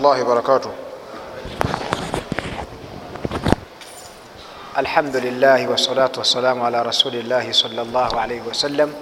الله 0.00 0.22
وبركاته 0.22 0.70
الحمد 4.78 5.16
لله 5.16 5.68
والصلاة 5.68 6.12
والسلام 6.18 6.62
على 6.62 6.82
رسول 6.82 7.14
الله 7.20 7.52
صلى 7.52 7.82
الله 7.82 8.20
عليه 8.20 8.40
وسلم 8.48 8.94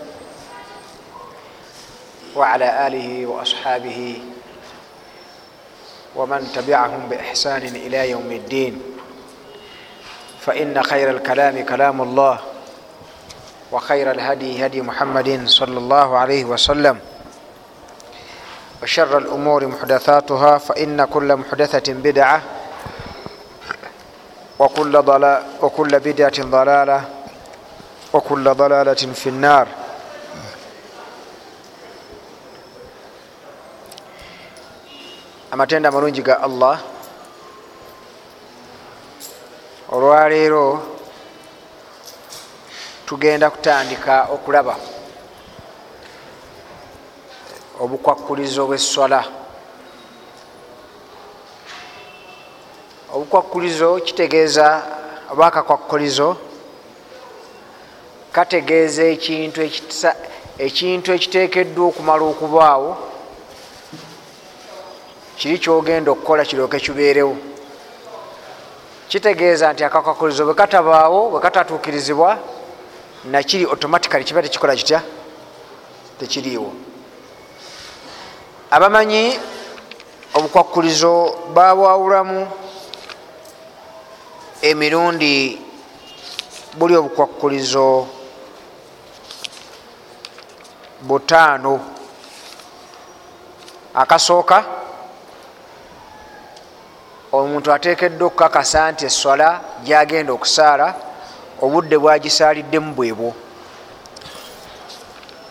وعلى 2.36 2.86
آله 2.86 3.26
وأصحابه 3.26 4.22
ومن 6.16 6.50
تبعهم 6.54 7.08
بإحسان 7.10 7.62
إلى 7.62 8.10
يوم 8.10 8.30
الدين 8.32 8.82
فإن 10.40 10.82
خير 10.82 11.10
الكلام 11.10 11.64
كلام 11.64 12.02
الله 12.02 12.38
وخير 13.72 14.10
الهدي 14.10 14.66
هدي 14.66 14.82
محمد 14.82 15.42
صلى 15.46 15.78
الله 15.78 16.18
عليه 16.18 16.44
وسلم 16.44 16.98
وشر 18.83 19.17
الأمور 19.17 19.67
محدثاتها 19.67 20.57
فإن 20.57 21.05
كل 21.05 21.35
محدثة 21.35 21.93
بدعة 21.93 22.41
وكل, 24.59 25.01
ضلال 25.01 25.43
وكل 25.61 25.99
بدعة 25.99 26.37
ضلالة 26.43 27.03
وكل 28.13 28.53
ضلالة 28.53 28.93
في 29.13 29.29
النار 29.29 29.67
amatenda 35.51 35.89
amalungi 35.89 36.21
ga 36.21 36.41
allah 36.41 36.79
olwaleero 39.91 40.81
tugenda 43.05 43.49
kutandika 43.49 44.23
okulaba 44.33 44.75
Obukwakulizo 47.80 48.66
bweswala. 48.66 49.24
Obukwakulizo 53.14 53.96
kitegeeza 54.00 54.82
oba 55.32 55.46
akakwakulizo 55.46 56.36
kategeeza 58.32 59.02
ekintu 59.14 59.60
ekintu 60.58 61.08
ekiteekeddwa 61.16 61.86
okumala 61.86 62.24
okubaawo. 62.32 62.90
Kiri 65.38 65.58
kyogenda 65.58 66.10
okukola 66.10 66.44
kirooke 66.44 66.80
kibeerewo. 66.80 67.36
Kitegeeza 69.08 69.72
nti 69.72 69.84
akakwakulizo 69.84 70.44
bwe 70.44 70.54
katabaawo 70.54 71.30
bwe 71.30 71.40
katatuukirizibwa 71.40 72.38
nakiri 73.24 73.64
automatically 73.64 74.24
kiba 74.24 74.42
tekikola 74.42 74.76
kitya? 74.76 75.00
Tekiriiwo 76.18 76.87
abamanyi 78.70 79.40
obukwakulizo 80.34 81.12
babwawulamu 81.54 82.48
emirundi 84.62 85.62
buli 86.78 86.96
obukwakulizo 86.96 88.06
butaano. 91.00 91.80
Akasooka 93.94 94.64
omuntu 97.32 97.72
ateekeddwa 97.72 98.26
okukakasa 98.26 98.92
nti 98.92 99.04
eswala 99.08 99.60
gyagenda 99.84 100.32
okusaala 100.32 100.88
obudde 101.62 101.96
bwagisaaliddemu 101.98 102.94
bwebwo 102.94 103.30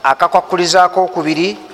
akakwakulizaako 0.03 0.99
okubiri 1.03 1.66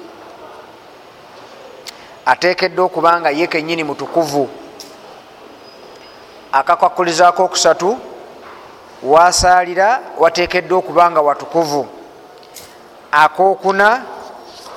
ateekeddwa 2.25 2.85
okuba 2.85 3.19
nga 3.19 3.29
ye 3.29 3.47
kenyini 3.47 3.83
mutukuvu. 3.83 4.49
Akakwakulizaako 6.51 7.43
okusatu 7.43 7.97
wasaalira 9.03 10.01
wateekeddwa 10.17 10.77
okuba 10.77 11.11
nga 11.11 11.21
watukuvu. 11.21 11.87
Akokuna 13.11 14.03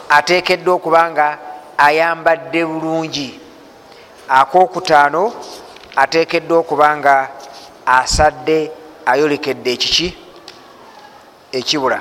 ateekeddwa 0.08 0.74
okuba 0.74 1.10
nga 1.10 1.38
ayambadde 1.78 2.64
bulungi. 2.64 3.40
Akokutaano 4.28 5.32
ateekeddwa 5.96 6.58
okuba 6.58 6.96
nga 6.96 7.28
asadde 7.86 8.70
ayolekedde 9.06 9.72
ekiki? 9.72 10.18
Ekibula 11.52 12.00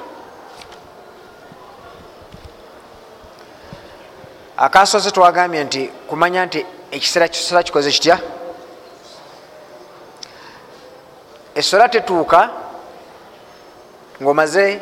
akasoze 4.57 5.11
twagambye 5.11 5.63
nti 5.63 5.81
kumanya 6.07 6.45
nti 6.45 6.65
ekiseera 6.91 7.27
kisola 7.27 7.63
kikoze 7.63 7.91
kitya? 7.91 8.19
Esola 11.55 11.89
tetuuka 11.89 12.49
ngaomaze 14.21 14.81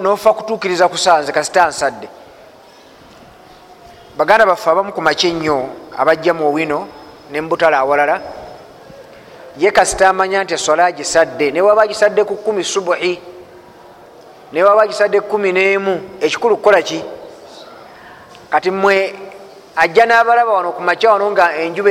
nofa 0.00 0.32
kutuukiriza 0.32 0.88
kusanze 0.88 1.32
kasita 1.32 1.68
nsadde 1.68 2.08
baganda 4.16 4.46
baffe 4.46 4.70
abamu 4.70 4.92
ku 4.92 5.02
maki 5.02 5.28
ennyo 5.28 5.68
abajja 5.96 6.34
mu 6.34 6.48
owino 6.48 6.88
nembutala 7.30 7.78
awalala 7.78 8.20
ye 9.58 9.70
kasita 9.70 10.08
amanya 10.08 10.44
nti 10.44 10.54
esola 10.54 10.84
agisadde 10.84 11.50
newaba 11.50 11.82
agisadde 11.82 12.24
ku 12.24 12.36
kumi 12.36 12.64
subuhi 12.64 13.20
newaba 14.52 14.82
agisadde 14.82 15.20
kumi 15.20 15.52
n'emu 15.52 16.00
ekikulu 16.20 16.56
kukola 16.56 16.82
ki 16.82 17.04
kati 18.50 18.70
mwe 18.70 19.14
ajja 19.76 20.06
n'abalaba 20.06 20.52
wano 20.52 20.72
ku 20.72 20.82
makya 20.82 21.12
wano 21.12 21.30
nga 21.30 21.56
enjuba 21.56 21.90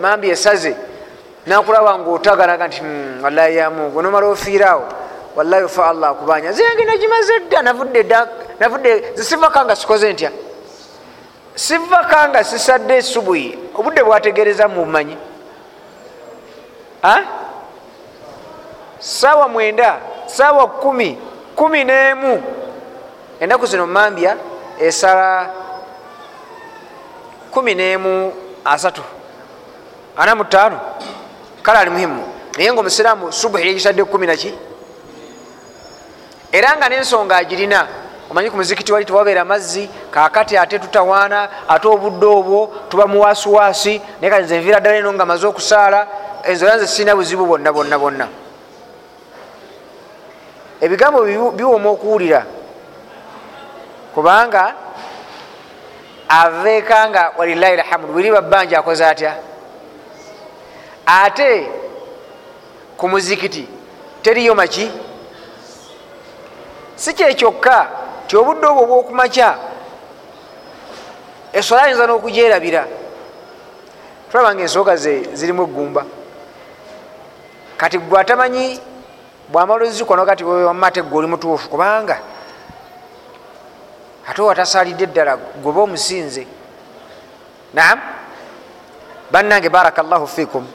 mambi 0.00 0.30
esaze 0.30 0.76
nakulaba 1.46 1.98
ngaotaganaga 1.98 2.68
nti 2.68 2.82
wallahi 3.22 3.56
yamu 3.56 3.90
gwenomala 3.90 4.26
ofiiraawo 4.26 4.84
wallahi 5.36 5.64
ofa 5.64 5.88
allah 5.88 6.10
akubanya. 6.10 6.52
Zinge 6.52 6.84
nagimaze 6.84 7.38
dda 7.40 7.62
navudde 8.60 9.12
zisivaka 9.14 9.64
nga 9.64 9.76
sikoze 9.76 10.12
ntya? 10.12 10.30
Sivaka 11.54 12.28
nga 12.28 12.44
sisadde 12.44 12.96
esubuhi 12.96 13.58
obudde 13.74 14.02
bwategereza 14.02 14.68
mubumanyi 14.68 15.16
saawa 18.98 19.48
mwenda 19.48 19.98
saawa 20.26 20.66
kumi 20.66 21.18
kumi 21.56 21.84
n'emu. 21.84 22.42
Enaku 23.40 23.66
zino 23.66 23.86
mambya 23.86 24.36
esala 24.80 25.50
kumi 27.50 27.74
n'emu 27.74 28.32
asatu. 28.64 29.02
Ana 30.16 30.34
mutaano 30.34 30.80
kale 31.62 31.78
ali 31.78 31.90
muhimu. 31.90 32.24
Naye 32.56 32.72
nga 32.72 32.80
omusiraamu 32.80 33.32
subuhi 33.32 33.66
yegisadde 33.66 34.04
kumi 34.04 34.26
naki 34.26 34.54
era 36.52 36.76
nga 36.76 36.88
nensonga 36.88 37.36
agirina 37.36 37.86
omanyi 38.30 38.50
ku 38.50 38.56
muzikiti 38.56 38.92
wali 38.92 39.04
tewabeera 39.04 39.44
mazzi 39.44 39.88
kakati 40.10 40.58
ate 40.58 40.78
tutawaana 40.78 41.48
ate 41.68 41.88
obudde 41.88 42.26
obwo 42.26 42.72
tuba 42.88 43.06
muwasiwasi 43.06 44.02
naye 44.20 44.30
kati 44.30 44.44
nze 44.44 44.58
nviira 44.58 44.80
ddala 44.80 44.96
eno 44.96 45.12
nga 45.12 45.26
maze 45.26 45.46
okusaala 45.46 46.06
enzola 46.44 46.76
nze 46.76 46.86
sirina 46.86 47.16
buzibu 47.16 47.46
bwonna 47.46 47.72
bwonna 47.72 47.98
bwonna. 47.98 48.26
Ebigambo 50.80 51.22
biwooma 51.56 51.90
okuwulira 51.90 52.44
kubanga 54.14 54.74
aveeka 56.28 57.08
nga 57.10 57.32
walilahi 57.38 57.76
lhamdu 57.76 58.14
wiri 58.14 58.30
babbanja 58.30 58.78
akoze 58.78 59.06
atya? 59.06 59.34
Ate 61.06 61.68
ku 62.96 63.08
muzikiti 63.08 63.68
teriyo 64.22 64.54
maki? 64.54 64.90
Si 66.96 67.14
kyekyokka 67.14 67.88
ti 68.26 68.36
obudde 68.36 68.66
obwo 68.66 68.82
obwokumakya 68.82 69.48
esola 71.52 71.82
ayinza 71.82 72.06
n'okugyerabira. 72.06 72.86
Tulabanga 74.30 74.62
ensooka 74.62 74.96
ze 74.96 75.34
zirimu 75.34 75.62
eggumba. 75.62 76.04
Kati 77.76 77.98
gwe 77.98 78.20
atamanyi 78.20 78.80
bwamala 79.48 79.84
ozikono 79.84 80.26
kati 80.26 80.44
wamate 80.44 81.02
gwe 81.02 81.18
oli 81.18 81.26
mutuufu 81.26 81.68
kubanga 81.68 82.18
ate 84.30 84.42
watasalidde 84.42 85.04
eddala 85.04 85.36
gweba 85.62 85.80
omusinze. 85.82 86.46
Naam? 87.74 87.98
Bannange 89.30 89.68
baraka 89.68 90.02
llahu 90.02 90.26
fikum 90.26 90.66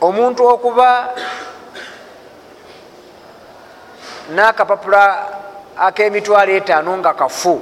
omuntu 0.00 0.48
okuba 0.48 1.14
n'akapapula 4.32 5.02
ak'emitwalo 5.76 6.52
etaano 6.52 6.96
nga 6.98 7.12
kafu 7.14 7.60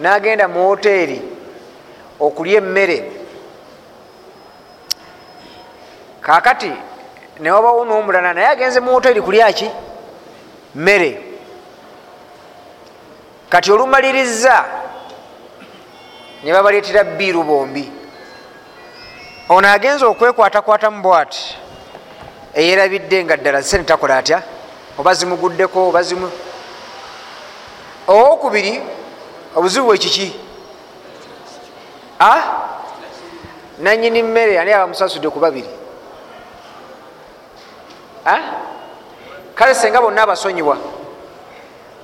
n'agenda 0.00 0.48
mu 0.48 0.68
woteeri 0.68 1.22
okulya 2.18 2.58
emmere 2.58 2.98
kakati 6.20 6.72
newabawo 7.40 7.84
n'omulala 7.84 8.34
naye 8.34 8.48
agenze 8.48 8.80
mu 8.80 8.90
woteeri 8.94 9.20
kulyaki 9.22 9.70
mmere 10.74 11.33
kati 13.54 13.72
olumaliriza 13.72 14.64
ne 16.42 16.52
babaleetera 16.52 17.04
biiru 17.04 17.42
bombi. 17.42 17.92
Ono 19.48 19.68
agenza 19.68 20.06
okwekwatakwatamu 20.06 21.02
bwati. 21.02 21.56
Eyerabidde 22.54 23.24
nga 23.24 23.36
ddala 23.36 23.62
sente 23.62 23.86
takola 23.86 24.16
atya? 24.18 24.42
Oba 24.98 25.14
zimuguddeko 25.14 25.88
oba 25.88 26.02
zimu? 26.02 26.30
Owokubiri 28.08 28.82
obuzibu 29.54 29.86
bwekiki 29.86 30.34
nanyini 33.78 34.22
mmere 34.22 34.58
ani 34.58 34.72
abamusasudde 34.72 35.30
ku 35.30 35.38
babiri? 35.38 35.70
Kale 39.54 39.74
senga 39.74 40.00
bonna 40.00 40.22
abasonyiwa 40.22 40.76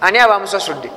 ani 0.00 0.18
abamusasudde. 0.18 0.90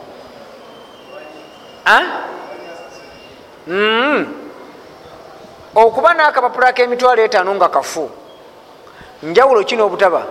Okuba 5.75 6.13
nakapapula 6.13 6.73
kemitwalo 6.73 7.23
etaano 7.23 7.55
nga 7.55 7.69
kafu. 7.69 8.09
Njawulo 9.23 9.63
kino 9.63 9.85
obutaba 9.85 10.25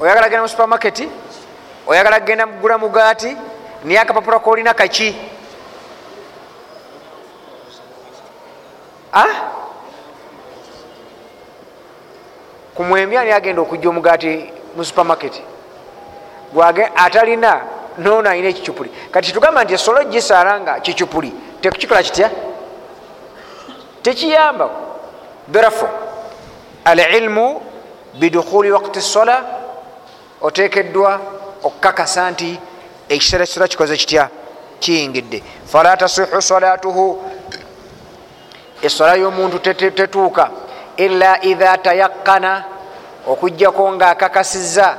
oyagala 0.00 0.28
genda 0.28 0.42
mu 0.42 0.48
supermaketi 0.48 1.08
oyagala 1.86 2.20
genda 2.20 2.46
mugula 2.46 2.78
mugaati? 2.78 3.36
Naye 3.84 3.98
akapapula 4.00 4.38
kolina 4.38 4.74
kaki? 4.74 5.16
Ku 12.74 12.84
mwembi 12.84 13.16
ani 13.16 13.32
agenda 13.32 13.62
okujja 13.62 13.88
omugaati 13.88 14.52
mu 14.76 14.84
supermaketi 14.84 15.42
atalina 16.96 17.60
nono 17.98 18.28
alina 18.28 18.48
ekicupuli 18.48 18.90
kati 19.10 19.32
tugamba 19.32 19.64
nti 19.64 19.74
esolo 19.74 20.04
gisaala 20.04 20.60
nga 20.60 20.80
kicupuli 20.80 21.32
tekukikola 21.60 22.02
kitya? 22.02 22.30
Tekiyamba 24.02 24.70
therefore 25.52 25.92
alilmu 26.84 27.62
bidukhuli 28.18 28.70
wakti 28.70 29.00
sola 29.00 29.44
otekeddwa 30.40 31.20
okukakasa 31.62 32.30
nti 32.30 32.60
ekiseera 33.08 33.46
kisola 33.46 33.68
kikoze 33.68 33.96
kitya? 33.96 34.28
Kiyingidde. 34.80 35.42
Fala 35.66 35.96
tasihu 35.96 36.42
salatuhu. 36.42 37.22
Esola 38.82 39.16
y'omuntu 39.16 39.58
tetuuka. 39.58 40.50
Ila 40.96 41.44
idha 41.44 41.78
tayakana 41.78 42.64
okugjako 43.26 43.92
nga 43.92 44.10
akakasiza 44.10 44.98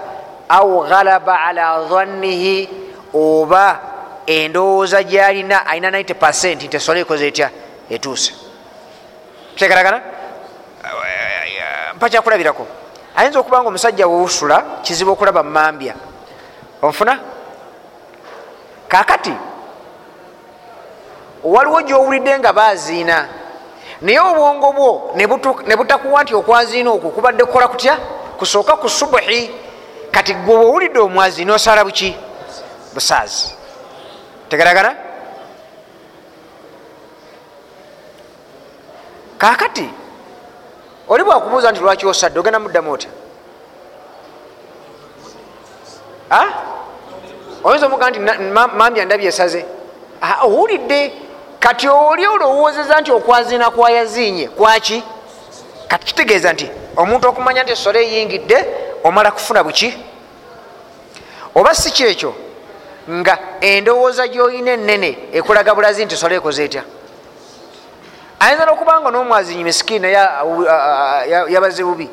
au 0.49 0.83
ghalaba 0.87 1.41
ala 1.45 1.83
dhannihi 1.89 2.69
oba 3.13 3.79
endowooza 4.25 5.03
gyalina 5.03 5.65
alina 5.67 5.89
90 5.91 6.55
nti 6.55 6.75
esola 6.75 6.99
ekoze 6.99 7.27
etya? 7.27 7.49
Etuuse. 7.89 8.33
Kyekalagana? 9.55 10.01
Mpa 11.95 12.09
kyakulabirako. 12.09 12.67
Ayinza 13.15 13.39
okuba 13.39 13.61
nga 13.61 13.67
omusajja 13.67 14.07
wewusula 14.07 14.63
kizibu 14.81 15.11
okulaba 15.11 15.43
mumambya 15.43 15.93
onfuna? 16.81 17.19
Kakati 18.87 19.33
waliwo 21.43 21.81
gyowulidde 21.81 22.39
nga 22.39 22.53
baziina 22.53 23.27
naye 24.01 24.19
obwongo 24.19 24.71
bwo 24.71 25.11
ne 25.65 25.75
butakuwa 25.75 26.23
nti 26.23 26.35
okwaziina 26.35 26.91
okwo 26.91 27.09
kubadde 27.09 27.43
kukola 27.45 27.67
kutya? 27.67 27.97
Kusooka 28.37 28.77
ku 28.77 28.89
subuhi 28.89 29.66
kati 30.11 30.33
gwe 30.33 30.55
bwowulidde 30.55 30.99
omwaziina 30.99 31.53
osala 31.53 31.85
buki? 31.85 32.15
Busaazi. 32.93 33.55
Tegeragana 34.49 34.95
kakati 39.37 39.89
oli 41.07 41.23
bwakubuuza 41.23 41.71
nti 41.71 41.81
lwaki 41.81 42.05
osadde 42.05 42.39
ogenda 42.39 42.59
muddamu 42.59 42.91
otya? 42.91 43.09
Oyinza 47.63 47.85
omuga 47.85 48.09
nti 48.09 48.19
mambya 48.77 49.05
ndabye 49.05 49.27
esaze? 49.27 49.65
Owulidde. 50.43 51.13
Kati 51.59 51.87
oli 51.89 52.27
olowoozeza 52.27 53.01
nti 53.01 53.11
okwazina 53.11 53.69
kwayazinye 53.71 54.47
kwaki 54.47 55.03
kati 55.87 56.05
kitegeeza 56.05 56.53
nti 56.53 56.71
omuntu 56.95 57.27
okumanya 57.27 57.63
nti 57.63 57.71
esola 57.71 57.99
eyingidde 57.99 58.65
omala 59.03 59.31
kufuna 59.31 59.63
buki? 59.63 59.93
Oba 61.55 61.75
si 61.75 61.91
kyekyo 61.91 62.35
nga 63.09 63.37
endowooza 63.61 64.27
gyoyina 64.27 64.71
enene 64.71 65.29
ekulaga 65.33 65.75
bulazi 65.75 66.05
nti 66.05 66.13
esola 66.15 66.35
ekoze 66.35 66.63
etya 66.65 66.83
ayinza 68.39 68.65
nokubanga 68.65 69.11
nomwazinyi 69.11 69.63
misikini 69.63 69.99
naye 69.99 70.17
yabaze 71.53 71.83
bubi 71.83 72.09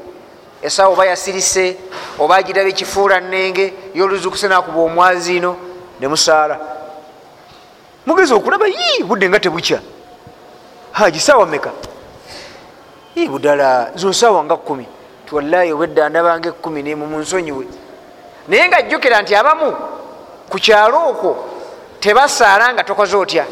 esawa 0.63 0.93
oba 0.93 1.07
yasirise 1.07 1.77
oba 2.19 2.37
agiraba 2.37 2.69
ekifuula 2.69 3.21
nenge 3.21 3.75
yoluzukuse 3.95 4.49
nakuba 4.49 4.81
omwazino 4.81 5.57
nemusaala 6.01 6.57
mugezi 8.07 8.33
okulaba 8.35 8.67
yi 8.67 9.03
budde 9.05 9.29
nga 9.29 9.41
tebukya. 9.41 9.81
Haji 10.93 11.21
sawa 11.21 11.47
meka 11.47 11.73
budala 13.31 13.91
zosawa 13.95 14.45
nga 14.45 14.57
kumi 14.57 14.87
tiwallayi 15.35 15.73
obwedda 15.73 16.09
ndabanga 16.09 16.49
ekumi 16.49 16.83
nemunsonyiwe 16.83 17.67
naye 18.49 18.69
nga 18.69 18.83
jjukira 18.83 19.23
nti 19.23 19.35
abamu 19.35 19.71
ku 20.51 20.59
kyalo 20.59 20.99
okwo 21.11 21.31
tebasaala 22.01 22.73
nga 22.75 22.85
tokoze 22.85 23.17
otya. 23.17 23.45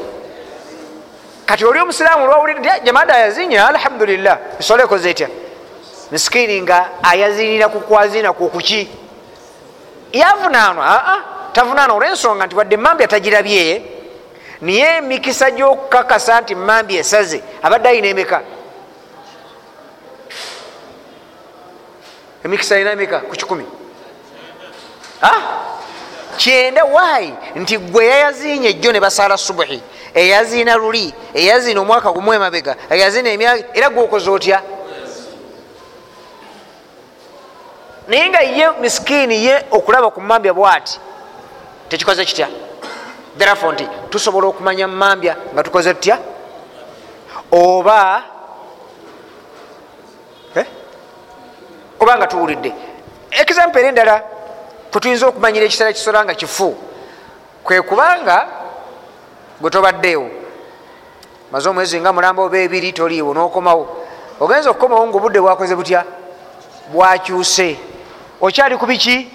Kati 1.47 1.65
oli 1.65 1.81
omusiraamu 1.81 2.25
olwawulira 2.25 2.79
jamada 2.85 3.15
ayazinya 3.15 3.69
alhamdulillah 3.69 4.39
esola 4.61 4.85
ekoze 4.85 5.11
etya 5.11 5.29
misikini 6.11 6.63
nga 6.63 7.03
ayazinira 7.03 7.69
kukwazina 7.69 8.33
kukuki 8.33 8.89
yavunanwa 10.13 10.85
aa 10.87 11.19
tavunanwa 11.53 11.97
olwensonga 11.97 12.47
nti 12.47 12.57
wadde 12.57 12.77
mambi 12.77 13.05
atagirabyeye 13.05 13.83
niye 14.61 14.97
emikisa 14.97 15.51
gyokukakasa 15.51 16.41
nti 16.41 16.55
mambi 16.55 16.97
esaze 16.97 17.43
abadde 17.63 17.89
ayina 17.89 18.09
emeka 18.09 18.41
emikisa 22.45 22.75
ayina 22.75 22.93
emeka? 22.93 23.21
Ku 23.21 23.37
kikumi. 23.37 23.67
Kyenda 26.37 26.85
waayi 26.85 27.35
nti 27.55 27.79
gwe 27.79 28.07
yayazinya 28.07 28.69
ejjo 28.69 28.93
ne 28.93 29.01
basaala 29.01 29.37
subuhi. 29.37 29.83
Eyaziina 30.15 30.77
luli 30.77 31.15
eyaziina 31.35 31.81
omwaka 31.81 32.13
gumu 32.13 32.33
emabega 32.35 32.77
eyaziina 32.91 33.31
emyaka 33.31 33.65
era 33.75 33.89
gwokoze 33.91 34.31
otya? 34.31 34.63
Naye 38.09 38.29
nga 38.29 38.41
ye 38.41 38.71
misikini 38.81 39.45
ye 39.45 39.65
okulaba 39.71 40.11
ku 40.11 40.21
mambya 40.21 40.55
bwati 40.55 41.01
tekikoze 41.89 42.25
kitya? 42.25 42.49
Therefo 43.39 43.73
nti 43.73 43.89
tusobola 44.11 44.47
okumanya 44.49 44.89
mumambya 44.89 45.37
nga 45.55 45.63
tukoze 45.63 45.95
tutya? 45.95 46.19
Oba 47.53 48.23
oba 52.03 52.17
nga 52.17 52.27
tuwulidde. 52.27 52.73
Example 53.31 53.81
eri 53.81 53.89
endala 53.89 54.23
kwetuyinza 54.91 55.27
okumanyira 55.27 55.65
ekiseera 55.67 55.93
kisola 55.93 56.25
nga 56.25 56.35
kifu. 56.35 56.77
Kwe 57.65 57.83
kubanga 57.83 58.47
gwe 59.61 59.71
tobaddeewo. 59.71 60.29
Maze 61.53 61.69
omwezi 61.69 62.01
nga 62.01 62.13
mulamba 62.13 62.43
oba 62.43 62.59
ebiri 62.59 62.93
toliiwo 62.93 63.35
nokomawo. 63.35 63.85
Ogenza 64.41 64.71
okukomawo 64.71 65.07
nga 65.07 65.17
obudde 65.17 65.41
bwakoze 65.41 65.75
butya? 65.77 66.05
Bwakyuse. 66.93 67.79
Okyali 68.41 68.77
ku 68.77 68.87
biki? 68.87 69.31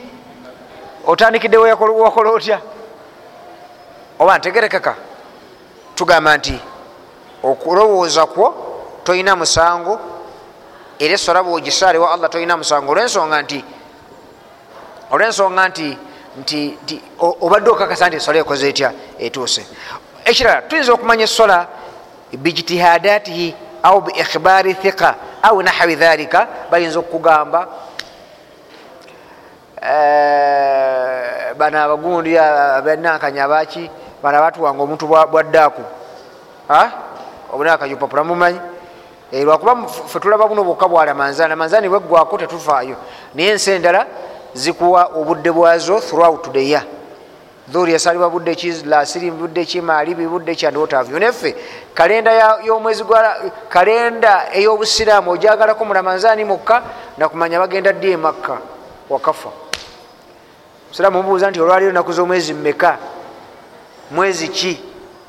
Otandikidde 1.08 1.58
wakola 1.58 2.30
otya 2.32 2.60
oba 4.20 4.38
ntegerekeka? 4.38 4.96
Tugamba 5.96 6.38
nti 6.38 6.60
okulowooza 7.44 8.26
kwo 8.26 8.54
tolina 9.04 9.36
musango 9.36 10.17
era 11.00 11.13
esola 11.13 11.44
bwogisaale 11.44 11.98
wa 11.98 12.12
allah 12.13 12.30
tolina 12.30 12.58
musango. 12.58 12.92
Olwensonga 12.92 13.42
nti 13.42 13.63
olwensonga 15.12 15.68
nti 15.70 15.98
nti 16.39 16.75
obadde 17.20 17.70
okakasa 17.70 18.08
nti 18.08 18.18
esola 18.18 18.39
ekoze 18.39 18.70
etya? 18.70 18.94
Etuuse. 19.20 19.66
Ekirala 20.25 20.62
tuyinza 20.62 20.94
okumanya 20.94 21.24
esola 21.24 21.68
bijitihadatihi 22.34 23.56
au 23.84 24.01
biikhibari 24.01 24.74
thika 24.74 25.16
au 25.42 25.62
nahawi 25.62 25.96
dhalika 25.96 26.48
bayinza 26.72 27.00
okugamba 27.00 27.68
bano 31.58 31.84
abagundi 31.84 32.38
abanankanya 32.38 33.44
abaki 33.46 33.89
bano 34.24 34.38
abatuwanga 34.38 34.84
omuntu 34.84 35.08
bwaddaaku 35.08 35.84
obunakanya 37.54 37.94
opapula 37.94 38.24
mumanyi 38.24 38.60
lwakuba 39.32 39.88
fe 39.88 40.20
tulaba 40.20 40.48
buno 40.48 40.64
bwokka 40.64 40.88
bwala 40.88 41.14
manzani 41.14 41.56
manzani 41.56 41.90
bweggwako 41.90 42.38
tetufaayo. 42.38 42.96
Naye 43.36 43.50
ensi 43.50 43.72
endala 43.72 44.06
zikuwa 44.54 45.06
obudde 45.16 45.52
bwazo 45.52 46.00
throughout 46.00 46.52
the 46.54 46.70
year. 46.70 46.84
Dhuri 47.68 47.94
yasalibwa 47.94 48.30
budde 48.30 48.56
ki 48.56 48.72
lasiri 48.86 49.32
budde 49.32 49.66
ki 49.66 49.82
maalibi 49.82 50.28
budde 50.28 50.56
ki 50.56 50.68
and 50.68 50.78
whatavyo 50.78 51.20
neffe 51.20 51.56
kalenda 51.94 52.60
y'omwezi 52.64 53.04
gwa 53.04 53.36
kalenda 53.70 54.48
ey'obusiraamu 54.54 55.32
ojagalako 55.32 55.86
mu 55.86 55.94
ramanzaani 55.94 56.46
mukka 56.46 56.82
nakumanya 57.18 57.60
bagenda 57.60 57.94
ddi 57.94 58.12
emakka 58.12 58.58
wakafa. 59.10 59.50
Musiraamu 60.90 61.20
omubuuza 61.20 61.50
nti 61.50 61.60
olwaliro 61.62 61.92
naku 61.92 62.14
z'omwezi 62.14 62.54
mmeka? 62.54 62.98
Mwezi 64.12 64.48
ki 64.48 64.80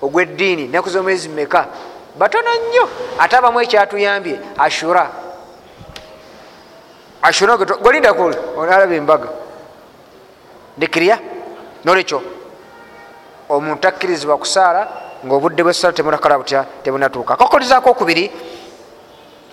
ogweddiini? 0.03 0.69
Naku 0.69 0.91
z'omwezi 0.91 1.29
mmeka 1.29 1.67
batono 2.19 2.51
nnyo. 2.55 2.89
Ate 3.19 3.37
abamu 3.37 3.61
ekyatuyambye 3.61 4.41
ashura. 4.59 5.11
Ashura 7.23 7.57
golindakul 7.57 8.35
olaba 8.57 8.95
embaga. 8.95 9.29
Ndikirya 10.77 11.19
nolwekyo 11.85 12.23
omuntu 13.49 13.89
akkirizibwa 13.89 14.39
kusaala 14.39 14.89
ngaobudde 15.27 15.63
bwesala 15.63 15.93
temunakala 15.93 16.39
butya 16.39 16.65
tebunatuuka 16.83 17.35
akakolezako 17.35 17.91
okubiri 17.91 18.31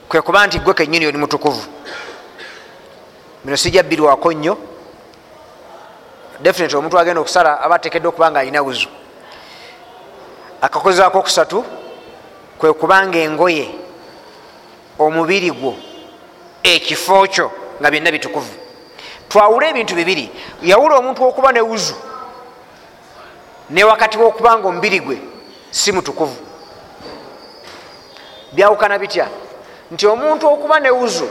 kwe 0.10 0.22
kuba 0.22 0.48
nti 0.48 0.60
gwe 0.60 0.74
kenyini 0.74 1.08
oli 1.08 1.18
mutukuvu. 1.18 1.64
Bino 3.44 3.58
sijabbirwako 3.58 4.34
nnyo. 4.34 4.58
Definite 6.40 6.78
omuntu 6.78 7.00
agenda 7.00 7.22
okusala 7.22 7.62
aba 7.62 7.76
atekedde 7.76 8.08
okuba 8.08 8.32
nga 8.32 8.40
alina 8.40 8.62
wuzu. 8.62 8.90
Akakozako 10.62 11.20
okusatu 11.20 11.66
kwe 12.58 12.74
kubanga 12.74 13.18
engoye 13.20 13.76
omubiri 15.00 15.52
gwo 15.52 15.76
ekifo 16.64 17.28
kyo 17.28 17.52
nga 17.80 17.92
byonna 17.92 18.12
bitukuvu. 18.12 18.54
Twawule 19.30 19.70
ebintu 19.70 19.96
bibiri. 19.96 20.32
Yawula 20.62 20.96
omuntu 20.96 21.24
wokuba 21.24 21.52
ne 21.52 21.62
wuzu 21.62 21.96
ne 23.70 23.84
wakati 23.84 24.18
wokubanga 24.18 24.68
omubiri 24.68 25.00
gwe 25.00 25.18
si 25.72 25.92
mutukuvu. 25.92 26.38
Byawukana 28.54 29.00
bitya? 29.00 29.28
Nti 29.92 30.08
omuntu 30.08 30.48
okuba 30.48 30.80
ne 30.80 30.90
wuzu 30.90 31.30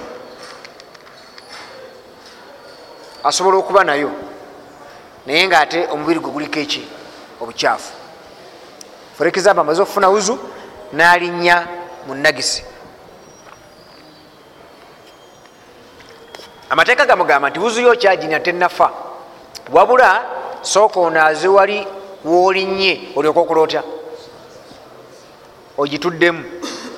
asobola 3.24 3.56
okuba 3.56 3.84
nayo 3.84 4.10
naye 5.26 5.46
nga 5.46 5.60
ate 5.60 5.88
omubiri 5.92 6.20
gwe 6.20 6.30
guliko 6.30 6.58
eki? 6.58 6.82
Obukyafu. 7.40 7.92
For 9.16 9.26
example 9.28 9.60
amaze 9.60 9.82
okufuna 9.82 10.08
wuzu 10.08 10.38
nalinnya 10.96 11.66
mu 12.06 12.14
nagisi 12.14 12.62
amateeka 16.70 17.06
gamugamba 17.06 17.50
nti 17.50 17.58
wuzu 17.60 17.80
yo 17.80 17.94
kyajinya 17.96 18.40
tenafa 18.40 18.90
wabula 19.72 20.22
sooka 20.62 21.00
onaaze 21.00 21.48
wali 21.48 21.86
wolinnye 22.24 22.92
olyoka 23.16 23.40
okola 23.40 23.60
otya 23.60 23.82
ogituddemu 25.78 26.44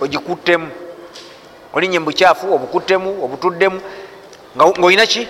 ogikuttemu. 0.01 0.71
Olinnye 1.73 1.99
mubukyafu 1.99 2.55
obukuttemu 2.55 3.25
obutuddemu. 3.25 3.81
Ngaolina 4.57 5.07
ki? 5.07 5.29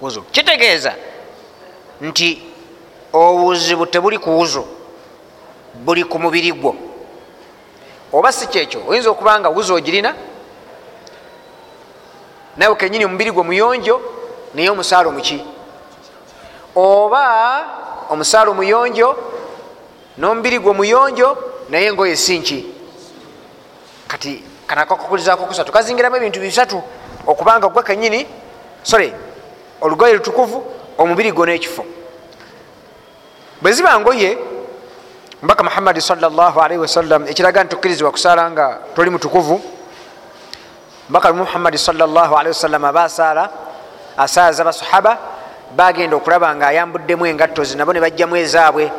Wuzu 0.00 0.22
kitegeeza 0.22 0.94
nti 2.00 2.42
obuzibu 3.12 3.86
tebuli 3.86 4.18
ku 4.18 4.30
wuzu 4.30 4.64
buli 5.74 6.04
ku 6.04 6.18
mubiri 6.18 6.52
gwo 6.52 6.76
oba 8.12 8.32
si 8.32 8.46
kyekyo 8.46 8.80
oyinza 8.88 9.10
okuba 9.10 9.40
nga 9.40 9.48
wuzu 9.48 9.74
ogirina 9.74 10.14
nawe 12.56 12.74
kenyini 12.74 13.04
omubiri 13.04 13.30
gwe 13.30 13.42
muyonjo 13.42 14.00
naye 14.54 14.70
omusaala 14.70 15.08
omuki 15.08 15.44
oba 16.74 17.22
omusaala 18.10 18.50
omuyonjo 18.50 19.08
n'omubiri 20.18 20.58
gwe 20.58 20.72
muyonjo 20.72 21.28
naye 21.68 21.86
engoye 21.86 22.16
sinki 22.16 22.66
kati 24.08 24.44
kanakakukulizako 24.66 25.46
kusatu 25.46 25.72
kazingiramu 25.72 26.16
ebintu 26.16 26.40
bisatu 26.40 26.82
okubanga 27.26 27.68
gwe 27.68 27.82
kenyini 27.82 28.26
sorry 28.82 29.12
olugoye 29.80 30.14
lutukuvu 30.14 30.64
omubiri 30.98 31.32
gwo 31.32 31.46
n'ekifo. 31.46 31.84
Bwe 33.62 33.72
ziba 33.72 34.00
ngoye 34.00 34.38
mbaka 35.42 35.64
muhammadi 35.64 36.00
salllahalaihi 36.00 36.80
wasallam 36.80 37.26
ekiraga 37.26 37.64
nti 37.64 37.70
tukkirizibwa 37.70 38.10
kusaala 38.10 38.50
nga 38.50 38.78
toli 38.94 39.10
mutukuvu. 39.10 39.60
Mbaka 41.10 41.32
muhammadi 41.32 41.78
salllahalaihi 41.78 42.48
wasallam 42.48 42.84
aba 42.84 43.04
asaala 43.04 43.50
asaaza 44.16 44.64
basahaba 44.64 45.18
bagenda 45.76 46.16
okulaba 46.16 46.54
nga 46.56 46.66
ayambuddemu 46.66 47.26
engatto 47.26 47.64
zi 47.64 47.76
nabo 47.76 47.92
ne 47.92 48.00
bajjamu 48.00 48.36
ezaabwe. 48.36 48.90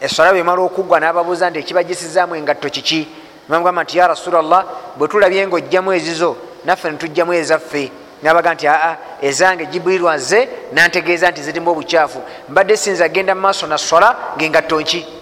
Eswala 0.00 0.32
bwemala 0.32 0.62
okuggwa 0.62 1.00
n'ababuuza 1.00 1.50
nti 1.50 1.58
ekibajisizaamu 1.58 2.34
engatto 2.36 2.68
kiki? 2.70 3.08
Bamugamba 3.48 3.84
nti 3.84 3.98
ya 3.98 4.08
rasulllah 4.08 4.64
bwe 4.96 5.08
tulabye 5.08 5.46
nga 5.46 5.56
ojjamu 5.56 5.92
ezizo 5.92 6.36
naffe 6.64 6.90
netujjamu 6.90 7.32
ezaffe. 7.32 7.92
Nabaga 8.22 8.54
nti 8.54 8.68
aa 8.68 8.96
ezange 9.22 9.66
jiburirwa 9.66 10.16
nze 10.16 10.48
nantegeeza 10.72 11.30
nti 11.30 11.42
zirimu 11.42 11.70
obukyafu 11.70 12.22
mbadde 12.48 12.76
sinza 12.76 13.04
agenda 13.04 13.34
mu 13.34 13.40
maaso 13.40 13.66
na 13.66 13.78
swala 13.78 14.16
ngaengatto 14.36 14.80
nki 14.80 15.15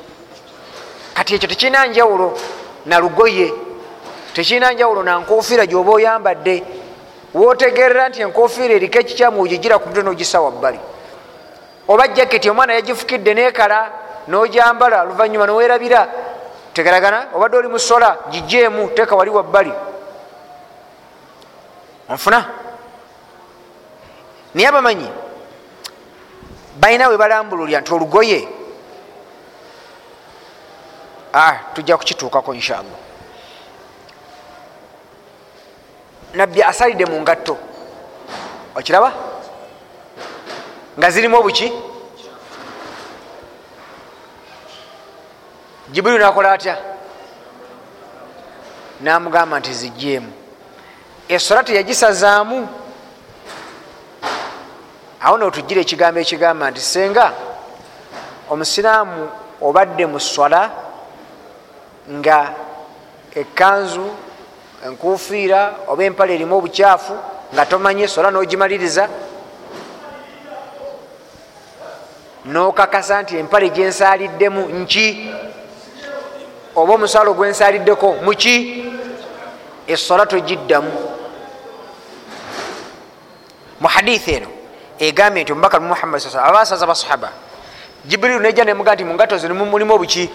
kati 1.15 1.35
ekyo 1.35 1.49
tekirina 1.49 1.87
njawulo 1.87 2.39
nalugoye 2.87 3.53
tekirina 4.35 4.73
njawulo 4.73 5.03
nankofiira 5.03 5.67
gyoba 5.67 5.93
oyambadde. 5.93 6.65
Wotegerera 7.35 8.09
nti 8.09 8.21
enkofiira 8.23 8.75
eriko 8.75 8.99
ekikyamu 8.99 9.43
ogigira 9.43 9.79
ku 9.79 9.89
mutwe 9.89 10.03
nogisa 10.03 10.41
wabbali. 10.41 10.79
Oba 11.89 12.09
jaketi 12.09 12.51
omwana 12.51 12.75
yagifukidde 12.75 13.35
nekala 13.35 13.91
nojambala 14.29 15.03
oluvanyuma 15.03 15.47
nowerabira 15.47 16.09
tegeragana? 16.73 17.27
Obadde 17.35 17.57
oli 17.57 17.69
musola 17.69 18.19
gijeemu 18.31 18.89
teeka 18.95 19.17
wali 19.17 19.31
wabbali. 19.31 19.73
Onfuna? 22.09 22.45
Naye 24.55 24.69
abamanyi 24.69 25.09
balina 26.81 27.09
we 27.09 27.17
balambululya 27.17 27.81
nti 27.81 27.95
olugoye 27.95 28.49
tujja 31.75 31.97
kukituukako 31.97 32.55
inshallah. 32.55 32.99
Nabbi 36.35 36.63
asalidde 36.63 37.07
mu 37.07 37.21
ngatto. 37.21 37.57
Okiraba? 38.75 39.13
Nga 40.99 41.11
zirimu 41.11 41.37
obuki? 41.37 41.73
Jibuliru 45.93 46.23
nakola 46.23 46.53
atya? 46.53 46.77
Namugamba 49.01 49.59
nti 49.59 49.75
zijjeemu. 49.75 50.33
Esola 51.29 51.63
teyagisazaamu. 51.63 52.69
Awo 55.21 55.39
notugira 55.39 55.81
ekigambo 55.81 56.21
ekigamba 56.21 56.71
nti 56.71 56.81
senga 56.81 57.33
omusiraamu 58.51 59.31
obadde 59.61 60.07
mu 60.07 60.21
swala 60.21 60.71
nga 62.11 62.55
ekanzu 63.35 64.11
enkufiira 64.87 65.75
oba 65.89 66.05
empale 66.05 66.35
erimu 66.35 66.57
obukyafu 66.57 67.15
nga 67.55 67.67
tomanye 67.67 68.09
sola 68.09 68.31
nogimaliriza 68.31 69.09
nokakasa 72.45 73.23
nti 73.23 73.37
empale 73.37 73.71
gyensaliddemu 73.71 74.63
nki? 74.69 75.07
Oba 76.77 76.95
omusaalo 76.95 77.35
gwensaliddeko 77.35 78.13
muki 78.25 78.85
esola 79.87 80.27
togiddamu. 80.27 80.93
Mu 83.81 83.89
hadithi 83.89 84.31
eno 84.35 84.49
egambye 84.99 85.43
nti 85.43 85.53
omubaka 85.53 85.81
muhammad 85.81 86.21
sa 86.21 86.45
abasaza 86.45 86.87
basahaba 86.87 87.31
jibrilu 88.05 88.41
nejja 88.41 88.65
nemuga 88.65 88.95
nti 88.95 89.05
mungatto 89.05 89.39
zino 89.39 89.55
mulimu 89.55 89.95
obuki 89.95 90.31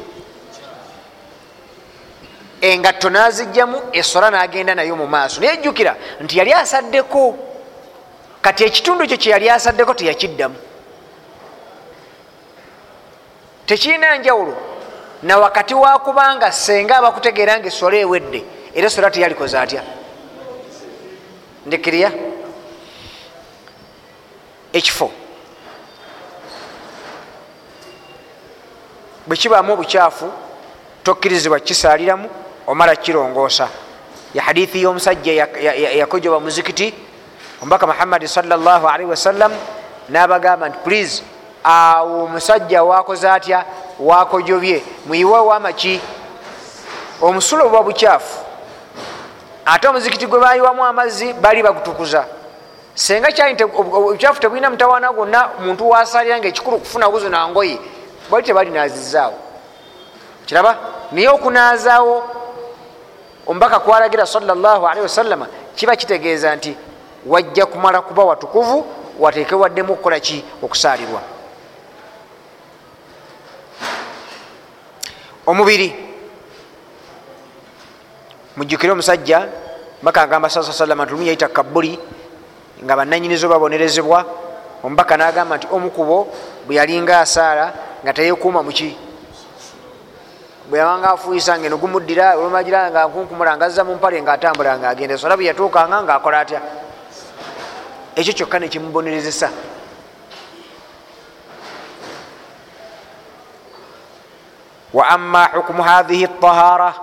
engatto 2.62 3.10
nazijjamu 3.10 3.82
esola 3.92 4.32
nagenda 4.32 4.76
nayo 4.76 4.96
mu 4.96 5.08
maaso. 5.08 5.42
Naye 5.42 5.58
jjukira 5.58 5.96
nti 6.22 6.38
yali 6.38 6.54
asaddeko. 6.54 7.38
Kati 8.42 8.64
ekitundu 8.64 9.04
ekyo 9.04 9.18
kyeyali 9.18 9.50
asaddeko 9.50 9.94
teyakiddamu. 9.94 10.56
Tekirina 13.66 14.18
njawulo. 14.18 14.58
Na 15.24 15.38
wakati 15.38 15.74
wakubanga 15.74 16.52
senga 16.52 16.98
abakutegeera 16.98 17.60
nga 17.60 17.68
esola 17.68 17.98
ewedde 17.98 18.44
era 18.74 18.88
esola 18.88 19.12
teyalikoze 19.12 19.58
atya? 19.60 19.84
Ndekirya 21.66 22.12
ekifo. 24.74 25.12
Bwe 29.28 29.38
kibaamu 29.38 29.74
obukyafu 29.74 30.32
tokkirizibwa 31.04 31.60
kisaliramu 31.60 32.30
omala 32.70 32.96
kirongoosa 32.96 33.68
ya 34.34 34.44
hadithi 34.44 34.82
y'omusajja 34.82 35.34
yakojoba 35.98 36.40
muzikiti 36.40 36.94
omubaka 37.62 37.88
muhammadi 37.88 38.28
salllahalaihi 38.28 39.10
wasallam 39.10 39.52
n'abagamba 40.10 40.70
nti 40.70 40.78
please 40.84 41.24
awo 41.64 42.24
omusajja 42.24 42.84
wakoze 42.84 43.30
atya 43.30 43.66
wakojobye 44.00 44.84
muyiwewo 45.06 45.54
amaki 45.54 46.02
omusulo 47.22 47.70
buba 47.70 47.84
bukyafu. 47.84 48.38
Ate 49.66 49.88
omuzikiti 49.88 50.28
gwe 50.28 50.40
bayiwamu 50.40 50.86
amazzi 50.86 51.34
bali 51.34 51.64
bagutukuza. 51.64 52.26
Senga 52.94 53.30
obukyafu 53.78 54.40
tebulina 54.42 54.70
mutawaana 54.70 55.12
gwonna 55.12 55.50
muntu 55.60 55.90
wasalira 55.90 56.38
nga 56.38 56.48
ekikulu 56.48 56.78
kufuna 56.78 57.10
buzina 57.10 57.48
ngoye 57.48 57.80
bali 58.32 58.46
tebalinazizaawo 58.46 59.38
kiraba? 60.46 60.78
Naye 61.12 61.30
okunazaawo 61.30 62.39
omubaka 63.50 63.80
kwalagira 63.80 64.26
salllahalihi 64.26 65.02
wasallama 65.02 65.48
kiba 65.76 65.96
kitegeeza 65.96 66.56
nti 66.56 66.78
wajja 67.26 67.66
kumala 67.66 68.02
kuba 68.02 68.24
watukuvu 68.24 68.86
watekewaddemu 69.20 69.94
okukola 69.94 70.20
ki? 70.20 70.44
Okusaalirwa. 70.64 71.22
Omubiri. 75.48 75.96
Mujjukire 78.58 78.92
omusajja 78.92 79.48
mbaka 80.02 80.22
agamba 80.22 80.50
saa 80.50 80.64
salama 80.64 81.04
nti 81.04 81.12
lumu 81.12 81.26
yaita 81.26 81.48
kabuli 81.48 82.00
nga 82.84 82.96
bananyinizo 82.96 83.50
babonerezebwa. 83.50 84.26
Omubaka 84.84 85.18
nagamba 85.18 85.58
nti 85.58 85.68
omukubo 85.72 86.28
bwe 86.68 86.76
yalinga 86.76 87.20
asaala 87.20 87.74
nga 88.04 88.14
teyekuuma 88.14 88.64
muki 88.64 89.09
bwe 90.70 90.80
yabanga 90.80 91.10
afuuyisa 91.10 91.58
nga 91.58 91.66
eno 91.66 91.78
gumuddira 91.78 92.38
olwomagira 92.38 92.92
nga 92.92 93.08
nkunkumula 93.10 93.58
nga 93.58 93.66
azza 93.66 93.84
mu 93.84 93.96
mpale 93.98 94.22
nga 94.22 94.34
atambula 94.34 94.78
nga 94.78 94.90
agenda 94.90 95.16
esola 95.16 95.36
bwe 95.36 95.50
yatuukanga 95.50 96.04
nga 96.04 96.16
akola 96.16 96.40
atya? 96.40 96.62
Ekyo 98.16 98.34
kyokka 98.34 98.60
nekimubonerezesa 98.60 99.50
wa 104.94 105.08
ama 105.10 105.46
hukumu 105.46 105.84
hathihi 105.84 106.28
tahara 106.28 106.94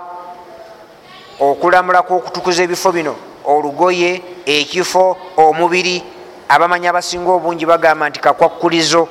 okulamula 1.39 2.01
kwokutukuza 2.01 2.63
ebifo 2.63 2.91
bino 2.91 3.15
olugoye 3.45 4.23
ekifo 4.45 5.17
omubiri 5.37 6.03
abamanyi 6.49 6.87
abasinga 6.87 7.31
obungi 7.31 7.65
bagamba 7.65 8.09
nti 8.09 8.19
kakwakkulizo 8.19 9.07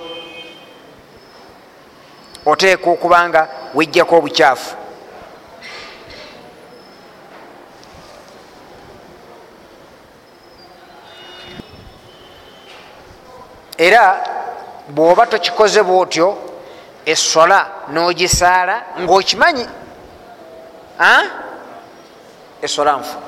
oteeka 2.47 2.91
okubanga 2.91 3.49
wejjako 3.75 4.17
obukyafu. 4.17 4.76
Era 13.79 14.25
bwoba 14.88 15.26
tokikoze 15.26 15.83
bwotyo 15.83 16.38
esola 17.05 17.69
nogisaala 17.93 18.83
ngaokimanyi 19.00 19.67
esola 22.62 22.97
nfu. 22.97 23.19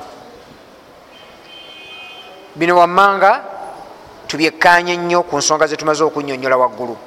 Bino 2.55 2.77
wammanga 2.77 3.43
tubyekkanye 4.27 4.97
nnyo 4.97 5.23
ku 5.23 5.37
nsonga 5.37 5.67
zetumaze 5.67 6.03
okunyonyola 6.03 6.57
waggulu. 6.57 6.97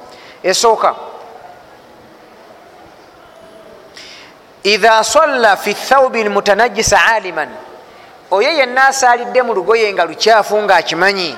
Esooka 0.43 0.95
idha 4.63 5.03
salla 5.03 5.57
fi 5.57 5.73
thaubi 5.73 6.29
mutanajisa 6.29 7.05
aliman 7.05 7.49
oyo 8.31 8.49
yenna 8.51 8.87
asaalidde 8.87 9.41
mu 9.41 9.53
lugoye 9.53 9.93
nga 9.93 10.05
lukyafu 10.05 10.61
ngaakimanyi 10.61 11.37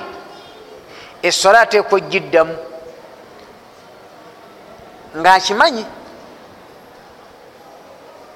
esola 1.22 1.60
ateekwa 1.60 1.96
ojjiddamu 1.98 2.56
ngaakimanyi 5.16 5.84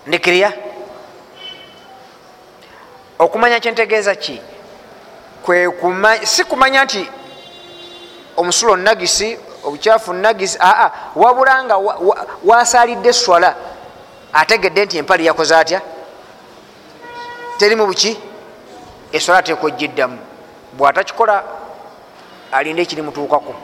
ndikirya. 0.07 0.53
Okumanya 3.19 3.61
kyentegeeza 3.61 4.15
ki? 4.15 4.41
Si 6.25 6.45
kumanya 6.45 6.85
nti 6.85 7.09
omusulo 8.37 8.77
nagisi 8.77 9.39
obukyafu 9.65 10.13
nagisi 10.13 10.59
aa 10.61 10.91
wabula 11.17 11.65
nga 11.65 11.77
wasalidde 12.45 13.13
swala 13.13 13.55
ategedde 14.33 14.85
nti 14.85 14.99
empali 14.99 15.27
yakoze 15.27 15.57
atya? 15.57 15.81
Terimu 17.59 17.87
buki? 17.87 18.19
Eswala 19.13 19.39
ateekwa 19.39 19.67
ojjiddamu 19.67 20.19
bwatakikola 20.73 21.43
alinde 22.53 22.83
ekirimutuukako. 22.83 23.55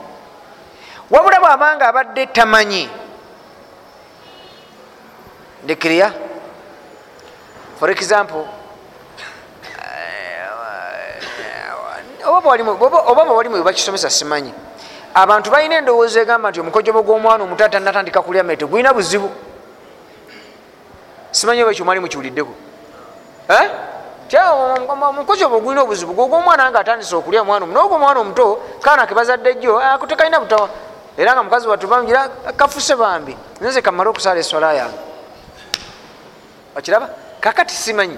Wabula 1.11 1.39
bwabanga 1.39 1.87
abadde 1.87 2.25
tamanyi. 2.25 2.89
Ndekirya 5.63 6.13
for 7.79 7.89
example 7.91 8.45
oba 12.25 13.25
bwalimu 13.25 13.55
webakisomesa 13.55 14.09
simanyi. 14.09 14.53
Abantu 15.13 15.51
balina 15.51 15.75
endowooza 15.75 16.21
egamba 16.21 16.49
nti 16.49 16.59
omukojobo 16.59 17.01
gw'omwana 17.03 17.43
omuto 17.43 17.65
atanatandika 17.65 18.21
kulya 18.21 18.43
mmere 18.43 18.57
tegulina 18.57 18.93
buzibu 18.93 19.31
simanyi 21.37 21.61
oba 21.63 21.71
ekyo 21.71 21.85
mwali 21.85 21.99
mukiwuliddeko 21.99 22.53
omukojobo 25.07 25.59
gulina 25.59 25.81
obuzibu? 25.83 26.13
Gwogwomwana 26.13 26.71
nga 26.71 26.79
atandise 26.79 27.15
okulya 27.15 27.41
omwana 27.41 27.63
omu 27.65 27.73
nogwo 27.73 27.95
omwana 27.95 28.19
omuto 28.19 28.59
kaana 28.81 29.07
kebazadde 29.07 29.55
jjo 29.55 29.79
tekalina 30.07 30.39
butawa. 30.39 30.69
Era 31.17 31.33
nga 31.33 31.43
mukazi 31.43 31.67
wattu 31.67 31.87
bamugira 31.87 32.29
kafuse 32.57 32.95
bambi 32.95 33.37
nze 33.61 33.81
kamale 33.81 34.09
okusala 34.09 34.39
eswala 34.39 34.73
yange. 34.73 34.97
Okiraba? 36.75 37.09
Kakati 37.39 37.75
simanyi. 37.75 38.17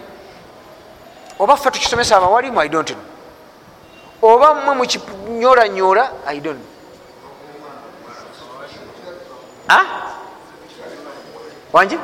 Oba 1.39 1.55
ffe 1.55 1.71
tukisomesa 1.71 2.17
abawalimu 2.17 2.59
i 2.61 2.69
don't 2.69 2.91
know. 2.91 3.03
Oba 4.21 4.53
mmwe 4.53 4.75
mukinyoolanyola 4.75 6.11
i 6.27 6.39
don't 6.39 6.59
know. 6.59 6.67
Wanje 11.73 11.99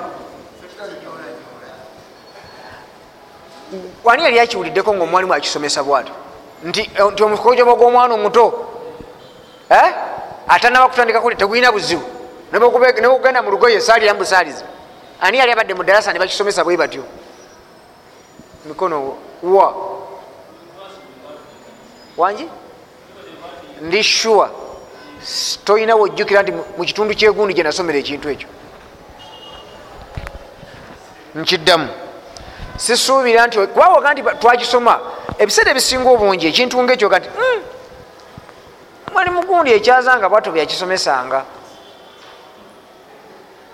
wani 4.03 4.23
yali 4.23 4.39
akiwuliddeko 4.39 4.93
nga 4.93 5.03
omwalimu 5.03 5.33
akisomesa 5.33 5.83
bwato 5.83 6.11
nti 6.63 6.89
omukojobo 7.23 7.75
gw'omwana 7.75 8.13
omuto 8.13 8.67
atanaba 10.47 10.87
kutandika 10.89 11.21
kuli 11.21 11.35
tegulina 11.35 11.71
buzibu. 11.71 12.03
Nebwekugenda 12.51 13.41
mu 13.41 13.51
lugoye 13.51 13.75
esaali 13.75 14.05
yamubusaaliza 14.07 14.65
ani 15.21 15.37
yali 15.37 15.51
abadde 15.51 15.73
mu 15.73 15.83
darasa 15.83 16.13
ne 16.13 16.19
bakisomesa 16.19 16.63
bwe 16.63 16.77
batyo? 16.77 17.03
Mikono 18.65 19.15
wa? 19.43 19.73
Wangi? 22.17 22.47
Ndi 23.81 24.03
sure. 24.03 24.49
Tolina 25.65 25.95
wojjukira 25.95 26.43
nti 26.43 26.51
mu 26.51 26.85
kitundu 26.85 27.15
kyegundi 27.15 27.53
gye 27.53 27.63
nasomera 27.63 27.99
ekintu 27.99 28.29
ekyo. 28.29 28.47
Nkiddamu 31.35 31.89
sisuubira 32.77 33.47
nti 33.47 33.57
kubawoga 33.67 34.13
nti 34.13 34.21
twakisoma 34.41 34.99
ebiseera 35.39 35.71
ebisinga 35.71 36.09
obungi 36.09 36.47
ekintu 36.47 36.83
ngaekyo 36.83 37.09
kati 37.09 37.29
mwali 39.13 39.29
mugundi 39.29 39.69
ekyazanga 39.77 40.29
bwato 40.29 40.51
byakisomesanga 40.51 41.39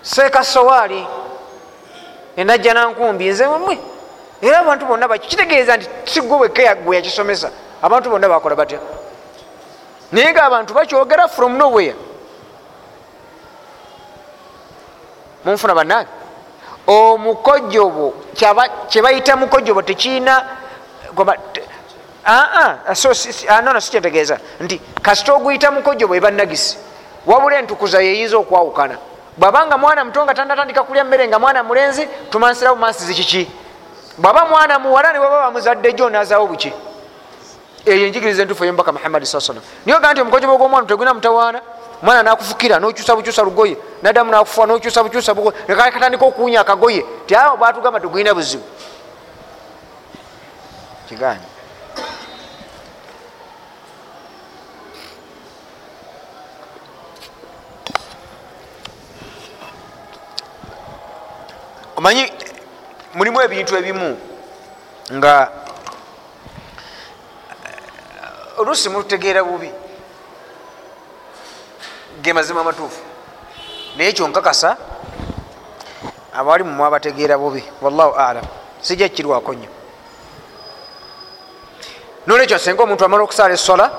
seekasowaali 0.02 1.06
enajja 2.36 2.74
nankumbi 2.74 3.28
nze 3.28 3.46
mumwe 3.46 3.78
era 4.42 4.58
abantu 4.58 4.86
bonna 4.86 5.08
kitegeeza 5.18 5.76
nti 5.76 5.86
sigwe 6.04 6.36
wekegwe 6.38 6.96
yakisomesa 6.96 7.50
abantu 7.82 8.10
bonna 8.10 8.28
bakola 8.28 8.56
batya? 8.56 8.78
Naye 10.12 10.32
nga 10.32 10.42
abantu 10.44 10.74
bakyogera 10.74 11.28
from 11.28 11.56
nowhere. 11.56 11.94
Munfuna 15.44 15.74
bannange 15.74 16.08
omukojobo 16.86 18.14
kyebayita 18.88 19.36
mukojobo 19.36 19.82
tekirina 19.82 20.44
nono 23.62 23.80
sikyetegeeza 23.80 24.38
nti 24.60 24.80
kasita 25.02 25.34
oguyita 25.34 25.70
mukojobo 25.70 26.14
eba 26.14 26.30
nagisi 26.30 26.78
wabula 27.26 27.58
entukuza 27.58 28.02
yeyinza 28.02 28.36
okwawukana. 28.36 28.96
Bwabanga 29.36 29.78
mwana 29.78 30.04
muto 30.04 30.24
nga 30.24 30.34
tandatandika 30.34 30.82
kulya 30.82 31.04
mmere 31.04 31.28
nga 31.28 31.38
mwana 31.38 31.62
mulenzi 31.62 32.08
tumansira 32.30 32.74
bumansizi 32.74 33.14
kiki? 33.14 33.50
Bwaba 34.18 34.46
mwana 34.46 34.78
muwala 34.78 35.12
niwaba 35.12 35.40
bamuzadde 35.42 35.92
jo 35.92 36.10
nazawo 36.10 36.46
buki? 36.46 36.72
Eyo 37.86 38.06
enjigiriza 38.06 38.42
entufu 38.42 38.64
eyomubaka 38.64 38.92
muhammadi 38.92 39.26
saa 39.26 39.40
salam 39.40 39.62
niyo 39.86 39.98
gaa 40.00 40.12
nti 40.12 40.20
omukojobo 40.20 40.58
gwomwana 40.58 40.86
tegulina 40.86 41.14
mutawaana 41.14 41.60
omwana 42.02 42.22
nakufukira 42.22 42.78
nokyusa 42.80 43.16
bukyusa 43.16 43.42
lugoye. 43.42 43.76
Naddamu 44.02 44.30
nakufuwa 44.30 44.66
nokyusa 44.66 45.02
bukyusa 45.02 45.34
bugoye. 45.34 45.56
Nekakatandika 45.68 46.24
okuwunya 46.24 46.60
akagoye. 46.60 47.04
Ti 47.26 47.34
awo 47.34 47.56
batugamba 47.56 48.00
tegulina 48.00 48.34
buzibu. 48.34 48.64
Kiganye 51.08 51.46
omanyi 61.96 62.32
mulimu 63.14 63.40
ebintu 63.42 63.76
ebimu 63.76 64.18
nga 65.12 65.52
eh, 67.66 68.58
oluusi 68.58 68.88
mulutegeera 68.88 69.44
bubi. 69.44 69.81
Ge 72.22 72.32
mazima 72.32 72.60
amatuufu. 72.60 73.00
Naye 73.96 74.12
kyonkakasa 74.12 74.76
abali 76.34 76.64
mumwe 76.64 76.86
abategeera 76.86 77.38
bubi 77.38 77.64
wallahu 77.82 78.14
alam 78.14 78.44
sijja 78.80 79.08
kikirwako 79.08 79.54
nnyo. 79.54 79.68
Nolwekyo 82.26 82.58
senga 82.58 82.82
omuntu 82.82 83.04
amala 83.04 83.22
okusaala 83.22 83.54
esola 83.54 83.90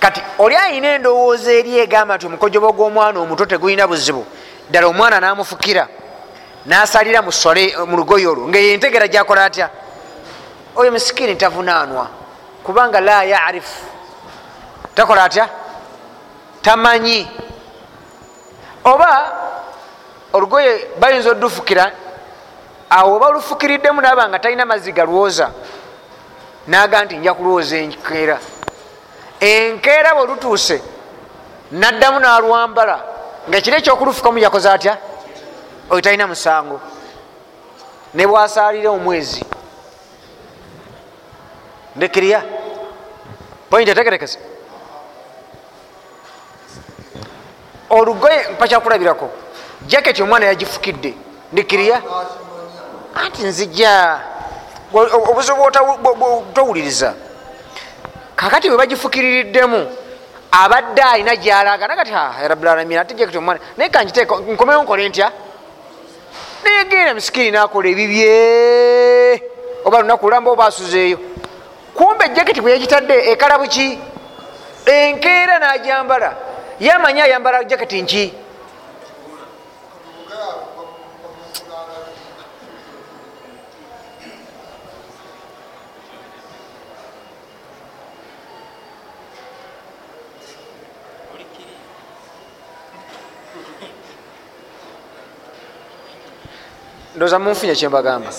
kati 0.00 0.22
oli 0.38 0.56
ayina 0.56 0.88
endowooza 0.94 1.52
eri 1.52 1.78
egamba 1.78 2.16
nti 2.16 2.26
omukojoba 2.26 2.72
gw'omwana 2.72 3.20
omuto 3.20 3.46
tegulina 3.46 3.86
buzibu 3.86 4.24
ddala 4.70 4.86
omwana 4.86 5.20
namufukira 5.20 5.88
nasalira 6.66 7.22
mu 7.22 7.96
lugoye 7.96 8.26
olwo 8.26 8.48
ngayentegera 8.48 9.08
gyakola 9.08 9.44
atya? 9.44 9.70
Oyo 10.76 10.90
misikini 10.92 11.36
tavunanwa 11.36 12.08
kubanga 12.64 13.00
la 13.00 13.24
yarifu 13.24 13.84
takola 14.94 15.24
atya 15.24 15.48
tamanyi. 16.66 17.28
Oba 18.84 19.32
olugoye 20.32 20.88
bayinza 21.00 21.30
odufukira 21.30 21.92
awo 22.90 23.16
oba 23.16 23.26
olufukiriddemu 23.26 24.00
naba 24.00 24.28
nga 24.28 24.38
talina 24.38 24.64
mazzi 24.66 24.92
galwoza 24.92 25.50
naga 26.66 27.04
nti 27.04 27.16
nja 27.16 27.34
kulwoza 27.34 27.76
enkeera. 27.76 28.38
Enkeera 29.40 30.14
bwe 30.14 30.26
lutuuse 30.26 30.82
naddamu 31.70 32.20
nalwambala 32.20 32.96
nga 33.48 33.60
kiri 33.60 33.76
ekyokulufukamu 33.76 34.38
yakoze 34.38 34.68
atya? 34.70 34.98
Oyo 35.90 36.00
talina 36.00 36.26
musango. 36.26 36.80
Ne 38.14 38.26
bwasalire 38.26 38.88
omwezi. 38.88 39.44
Ndekirya 41.96 42.42
pointi 43.70 43.90
etegerekese 43.90 44.55
olugoye 47.90 48.48
mpakyakulabirako 48.52 49.30
jaketi 49.86 50.22
omwana 50.22 50.46
yagifukidde. 50.46 51.14
Ndikirya 51.52 52.02
anti 53.14 53.42
nzija. 53.42 54.20
Obuzibu 55.30 55.70
towuliriza. 56.54 57.14
Kakati 58.36 58.68
bwe 58.68 58.78
bagifukiririddemu 58.78 59.92
abadde 60.52 61.02
alina 61.02 61.36
gyalaga 61.36 61.88
nagati 61.88 62.10
rabbilalamin 62.48 62.98
ate 62.98 63.14
jaketi 63.14 63.38
omwana 63.38 63.60
naye 63.76 63.90
kankiteeka 63.90 64.36
nkomewo 64.36 64.82
nkole 64.82 65.08
ntya? 65.08 65.32
Nayegenda 66.64 67.14
misikini 67.14 67.50
nakola 67.50 67.88
ebibye 67.88 69.42
oba 69.84 70.00
lunaku 70.00 70.26
lulamba 70.26 70.50
oba 70.50 70.66
asuzeeyo. 70.66 71.18
Kumbe 71.94 72.28
jaketi 72.28 72.60
bwe 72.60 72.72
yagitadde 72.72 73.30
ekala 73.30 73.58
buki 73.58 73.98
enkeera 74.86 75.58
najambala 75.58 76.36
yamanyi 76.80 77.20
ayambala 77.20 77.64
jaketi 77.64 78.02
nki? 78.02 78.34
Ndoza 97.16 97.38
munfunye 97.38 97.74
kyembagamba 97.74 98.30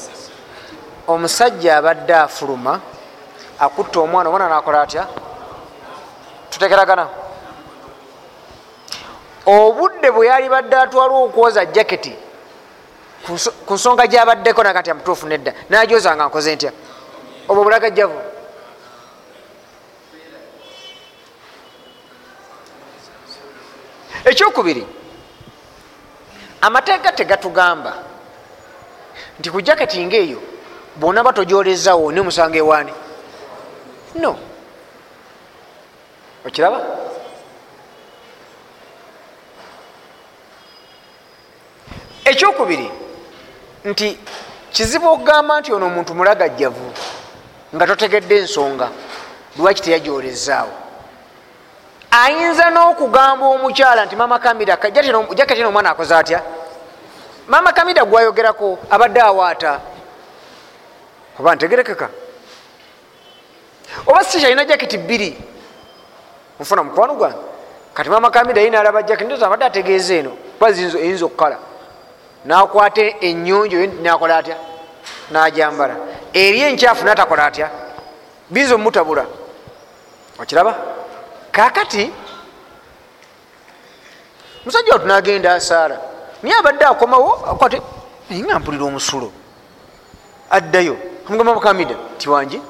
omusajja 1.08 1.78
abadde 1.78 2.14
afuluma 2.16 2.80
akutta 3.60 4.00
omwana 4.00 4.30
omwana 4.30 4.50
nakola 4.50 4.82
atya? 4.82 5.08
Tutegeragana 6.52 7.27
obudde 9.48 10.12
bwe 10.12 10.28
yali 10.28 10.50
badde 10.50 10.76
atwala 10.76 11.14
okwoza 11.14 11.66
jaketi 11.66 12.14
ku 13.66 13.74
nsonga 13.74 14.08
gyabaddeko 14.08 14.64
nakati 14.64 14.92
amutuufu 14.92 15.28
nedda. 15.28 15.54
Najoza 15.70 16.16
nga 16.16 16.28
nkoze 16.28 16.56
ntya? 16.56 16.72
Obwo 17.48 17.64
bulagajjavu 17.64 18.20
ekyokubiri 24.26 24.84
amateeka 26.62 27.12
tegatugamba 27.12 27.94
nti 29.40 29.50
ku 29.52 29.62
jaketi 29.62 30.06
ngaeyo 30.06 30.40
bwonaba 30.96 31.34
tojolezawo 31.34 32.12
ne 32.12 32.22
musango 32.22 32.58
ewaani 32.58 32.94
no. 34.16 34.36
Okiraba 36.46 37.07
ekyokubiri 42.30 42.92
nti 43.86 44.20
kizibu 44.72 45.08
okugamba 45.10 45.60
nti 45.60 45.74
ono 45.74 45.86
omuntu 45.86 46.12
mulagajjavu 46.16 46.88
nga 47.76 47.88
totegedde 47.88 48.36
ensonga 48.38 48.88
lwaki 49.58 49.82
teyajolezaawo 49.82 50.74
ayinza 52.12 52.70
n'okugamba 52.70 53.46
omukyala 53.56 54.06
nti 54.06 54.16
mama 54.16 54.40
kamida 54.40 54.78
jaketi 55.36 55.62
nomwana 55.64 55.90
akoze 55.92 56.16
atya? 56.16 56.42
Mama 57.48 57.72
kamida 57.74 58.06
gwayogerako 58.06 58.80
abadde 58.90 59.22
awaata. 59.22 59.80
Oba 61.40 61.56
ntegerekeka? 61.56 62.10
Oba 64.08 64.24
si 64.24 64.40
kyalina 64.40 64.66
jaketi 64.66 64.98
bbiri? 64.98 65.38
Nfuna 66.60 66.84
mukwano 66.84 67.14
gwange. 67.16 67.38
Kati 67.94 68.10
mama 68.10 68.32
kamida 68.32 68.62
yina 68.62 68.80
alaba 68.80 69.04
jaketi 69.04 69.26
ndoza 69.26 69.46
abadde 69.46 69.66
ategeeza 69.66 70.14
eno. 70.14 70.30
Kuba 70.30 70.70
eyinza 70.70 71.26
okukala 71.26 71.58
nakwata 72.48 73.02
enyonjo 73.20 73.86
nakola 74.02 74.38
atya? 74.38 74.58
Najambala. 75.32 75.96
Eri 76.34 76.62
enkyafu 76.62 77.06
natakola 77.06 77.46
atya? 77.46 77.70
Biza 78.50 78.76
omutabula. 78.76 79.26
Okiraba? 80.40 80.76
Kakati 81.52 82.12
musajja 84.66 84.94
watu 84.94 85.08
nagenda 85.08 85.54
asaala 85.54 86.00
naye 86.44 86.56
abadde 86.60 86.86
akomawo 86.86 87.34
akwate 87.52 87.82
naye 88.30 88.44
nga 88.44 88.60
mpulira 88.60 88.86
omusulo. 88.86 89.32
Addayo 90.50 90.98
amugamba 91.28 91.54
mukamida 91.54 91.96
tiwanje 92.18 92.62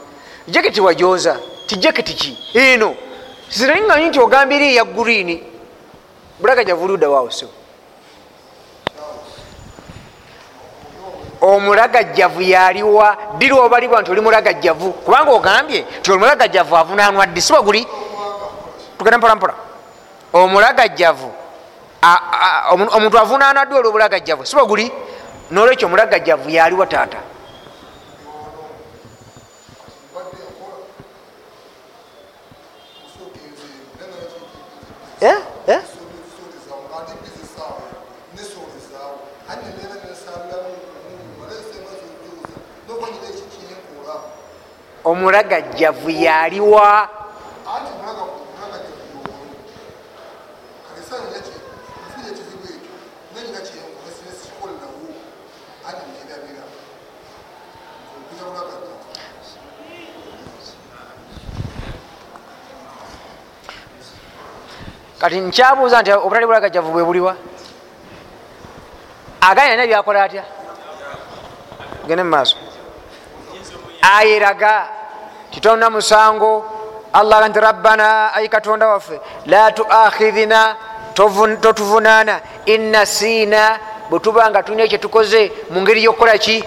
jaketi 0.48 0.82
wajoza 0.82 1.40
ti 1.66 1.76
jaketi 1.76 2.13
ki? 2.13 2.38
Eno 2.54 2.96
siranyi 3.50 4.10
nti 4.10 4.20
ogambira 4.20 4.66
eya 4.66 4.84
gurini 4.84 5.44
bulaga 6.40 6.63
javuluddawawo 6.63 7.32
so 7.32 7.48
omulagajjavu 11.41 12.41
yaliwa. 12.41 13.17
Ddirwa 13.36 13.65
obalibwa 13.65 14.02
nti 14.02 14.12
oli 14.12 14.21
mulagajjavu? 14.21 14.91
Kubanga 14.93 15.32
ogambye 15.32 15.86
nti 16.00 16.12
oli 16.12 16.19
mulagajjavu 16.19 16.78
avunanwa 16.78 17.26
ddi? 17.26 17.41
Siba 17.41 17.62
guli? 17.62 17.88
Tugenda 18.97 19.17
mpolampola 19.17 19.54
omulagajjavu 20.34 21.32
omuntu 22.95 23.17
avunana 23.19 23.65
ddi 23.65 23.76
oli 23.76 23.88
obulagajjavu 23.88 24.45
siba 24.45 24.65
guli? 24.65 24.91
Nolwekyo 25.52 25.88
omulagajjavu 25.88 26.50
yaliwa 26.50 26.86
taata. 26.86 27.17
Eh? 35.21 35.38
eh? 35.67 35.82
Omulagajjavu 45.18 46.10
yaliwa 46.10 47.10
kati 65.20 65.40
nkyabuuza 65.42 66.02
nti 66.02 66.12
obutali 66.12 66.46
bulagajjavu 66.46 66.92
bwe 66.92 67.04
buliwa 67.04 67.34
aganya 69.42 69.72
nina 69.76 69.88
byakola 69.88 70.24
atya? 70.24 70.44
Gende 72.08 72.24
mumaaso 72.24 72.58
ayeraga 74.02 74.97
titonna 75.58 75.89
musango 75.89 76.65
allah 77.13 77.50
nti 77.50 77.60
rabbana 77.60 78.34
ayi 78.34 78.50
katonda 78.50 78.88
waffe 78.88 79.20
la 79.46 79.72
tuakhidhina 79.72 80.76
totuvunaana 81.62 82.41
innasiina 82.65 83.80
bwetubanga 84.10 84.63
tulina 84.63 84.88
kyetukoze 84.88 85.52
mu 85.70 85.82
ngeri 85.82 86.04
yokukola 86.04 86.38
ki? 86.38 86.63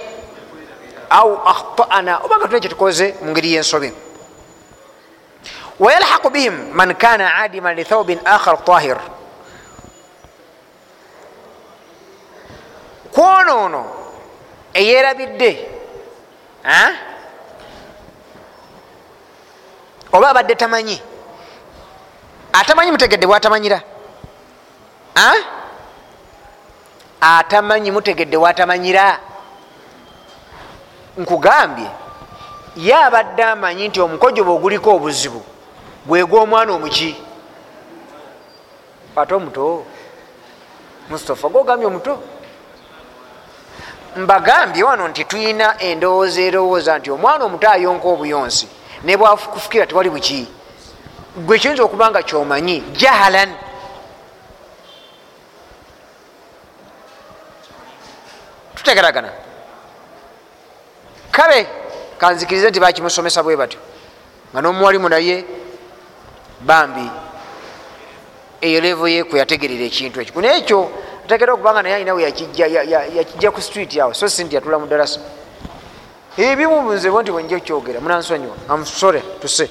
Au 1.11 1.39
ahtana 1.47 2.19
obanga 2.25 2.45
tulina 2.45 2.61
kyetukoze 2.61 3.15
mu 3.23 3.31
ngeri 3.31 3.53
yensobe 3.53 3.93
wayalhaqu 5.79 6.31
bihim 6.31 6.75
man 6.75 6.95
kana 6.95 7.35
adiman 7.37 7.77
lithaubin 7.77 8.19
akhar 8.25 8.65
tahir 8.65 8.99
kwonoono 13.13 13.87
eyerabidde 14.75 15.69
oba 20.13 20.29
abadde 20.31 20.55
tamanyi? 20.55 21.03
Atamanyi 22.53 22.91
mutegedde 22.93 23.27
bwatamanyira? 23.27 23.83
Atamanyi 27.21 27.91
mutegedde 27.91 28.37
watamanyira 28.37 29.19
nkugambye 31.19 31.91
ye 32.77 32.95
abadde 32.95 33.43
amanyi 33.45 33.89
nti 33.89 34.01
omukojo 34.01 34.45
bwe 34.45 34.55
oguliko 34.55 34.95
obuzibu 34.95 35.43
bwega 36.07 36.37
omwana 36.39 36.73
omuki? 36.73 37.17
Ate 39.17 39.35
omuto 39.35 39.85
mustapha 41.11 41.49
gogambye 41.49 41.87
omuto? 41.87 42.23
Mbagambye 44.17 44.83
wano 44.85 45.09
nti 45.09 45.25
tuyina 45.25 45.79
endowooza 45.83 46.41
erowooza 46.41 46.99
nti 46.99 47.11
omwana 47.11 47.45
omuto 47.45 47.71
ayonka 47.71 48.09
obuyonsi 48.09 48.67
ne 49.05 49.17
bwakufukira 49.17 49.87
tewali 49.87 50.11
buki. 50.11 50.49
Gwe 51.37 51.59
kiyinza 51.59 51.83
okuba 51.83 52.11
nga 52.11 52.23
kyomanyi 52.23 52.83
jahalan. 52.93 53.51
Tutegeragana. 58.75 59.31
Kale 61.31 61.67
kanzikirize 62.19 62.71
nti 62.71 62.81
bakimusomesa 62.81 63.43
bwe 63.43 63.57
batyo. 63.57 63.81
Nga 64.53 64.61
nomuwalimu 64.61 65.09
naye 65.09 65.45
bambi 66.61 67.11
eyo 68.61 68.81
levo 68.81 69.09
ye 69.09 69.25
kweyategerera 69.25 69.85
ekintu 69.85 70.21
ekyo. 70.21 70.41
Naye 70.41 70.59
ekyo 70.59 70.91
ategera 71.25 71.55
okubanga 71.55 71.83
naye 71.83 71.95
ayinawe 71.95 72.23
yakijja 72.23 73.51
ku 73.51 73.61
street 73.63 73.97
awo. 73.97 74.15
So 74.15 74.29
si 74.29 74.45
nti 74.45 74.55
yatula 74.55 74.79
mu 74.79 74.87
darasa 74.87 75.21
ebimu 76.37 76.93
nzebwe 76.93 77.23
nti 77.23 77.31
bwenja 77.33 77.61
kyogera 77.61 78.01
munansonyiwa. 78.01 78.57
Amusore 78.69 79.21
tuse 79.41 79.71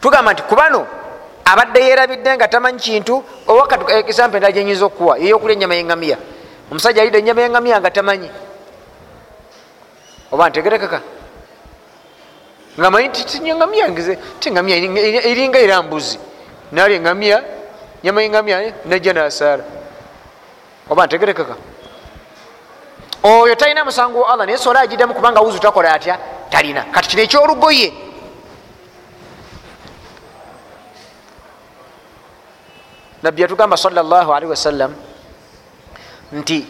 tugamba 0.00 0.32
nti 0.32 0.42
kubano 0.42 0.86
abadde 1.44 1.80
yerabidde 1.80 2.36
nga 2.36 2.48
tamanyi 2.48 2.78
kintu 2.78 3.22
oba 3.46 3.68
example 4.00 4.36
endala 4.36 4.52
gyenyinza 4.52 4.84
okuwa 4.84 5.18
eyokulya 5.18 5.54
enyama 5.54 5.74
yengamiya. 5.74 6.18
Omusajja 6.70 7.02
alidde 7.02 7.18
enyama 7.18 7.40
yengamiya 7.40 7.80
nga 7.80 7.90
tamanyi. 7.90 8.30
Oba 10.32 10.48
ntegerekeka? 10.48 11.00
Nga 12.78 12.90
manyi 12.90 13.08
tinyengamiya 13.08 13.86
tingamiya 14.40 14.76
eringa 15.30 15.58
era 15.58 15.82
mbuzi. 15.82 16.18
Nali 16.72 16.94
engamiya 16.94 17.44
nyama 18.02 18.22
yengamiya 18.22 18.72
najja 18.84 19.12
nasaala. 19.12 19.64
Oba 20.90 21.06
ntegerekeka 21.06 21.56
oyo 23.24 23.54
talina 23.54 23.84
musango 23.84 24.20
wa 24.20 24.32
allah 24.32 24.46
naye 24.46 24.58
sola 24.58 24.80
agiddamu 24.80 25.14
kubanga 25.14 25.40
wuzu 25.40 25.58
takola 25.58 25.92
atya? 25.92 26.18
Talina. 26.50 26.84
Kati 26.92 27.08
kino 27.08 27.22
ekyolugoye. 27.22 27.92
Nabbi 33.22 33.42
yatugamba 33.42 33.76
salli 33.76 33.98
wasallam 34.46 34.94
nti 36.32 36.66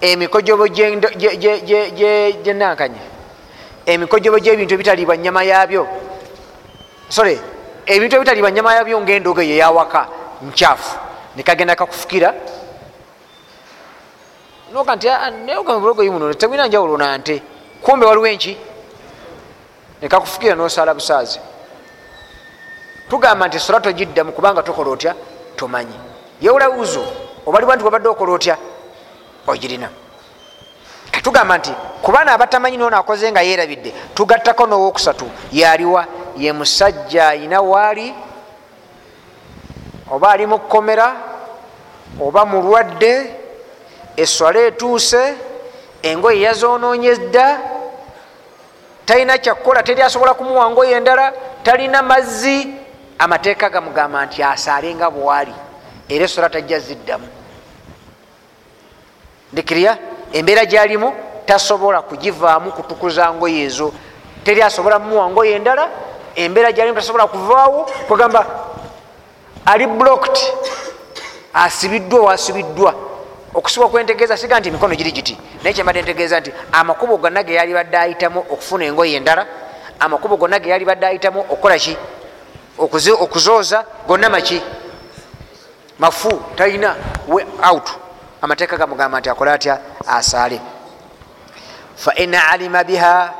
emikojobo 0.00 0.68
gyenankanye 2.44 3.00
emikojobo 3.86 4.38
gyebintu 4.38 4.74
ebitaliibwa 4.74 5.16
nyama 5.16 5.42
yabyo 5.42 5.88
sore 7.08 7.40
ebintu 7.86 8.16
ebitaliibwa 8.16 8.50
nyama 8.50 8.74
yabyo 8.74 9.00
ngaendogo 9.00 9.40
eyo 9.42 9.54
eyawaka 9.54 10.08
nkyafu. 10.42 10.98
Nekagenda 11.36 11.76
kakufukira 11.76 12.34
noga 14.74 14.96
nti 14.96 15.06
nayeogamubulogoyi 15.06 16.10
muno 16.10 16.34
tewina 16.34 16.66
njawulo 16.66 16.96
nante 16.96 17.42
kumbe 17.82 18.06
waliwo 18.06 18.26
enki? 18.26 18.56
Nekakufukira 20.02 20.54
nosala 20.54 20.94
busaazi. 20.94 21.40
Tugamba 23.08 23.48
nti 23.48 23.58
sola 23.58 23.80
togiddamu 23.80 24.32
kubanga 24.32 24.62
tokola 24.62 24.90
otya 24.90 25.14
tomanyi. 25.56 25.94
Yewulawuzo 26.40 27.04
obalibwa 27.46 27.76
nti 27.76 27.84
wabadde 27.84 28.08
okola 28.08 28.32
otya 28.32 28.56
ogirina. 29.46 29.88
Katugamba 31.10 31.58
nti 31.58 31.72
kubaana 32.02 32.32
abatamanyi 32.32 32.76
nono 32.76 32.96
akoze 32.96 33.30
nga 33.30 33.42
yerabidde 33.42 33.94
tugattako 34.14 34.66
nowokusatu 34.66 35.30
yaliwa 35.52 36.06
ye 36.36 36.52
musajja 36.52 37.28
ayina 37.28 37.60
waali 37.60 38.14
oba 40.10 40.30
ali 40.30 40.46
mu 40.46 40.58
kkomera? 40.58 41.16
Oba 42.20 42.44
mulwadde 42.44 43.43
eswala 44.16 44.60
etuuse 44.60 45.34
engoye 46.02 46.40
yazonoonye 46.40 47.16
dda 47.16 47.60
talina 49.06 49.38
kyakukola 49.38 49.82
teri 49.82 50.02
asobola 50.02 50.34
kumuwa 50.34 50.70
ngoye 50.70 50.96
endala 50.96 51.32
talina 51.62 52.02
mazzi. 52.02 52.68
Amateeka 53.18 53.70
gamugamba 53.70 54.26
nti 54.26 54.42
asaale 54.42 54.94
nga 54.94 55.10
bwali 55.10 55.54
era 56.08 56.24
eswala 56.24 56.50
tajja 56.50 56.78
ziddamu. 56.78 57.28
Ndikirya 59.52 59.98
embeera 60.32 60.64
gyalimu 60.64 61.14
tasobola 61.46 62.02
kugivaamu 62.02 62.72
kutukuza 62.72 63.32
ngoye 63.32 63.62
ezo. 63.62 63.92
Teri 64.44 64.62
asobola 64.62 64.98
mumuwa 64.98 65.30
ngoye 65.30 65.52
endala 65.54 65.88
embeera 66.34 66.72
gyalimu 66.72 66.96
tasobola 66.96 67.26
kuvaawo 67.26 67.90
kwegamba 68.08 68.46
ali 69.66 69.86
blocked 69.86 70.38
asibiddwa 71.54 72.20
owasibiddwa 72.20 72.94
okusiba 73.54 73.86
okwentegeeza 73.86 74.36
siga 74.36 74.60
nti 74.60 74.68
emikono 74.68 74.94
giri 74.94 75.12
giti. 75.12 75.38
Naye 75.62 75.74
kyembadde 75.74 76.02
ntegeeza 76.02 76.40
nti 76.40 76.52
amakubo 76.72 77.16
gonna 77.16 77.42
ge 77.42 77.54
yali 77.54 77.72
badde 77.74 77.96
ayitamu 77.96 78.40
okufuna 78.40 78.84
engoye 78.84 79.16
endala 79.16 79.46
amakubo 80.00 80.36
gonna 80.36 80.58
ge 80.58 80.70
yali 80.70 80.84
badde 80.84 81.06
ayitamu 81.06 81.40
okukola 81.40 81.78
ki? 81.78 81.96
Okuzooza 82.78 83.84
gonna 84.06 84.28
maki? 84.28 84.62
Mafu 85.98 86.42
talina 86.56 86.96
out. 87.62 87.88
Amateeka 88.42 88.76
gamugamba 88.76 89.20
nti 89.20 89.30
akole 89.30 89.50
atya? 89.52 89.78
Asaale. 90.06 90.60
Fain 91.96 92.34
alima 92.34 92.84
biha 92.84 93.34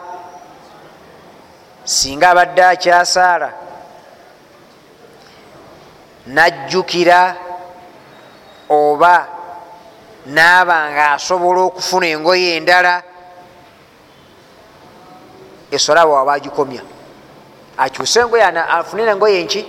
singa 1.85 2.31
abadde 2.31 2.65
akyasaala 2.65 3.53
najjukira 6.27 7.37
oba 8.69 9.29
naaba 10.27 10.91
nga 10.91 11.13
asobola 11.13 11.61
okufuna 11.61 12.07
engoye 12.07 12.57
endala 12.57 13.03
esola 15.71 16.07
bwaba 16.07 16.33
agikomya. 16.33 16.83
Akyuse 17.77 18.21
engoye 18.21 18.43
afunire 18.43 19.11
engoye 19.11 19.45
nki? 19.45 19.67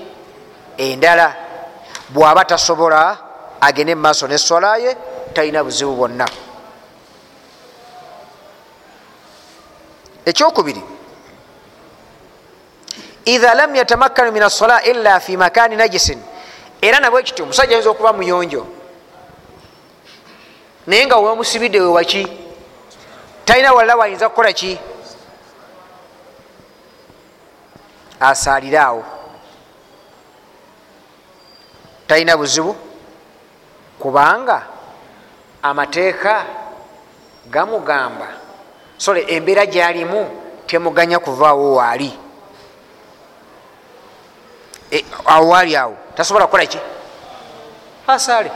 Endala. 0.77 1.35
Bwaba 2.09 2.45
tasobola 2.45 3.17
agende 3.61 3.95
mumaaso 3.95 4.27
nesola 4.27 4.77
ye 4.77 4.97
talina 5.33 5.63
buzibu 5.63 5.95
bwonna. 5.95 6.25
Ekyokubiri. 10.25 10.83
Iha 13.25 13.55
lam 13.55 13.75
yatamakkanu 13.75 14.31
min 14.31 14.43
assola 14.43 14.83
illa 14.83 15.19
fi 15.19 15.37
makani 15.37 15.75
najisin. 15.75 16.21
Era 16.81 16.99
nabwe 16.99 17.23
kityo 17.23 17.43
omusajja 17.43 17.71
ayinza 17.71 17.89
okuba 17.89 18.13
muyonjo 18.13 18.74
naye 20.87 21.05
nga 21.05 21.17
wemusibidde 21.17 21.79
wewaki 21.81 22.27
talina 23.45 23.73
walala 23.73 23.95
wayinza 23.95 24.29
kukola 24.29 24.53
ki? 24.53 24.79
Asaalire 28.19 28.79
awo. 28.79 29.03
Talina 32.07 32.37
buzibu? 32.37 32.75
Kubanga 33.99 34.63
amateeka 35.61 36.45
gamugamba. 37.49 38.27
Sole 38.97 39.25
embeera 39.27 39.65
gyalimu 39.65 40.29
temuganya 40.67 41.19
kuvaawo 41.19 41.75
waali. 41.75 42.13
Awo 45.25 45.49
waali 45.49 45.75
awo. 45.75 45.97
Tasobola 46.15 46.45
kukola 46.45 46.65
ki? 46.65 46.79
Asaale 48.07 48.51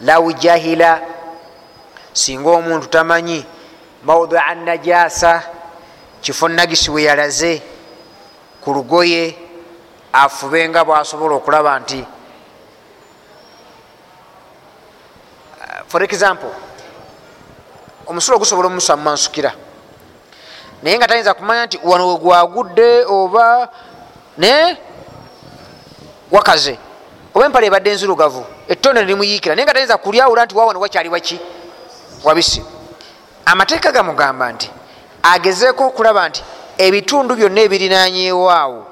law 0.00 0.32
jahila 0.32 1.00
singa 2.12 2.50
omuntu 2.50 2.86
tamanyi 2.88 3.44
maudia 4.04 4.54
najasa 4.54 5.42
kifo 6.20 6.48
nagisi 6.48 6.90
weyalaze 6.90 7.62
ku 8.60 8.72
lugoye 8.72 9.36
afube 10.12 10.68
nga 10.68 10.84
bwasobola 10.84 11.34
okulaba 11.34 11.78
nti 11.78 12.04
for 15.86 16.02
example 16.02 16.50
omusulo 18.06 18.38
gusobola 18.38 18.68
omusa 18.68 18.96
mumansukira 18.96 19.52
naye 20.82 20.96
nga 20.98 21.08
tayinza 21.08 21.34
kumanya 21.34 21.66
nti 21.66 21.76
wano 21.84 22.08
wegwagudde 22.08 23.04
oba 23.04 23.68
ne 24.38 24.76
wakaze 26.30 26.78
oba 27.34 27.46
empala 27.46 27.66
ebadde 27.66 27.90
enzirugavu 27.90 28.44
ettonde 28.68 29.00
nelimuyiikira 29.00 29.54
naye 29.54 29.64
nga 29.64 29.74
tayinza 29.74 29.96
kulyawula 29.96 30.44
nti 30.44 30.54
wawano 30.56 30.80
wakyali 30.80 31.08
waki 31.08 31.40
wabisi 32.24 32.62
amateeka 33.44 33.92
gamugamba 33.92 34.52
nti 34.52 34.70
agezeeko 35.22 35.86
okulaba 35.86 36.28
nti 36.28 36.42
ebitundu 36.78 37.34
byonna 37.36 37.60
ebirinanyeewaawo 37.60 38.86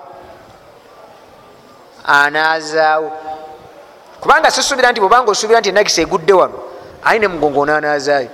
anaazaawo. 2.08 3.12
Kubanga 4.20 4.50
sisuubira 4.50 4.90
nti 4.92 5.00
bwobanga 5.00 5.30
osuubira 5.30 5.60
nti 5.60 5.68
enagisa 5.68 6.02
egudde 6.02 6.32
wano 6.32 6.58
ayi 7.04 7.18
ne 7.20 7.28
mugongo 7.28 7.60
onaanaazaayo 7.60 8.30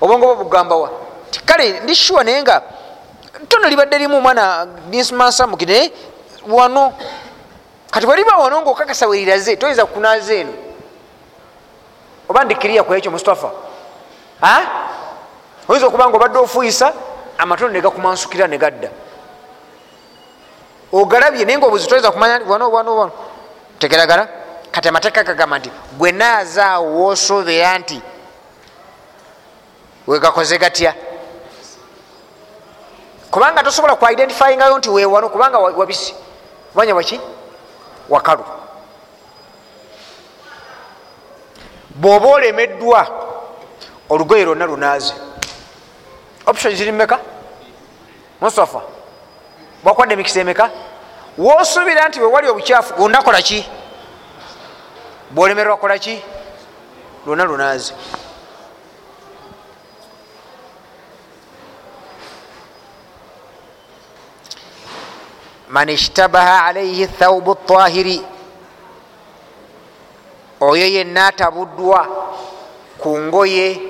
obwongo 0.00 0.26
bwo 0.26 0.44
bugambawa 0.44 0.90
ti 1.30 1.40
kale 1.40 1.80
ndi 1.80 1.94
sure 1.94 2.24
naye 2.24 2.42
nga 2.42 2.62
tono 3.48 3.68
libadde 3.68 3.98
limu 3.98 4.16
omwana 4.16 4.66
dismansamuki 4.90 5.66
naye 5.66 5.92
wano 6.48 6.92
kati 7.96 8.06
bweliba 8.06 8.36
wano 8.36 8.60
ngaokakasa 8.60 9.06
weriraze 9.06 9.56
toyinza 9.56 9.86
kunaaza 9.86 10.34
eno? 10.34 10.52
Oba 12.28 12.44
ndikiriya 12.44 12.82
kwekyo 12.84 13.10
mustafa? 13.10 13.50
Oyinza 15.68 15.86
okuba 15.86 16.08
nga 16.08 16.16
obadde 16.16 16.38
ofuyisa 16.38 16.92
amatono 17.38 17.72
negakumansukira 17.72 18.46
negadda 18.46 18.90
ogalabye 20.92 21.44
naye 21.44 21.58
nga 21.58 21.66
obuzi 21.66 21.88
toyinza 21.88 22.10
kumanya 22.10 22.40
wano 22.46 22.70
wano 22.70 22.96
wano. 22.96 23.12
Tegeragala? 23.78 24.28
Kati 24.70 24.88
amateeka 24.88 25.24
gagamba 25.24 25.58
nti 25.58 25.70
gwe 25.96 26.12
naazaawo 26.12 27.00
wosoobera 27.00 27.78
nti 27.78 28.02
wegakoze 30.06 30.58
gatya? 30.58 30.94
Kubanga 33.30 33.62
tosobola 33.62 33.96
kuidentifyingayo 33.96 34.78
nti 34.78 34.90
wewano 34.90 35.28
kubanga 35.28 35.58
wabisi 35.58 36.14
manya 36.74 36.94
waki 36.94 37.20
wakalu. 38.08 38.44
Bwoba 41.90 42.28
olemeddwa 42.28 43.06
olugoye 44.08 44.44
lwonna 44.44 44.66
lunaaze. 44.66 45.14
Option 46.46 46.76
ziri 46.76 46.92
meka 46.92 47.18
mustafa 48.40 48.80
bwakwadde 49.82 50.14
emikisa 50.14 50.40
emeka? 50.40 50.70
Wosuubira 51.38 52.08
nti 52.08 52.20
wewali 52.20 52.48
obukyafu 52.48 53.02
onakola 53.02 53.42
ki? 53.42 53.68
Bwolemerwa 55.30 55.76
kola 55.76 55.98
ki? 55.98 56.22
Lwonna 57.26 57.44
lunaaze 57.44 57.94
man 65.76 65.88
ishtabaha 65.88 66.64
alaihi 66.64 67.06
thaubu 67.06 67.54
tahiri 67.54 68.22
oyo 70.60 70.86
yenna 70.86 71.26
atabuddwa 71.26 72.00
ku 72.98 73.18
ngoye 73.18 73.80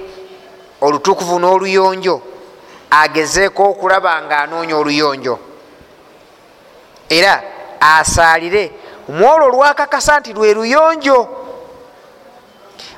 olutukuvu 0.81 1.39
n'oluyonjo 1.39 2.17
agezeeko 2.91 3.63
okulaba 3.71 4.23
nga 4.23 4.39
anoonya 4.39 4.77
oluyonjo. 4.77 5.39
Era 7.09 7.43
asaalire 7.81 8.73
mwolwo 9.09 9.49
lwakakasa 9.49 10.21
nti 10.21 10.33
lwe 10.33 10.55
luyonjo 10.55 11.19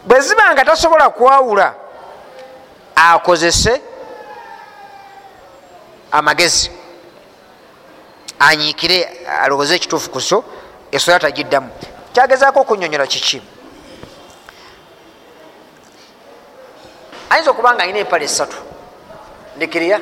bwe 0.05 0.20
ziba 0.20 0.53
nga 0.53 0.64
tasobola 0.64 1.11
kwawula 1.11 1.74
akozese 2.96 3.83
amagezi 6.11 6.78
anyiikire 8.38 9.27
alowooze 9.42 9.74
ekituufu 9.74 10.11
kuso 10.11 10.44
esola 10.92 11.18
tagiddamu. 11.18 11.70
Kyagezaako 12.12 12.61
okunyonyola 12.61 13.07
kiki? 13.07 13.42
Ayinza 17.31 17.51
okuba 17.51 17.74
nga 17.74 17.83
alina 17.83 17.98
empale 17.98 18.24
esatu 18.24 18.57
ndikiriya 19.57 20.01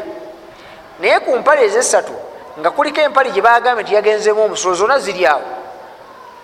naye 1.01 1.21
ku 1.21 1.37
mpale 1.37 1.65
ezesatu 1.65 2.13
nga 2.59 2.71
kuliko 2.71 3.01
empale 3.01 3.31
gye 3.31 3.43
bagambye 3.43 3.83
nti 3.83 3.95
yagenzemu 3.95 4.43
omusulo 4.45 4.75
zonna 4.75 4.99
ziri 4.99 5.27
awo. 5.27 5.43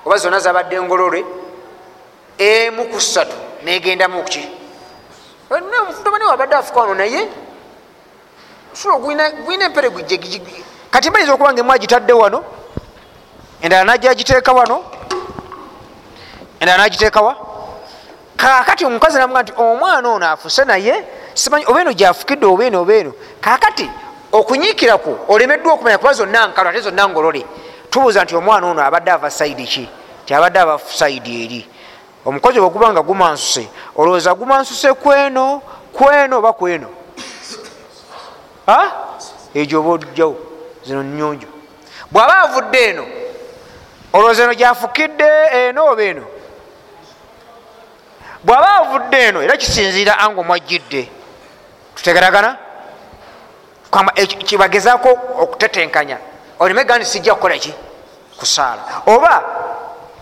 Oba 0.04 0.16
zonna 0.16 0.40
zabadde 0.40 0.76
engolole 0.76 1.24
emu 2.38 2.84
ku 2.90 3.00
ssatu 3.00 3.36
negendamu 3.64 4.24
ki? 4.24 4.48
Mutabani 5.50 6.24
wabadde 6.24 6.56
afuka 6.56 6.80
wano 6.80 6.94
naye? 6.94 7.28
Musulo 8.70 8.98
gwina 8.98 9.64
empere 9.64 9.88
kati 10.92 11.10
bayinza 11.10 11.32
okuba 11.32 11.52
nga 11.52 11.60
emu 11.60 11.72
agitadde 11.72 12.12
wano? 12.12 12.44
Endala 13.62 13.84
najja 13.84 14.10
agiteeka 14.10 14.52
wano? 14.52 14.84
Endala 16.60 16.82
nagiteekawa 16.82 17.36
kakati 18.36 18.84
omukazi 18.84 19.18
namuga 19.18 19.42
nti 19.42 19.52
omwana 19.56 20.08
ono 20.08 20.26
afuse 20.26 20.64
naye? 20.64 21.04
Simanyi 21.34 21.64
oba 21.66 21.80
eno 21.80 21.92
gyafukidde 21.92 22.46
oba 22.46 22.64
eno 22.64 22.80
oba 22.80 22.94
eno. 22.94 23.12
Kakati 23.40 23.90
okunyiikiraku 24.32 25.18
olemeddwa 25.28 25.72
okumanya 25.72 25.98
kuba 25.98 26.12
zonna 26.12 26.46
nkalo 26.46 26.70
ate 26.70 26.80
zonna 26.80 27.08
ngolole. 27.08 27.46
Tubuuza 27.90 28.24
nti 28.24 28.36
omwana 28.36 28.66
ono 28.66 28.82
abadde 28.82 29.10
ava 29.10 29.30
saidi 29.30 29.64
ki? 29.64 29.88
Tiabadde 30.26 30.58
ava 30.58 30.78
saidi 30.78 31.44
eri. 31.44 31.68
Omukozi 32.24 32.60
bweguba 32.60 32.92
nga 32.92 33.02
gumansuse 33.02 33.68
olowooza 33.96 34.34
gumansuse 34.34 34.92
kweno 34.92 35.62
kweno 35.92 36.38
oba 36.38 36.52
kweno 36.52 36.88
egyo 39.54 39.80
oba 39.80 39.90
ojjawo 39.90 40.51
zino 40.84 41.02
nyonjo 41.02 41.48
bw'aba 42.10 42.42
avudde 42.42 42.78
eno 42.88 43.04
olowooza 44.12 44.42
eno 44.42 44.54
gyafukidde 44.54 45.28
eno 45.52 45.86
oba 45.86 46.02
eno? 46.02 46.24
Bw'aba 48.44 48.68
avudde 48.80 49.18
eno 49.28 49.42
era 49.42 49.56
kisinziira 49.56 50.18
ango 50.18 50.42
mwajjidde. 50.42 51.08
Tutegeragana? 51.94 52.56
Kibagezaako 54.46 55.08
okutetenkanya. 55.38 56.18
Oleme 56.58 56.84
gandi 56.84 57.04
sijja 57.04 57.34
kukola 57.34 57.58
ki? 57.58 57.74
Kusaala. 58.38 58.82
Oba 59.06 59.42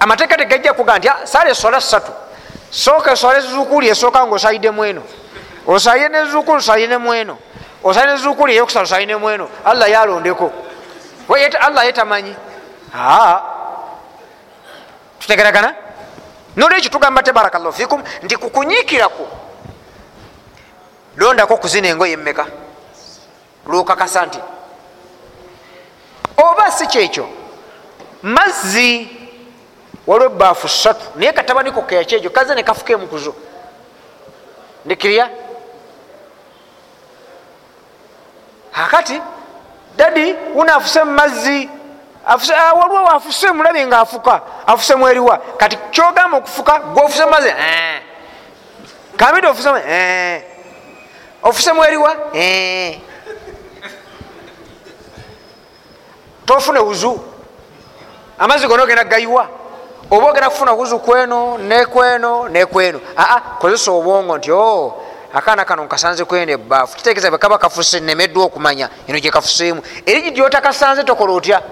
amateeka 0.00 0.36
tegajja 0.36 0.72
kuga 0.72 0.98
nti 0.98 1.08
saala 1.24 1.50
esola 1.50 1.80
ssatu. 1.80 2.12
Sooka 2.70 3.12
esola 3.12 3.38
ezizukuli 3.38 3.88
esooka 3.88 4.26
nga 4.26 4.34
osayiddemu 4.34 4.84
eno 4.84 5.02
osaye 5.66 6.08
nezukuli 6.08 6.58
osayinemu 6.58 7.14
eno 7.14 7.38
osaye 7.84 8.06
nezukuli 8.06 8.52
eyokusala 8.54 8.84
osayinemu 8.84 9.30
eno 9.30 9.48
allah 9.64 9.90
yalondeko. 9.90 10.52
Allah 11.60 11.86
yetamanyi. 11.86 12.34
Tutegeragana 15.18 15.74
nolwekyo 16.56 16.90
tugamba 16.90 17.22
tebarakallahu 17.22 17.72
fikum 17.72 18.02
nti 18.22 18.36
kukunyiikiraku 18.36 19.26
londako 21.16 21.56
kuzina 21.56 21.88
engoye 21.88 22.12
emmeka. 22.12 22.46
Lukakasa 23.66 24.26
nti 24.26 24.38
oba 26.36 26.70
si 26.72 26.86
kyekyo 26.86 27.28
mazzi 28.22 29.08
waliwo 30.06 30.30
ebaafu 30.30 30.68
satu 30.68 31.06
naye 31.16 31.32
katabaniko 31.32 31.82
keyakyejo 31.82 32.30
kaze 32.30 32.54
nekafuka 32.54 32.92
emukuzo 32.92 33.34
ndikirya 34.84 35.30
akati 38.74 39.22
dadi 39.96 40.36
una 40.54 40.74
afuse 40.74 41.04
mumazzi 41.04 41.68
waliwo 42.80 43.08
afuse 43.08 43.52
mulabe 43.52 43.86
nga 43.86 44.00
afuka. 44.00 44.40
Afuse 44.66 44.94
mweriwa 44.94 45.38
kati 45.56 45.76
kyogamba 45.90 46.36
okufuka 46.38 46.78
gweofuse 46.78 47.24
mumazzi 47.24 47.54
kamidi 49.16 49.46
ofuse 49.46 49.70
ofuse 51.42 51.72
mweriwa 51.72 52.16
tofune 56.46 56.78
wuzu. 56.78 57.20
Amazzi 58.38 58.66
gona 58.66 58.82
ogenda 58.82 59.04
gayiwa. 59.04 59.48
Oba 60.10 60.26
ogenda 60.26 60.50
kufuna 60.50 60.72
wuzu 60.72 60.98
kweno 60.98 61.58
nekweno 61.58 62.48
nekweno 62.48 63.00
aa 63.18 63.40
kozesa 63.40 63.90
obwongo 63.90 64.38
nti 64.38 64.52
o 64.52 65.02
akaana 65.34 65.64
kano 65.64 65.84
nkasanze 65.84 66.24
kweno 66.24 66.52
ebaafu 66.52 66.96
kitegeeza 66.96 67.30
bwekaba 67.30 67.58
kafuse 67.58 68.00
nemeddwa 68.00 68.44
okumanya 68.44 68.88
eno 69.06 69.18
gyekafuseemu 69.18 69.82
eri 70.06 70.30
gyotakasanze 70.30 71.04
tokola 71.04 71.32
otya? 71.32 71.62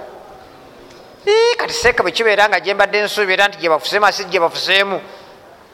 Kati 1.56 1.74
seeka 1.74 2.02
bwekibeera 2.02 2.48
nga 2.48 2.60
gyembadde 2.60 3.02
nsuubira 3.02 3.48
nti 3.48 3.58
gyebafuseemu 3.58 4.06
asi 4.06 4.24
gyebafuseemu 4.24 5.00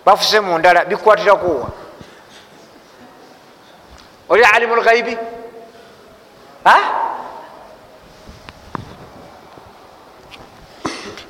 bafuse 0.05 0.41
mu 0.41 0.59
ndala 0.59 0.85
bikwatirakuwa 0.85 1.69
oli 4.29 4.45
alimu 4.45 4.77
lghaibi 4.77 5.19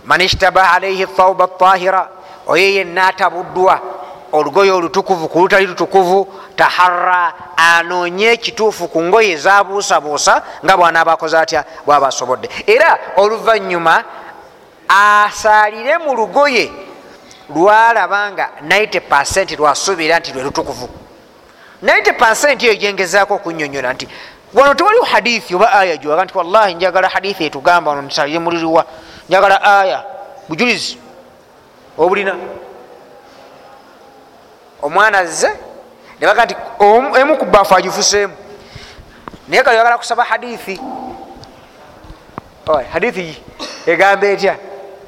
man 0.05 0.21
ishtaba 0.21 0.73
alaihi 0.73 1.07
thauba 1.07 1.49
tahira 1.49 2.09
oyo 2.47 2.69
yenna 2.75 3.07
atabuddwa 3.07 3.81
olugoye 4.35 4.71
olutukuvu 4.71 5.29
ku 5.29 5.39
lutali 5.39 5.67
lutukuvu 5.67 6.35
taharra 6.57 7.33
anoonye 7.57 8.27
ekituufu 8.37 8.89
ku 8.89 9.03
ngoye 9.03 9.31
ezabuusabuusa 9.37 10.43
nga 10.65 10.77
bwanaaba 10.77 11.13
akoze 11.13 11.39
atya? 11.39 11.65
Bwaba 11.87 12.09
asobodde. 12.09 12.49
Era 12.67 12.99
oluvanyuma 13.17 14.05
asaalire 14.89 15.99
mu 15.99 16.15
lugoye 16.15 16.71
lwalaba 17.55 18.33
nga 18.33 18.47
90 18.63 19.57
lwasuubira 19.57 20.19
nti 20.19 20.33
lwe 20.33 20.43
lutukuvu. 20.43 20.89
90 21.83 22.65
eyo 22.65 22.75
gyengezaako 22.75 23.35
okunyonyola 23.35 23.93
nti 23.93 24.09
wano 24.55 24.75
tewaliwo 24.75 25.05
hadithi 25.05 25.55
oba 25.55 25.73
aya 25.73 25.97
gyowaga 25.97 26.25
nti 26.25 26.39
wallahi 26.39 26.75
njagala 26.75 27.09
hadithi 27.09 27.45
etugamba 27.45 27.91
wano 27.91 28.03
nsalire 28.03 28.39
muliriwa 28.39 28.85
njagala 29.29 29.63
aya 29.63 30.05
bujulizi 30.49 30.99
obulina 31.99 32.35
omwana 34.85 35.19
azze 35.19 35.51
nebaga 36.21 36.45
nti 36.45 36.57
emu 37.21 37.37
ku 37.37 37.45
baafu 37.45 37.75
agifuseemu. 37.75 38.35
Naye 39.49 39.63
kale 39.63 39.77
yagala 39.77 39.99
kusaba 39.99 40.25
hadithi. 40.25 40.81
Hadithi 42.93 43.43
egamba 43.87 44.27
etya? 44.27 44.57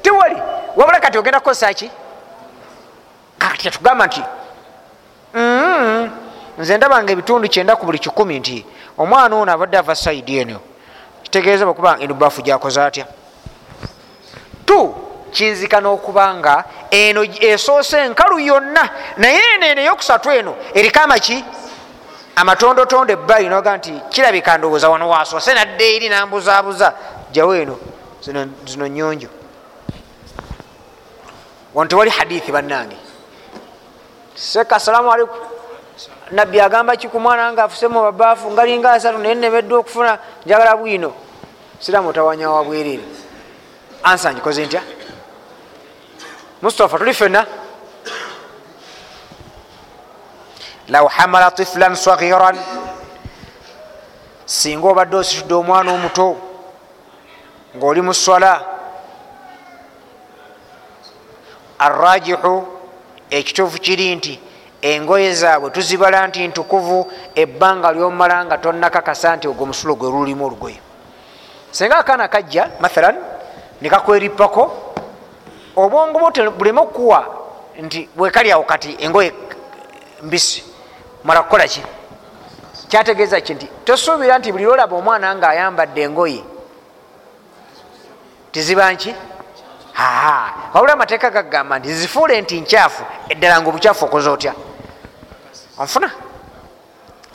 Tewali 0.01 0.41
wabula 0.75 0.99
kati 0.99 1.17
ogenda 1.17 1.39
kukozesaki 1.39 1.91
kati 3.37 3.63
tetugamba 3.63 4.07
nti 4.07 4.23
mm-hmm. 5.33 6.11
nze 6.57 6.77
ndabanga 6.77 7.11
ebitundu 7.11 7.47
kyenda 7.49 7.75
ku 7.75 7.85
buli 7.85 7.99
kikumi 7.99 8.39
nti 8.39 8.65
omwana 8.97 9.35
ono 9.35 9.51
abadde 9.51 9.77
ava 9.77 9.95
saidi 9.95 10.37
eno. 10.37 10.59
Kitegeeza 11.23 11.65
bakuba 11.65 11.97
eno 11.99 12.13
baafu 12.13 12.41
gyakoze 12.41 12.81
atya? 12.81 13.05
Tu 14.65 14.95
kinzika 15.31 15.81
n'okubanga 15.81 16.63
eno 16.91 17.23
esoose 17.23 17.97
enkalu 17.97 18.39
yonna 18.39 18.89
naye 19.17 19.41
eno 19.55 19.65
eno 19.65 19.81
eyokusatu 19.81 20.29
eno 20.31 20.55
eriko 20.73 20.99
amaki? 20.99 21.43
Amatondotondo 22.35 23.13
ebbali 23.13 23.49
noga 23.49 23.77
nti 23.77 23.91
kirabika 24.09 24.57
ndowooza 24.57 24.89
wano 24.89 25.09
wasoose 25.09 25.53
nadde 25.53 25.95
eri 25.95 26.09
nambuzaabuza. 26.09 26.93
Jawo 27.31 27.55
eno 27.55 27.79
zino 28.65 28.87
nyonjo 28.87 29.27
wano 31.73 31.89
tewali 31.89 32.09
hadithi 32.09 32.51
bannange. 32.51 32.97
Seka 34.35 34.75
assalamu 34.75 35.11
aleikum 35.11 35.35
nabbi 36.31 36.61
agamba 36.61 36.95
ki 36.95 37.07
ku 37.07 37.19
mwana 37.19 37.53
nga 37.53 37.63
afusemu 37.63 38.01
babaafu 38.01 38.51
ngalinga 38.51 38.91
asatu 38.91 39.17
naye 39.17 39.35
nemeddwa 39.35 39.79
okufuna 39.79 40.19
njagala 40.45 40.77
bwino. 40.77 41.13
Siramu 41.79 42.09
otawanya 42.09 42.49
wa 42.49 42.63
bwerere. 42.63 43.03
Ansa 44.03 44.33
ngikoze 44.33 44.65
ntya 44.65 44.81
mustapha 46.61 46.97
tuli 46.97 47.13
fena 47.13 47.45
law 50.89 51.07
hamala 51.07 51.51
tiflan 51.51 51.95
sagiran 51.95 52.57
singa 54.45 54.87
obadde 54.87 55.15
ositudde 55.17 55.53
omwana 55.53 55.91
omuto 55.91 56.37
ngaoli 57.75 58.01
mu 58.01 58.13
swala 58.13 58.61
arrajihu 61.79 62.67
ekituufu 63.29 63.77
kiri 63.79 64.15
nti 64.15 64.39
engoye 64.81 65.33
zaabwe 65.33 65.69
tuzibala 65.69 66.27
nti 66.27 66.47
ntukuvu 66.47 67.11
ebbanga 67.35 67.91
lyomala 67.91 68.45
nga 68.45 68.57
tonakakasa 68.57 69.35
nti 69.35 69.47
ogwo 69.47 69.65
musulo 69.65 69.95
gwe 69.95 70.09
lulimu 70.09 70.45
olugoye 70.45 70.79
singa 71.71 71.97
akaana 71.97 72.27
kajja 72.27 72.69
mathalan 72.79 73.15
nekakwerippako 73.81 74.86
obwongo 75.77 76.19
bwo 76.19 76.51
buleme 76.57 76.81
okukuwa 76.81 77.21
nti 77.83 78.09
bwekalyawo 78.15 78.63
kati 78.63 78.97
engoye 78.99 79.33
mbisi 80.21 80.63
mala 81.23 81.43
kukolaki 81.43 81.81
kyategeeza 82.89 83.41
ki 83.41 83.53
nti 83.53 83.67
tosuubira 83.85 84.37
nti 84.37 84.51
buli 84.51 84.65
lwolaba 84.65 84.95
omwana 84.95 85.35
nga 85.35 85.49
ayambadde 85.49 86.01
engoye 86.01 86.43
tiziba 88.51 88.91
nki? 88.91 89.15
Wabula 90.73 90.93
amateeka 90.93 91.29
gagamba 91.29 91.79
nti 91.79 91.93
zifuule 91.93 92.41
nti 92.41 92.61
nkyafu 92.61 93.03
eddala 93.29 93.61
nga 93.61 93.69
obukyafu 93.69 94.05
okoze 94.05 94.29
otya? 94.29 94.53
Onfuna 95.77 96.11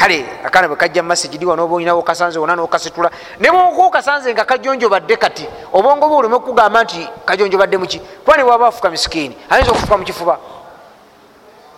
kale 0.03 0.25
akaana 0.45 0.69
bwe 0.69 0.77
kajja 0.77 1.03
mumasigidi 1.03 1.47
wanoba 1.47 1.75
olinawo 1.75 2.01
okasanze 2.01 2.39
wona 2.39 2.57
nokasitula. 2.57 3.11
Ne 3.41 3.51
bwoka 3.51 3.83
okasanze 3.83 4.33
nga 4.33 4.45
kajonjobadde 4.45 5.17
kati 5.17 5.47
obwongo 5.73 6.09
bwe 6.09 6.17
oleme 6.17 6.35
okugamba 6.35 6.83
nti 6.83 7.09
kajonjobadde 7.25 7.77
muki 7.79 7.99
kuba 7.99 8.37
ne 8.37 8.45
bwaba 8.45 8.67
afuka 8.67 8.91
misikiini 8.91 9.37
ayinza 9.51 9.71
okufuka 9.71 9.99
mukifuba 9.99 10.39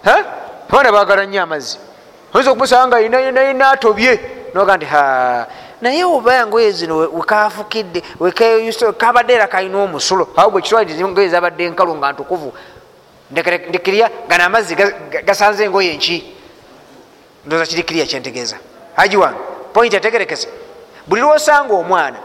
abaana 0.04 0.92
bagala 0.92 1.26
nnyo 1.26 1.42
amazzi. 1.42 1.78
Oyinza 2.32 2.50
okumusanga 2.50 2.96
nga 2.96 3.20
yina 3.20 3.70
atobye. 3.70 4.20
Noga 4.54 4.76
nti 4.76 4.86
naye 5.80 6.04
oba 6.04 6.46
ngoye 6.46 6.72
zino 6.72 6.96
wekafukidde 6.96 8.02
kabadde 8.96 9.34
era 9.34 9.46
kalina 9.46 9.78
omusulo. 9.78 10.28
Awo 10.36 10.50
bwe 10.50 10.62
kitwalire 10.62 11.04
ngoye 11.04 11.28
zabadde 11.28 11.64
enkalu 11.64 11.94
nga 11.96 12.12
ntukuvu. 12.12 12.52
Ndekirya 13.30 14.10
gana 14.28 14.44
amazzi 14.44 14.74
gasanze 15.24 15.64
engoye 15.64 15.92
enki 15.92 16.34
ndoza 17.46 17.66
kirikirya 17.66 18.06
kyentegeeza 18.06 18.56
haji 18.96 19.16
wange 19.16 19.38
point 19.72 19.94
ategerekese 19.94 20.48
buli 21.06 21.22
lwosanga 21.22 21.74
omwana 21.74 22.18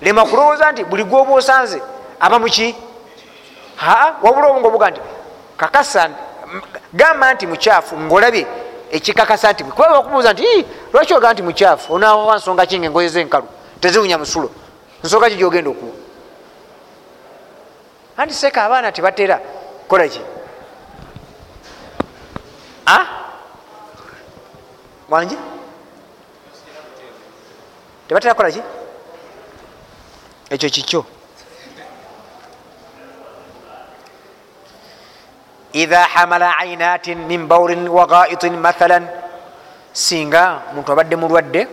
lema 0.00 0.24
kulowooza 0.24 0.72
nti 0.72 0.84
buli 0.84 1.04
gwoba 1.04 1.34
osanze 1.34 1.82
aba 2.20 2.38
muki 2.38 2.74
aa 3.82 4.12
wabula 4.22 4.46
obunga 4.48 4.68
obuga 4.68 4.90
nti 4.90 5.00
kakasa 5.56 6.10
gamba 6.92 7.34
nti 7.34 7.46
mukyafu 7.46 7.98
ngaolabye 7.98 8.46
ekikakasa 8.90 9.52
nti 9.52 9.64
kuba 9.64 9.90
bakubuuza 9.90 10.32
nti 10.32 10.66
lwaki 10.92 11.14
ogaa 11.14 11.32
nti 11.32 11.42
mukyafu? 11.42 11.94
Onawa 11.94 12.36
nsonga 12.36 12.66
kinga 12.66 12.86
engoye 12.86 13.08
zenkalu? 13.08 13.46
Teziwunya 13.80 14.18
musulo. 14.18 14.50
Nsonga 15.04 15.30
ki 15.30 15.36
gyogenda 15.36 15.70
okuwa? 15.70 15.92
Anti 18.16 18.34
seka 18.34 18.64
abaana 18.64 18.92
tebatera 18.92 19.40
kolaki 19.88 20.20
wanje 25.10 25.36
tebatera 28.08 28.34
kolaki 28.34 28.62
ekyo 30.50 30.68
kikyo 30.70 31.02
idha 35.72 36.02
hamala 36.14 36.58
ainatin 36.58 37.18
min 37.26 37.46
baurin 37.46 37.88
wa 37.88 38.06
gaitin 38.06 38.56
mathalan. 38.58 39.06
Singa 39.92 40.62
muntu 40.74 40.92
abadde 40.92 41.16
mulwadde 41.16 41.66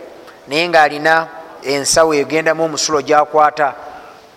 naye 0.48 0.68
nga 0.68 0.82
alina 0.82 1.28
ensawo 1.62 2.14
egendamu 2.14 2.64
omusulo 2.64 3.02
gyakwata. 3.02 3.74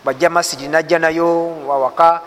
Bajja 0.06 0.30
masigi 0.30 0.68
najja 0.68 1.00
nayo 1.00 1.50
wawaka 1.68 2.22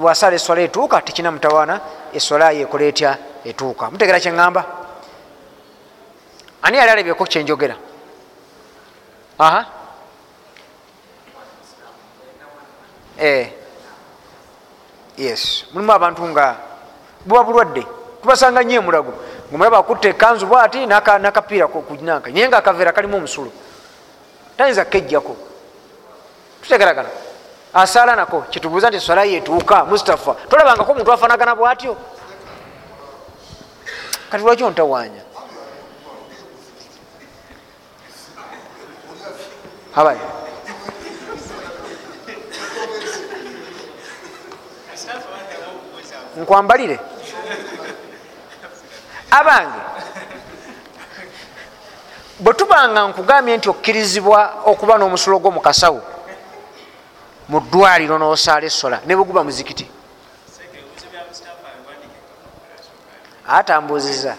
wasala 0.00 0.36
eswala 0.36 0.60
etuuka 0.62 1.00
tekina 1.00 1.30
mutawaana 1.30 1.80
eswala 2.12 2.52
yekola 2.52 2.84
etya? 2.84 3.18
Etuuka. 3.44 3.90
Mutegera 3.90 4.20
kyeŋŋamba 4.20 4.62
ani 6.62 6.76
yali 6.76 6.90
alabyeko 6.90 7.24
kyenjogera? 7.24 7.76
Aha. 9.38 9.66
Eh. 13.18 13.50
yes. 15.16 15.64
Mulimu 15.72 15.92
abantu 15.92 16.22
nga 16.28 16.56
buba 17.26 17.42
bulwadde 17.44 17.86
tubasanga 18.22 18.64
nyo 18.64 18.80
emulago. 18.80 19.12
Ngaomulaba 19.48 19.78
akutta 19.78 20.08
ekanzu 20.08 20.46
bwati 20.46 20.86
nakapiira 20.86 21.66
kunanka 21.68 22.30
naye 22.30 22.48
nga 22.48 22.58
akaveera 22.58 22.92
kalimu 22.92 23.16
omusulo. 23.16 23.50
Tayinza 24.56 24.84
kejjako. 24.84 25.36
Tutegeragana. 26.62 27.08
Asaala 27.74 28.16
nako 28.16 28.40
kitubuuza 28.50 28.88
nti 28.88 29.00
swala 29.00 29.24
yetuuka 29.24 29.84
mustapha 29.84 30.34
tolabangako 30.48 30.92
omuntu 30.92 31.12
afanagana 31.12 31.54
bwatyo? 31.54 31.96
Kati 34.30 34.44
lwaki 34.44 34.64
ontawanya 34.64 35.27
abaye 40.00 40.20
nkwambalire 46.36 46.96
abange 49.30 49.80
bwe 52.40 52.52
tubanga 52.54 53.00
nkugambye 53.08 53.56
nti 53.56 53.68
okkirizibwa 53.68 54.40
okuba 54.70 54.94
n'omusulo 54.98 55.36
gwo 55.42 55.50
mu 55.50 55.60
kasawo 55.60 56.00
mu 57.50 57.58
ddwaliro 57.60 58.14
n'osaala 58.18 58.66
essola 58.70 59.00
ne 59.06 59.16
bweguba 59.16 59.42
muzikiti. 59.44 59.86
Atambuziza 63.48 64.36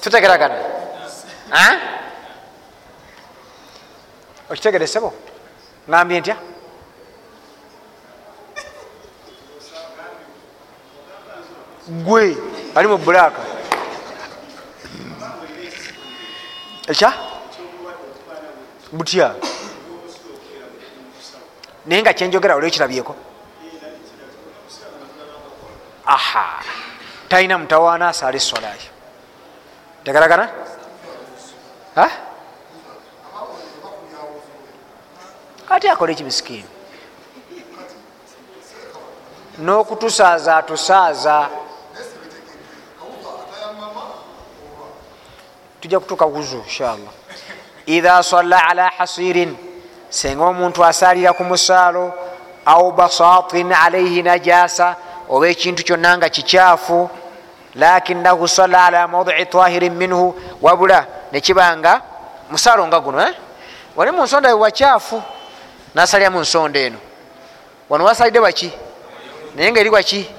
tutegeragana 0.00 0.56
okitegere 4.50 4.86
sebo 4.86 5.12
ŋambye 5.88 6.20
ntya? 6.20 6.36
Gwe 12.06 12.36
ali 12.74 12.86
mu 12.88 12.98
bulaaka 12.98 13.42
ekya? 16.88 17.10
Butya? 18.92 19.34
Naye 21.86 22.02
nga 22.02 22.12
kyenjogera 22.14 22.56
olwekirabyeko 22.56 23.14
aha! 26.06 26.62
Talina 27.28 27.58
mutawaana 27.58 28.08
asaala 28.08 28.36
essola 28.36 28.70
yo 28.74 28.90
tegaragana 30.04 30.46
ate 35.70 35.90
akola 35.90 36.12
ekimisikini 36.12 36.68
n'okutusaaza 39.58 40.56
atusaaza 40.56 41.48
tujja 45.80 46.00
kutuuka 46.00 46.26
wuzu 46.26 46.56
inshallah. 46.56 47.12
Idha 47.86 48.22
salla 48.22 48.68
ala 48.68 48.88
hasirin 48.98 49.56
senga 50.10 50.44
omuntu 50.44 50.84
asalira 50.84 51.32
ku 51.32 51.44
musaalo 51.44 52.14
au 52.66 52.92
basatin 52.92 53.72
alaihi 53.72 54.22
najasa 54.22 54.96
oba 55.28 55.48
ekintu 55.48 55.82
kyonna 55.84 56.16
nga 56.16 56.28
kikyafu 56.28 57.10
lakinahu 57.74 58.48
salla 58.48 58.84
ala 58.86 59.08
maudii 59.08 59.44
tahirin 59.46 59.94
minhu 59.94 60.34
wabula 60.62 61.06
nekibanga 61.32 62.02
musaalo 62.50 62.86
nga 62.86 63.00
guno 63.00 63.20
eh? 63.22 63.34
wali 63.96 64.10
mu 64.10 64.22
nsonda 64.24 64.48
wewakyafu 64.48 65.22
nasalira 65.96 66.30
mu 66.30 66.40
nsonda 66.40 66.80
eno. 66.80 66.98
Wano 67.88 68.04
wasalidde 68.04 68.40
baki? 68.40 68.70
Naye 69.54 69.70
nga 69.70 69.80
eri 69.80 69.90
waki 69.90 70.30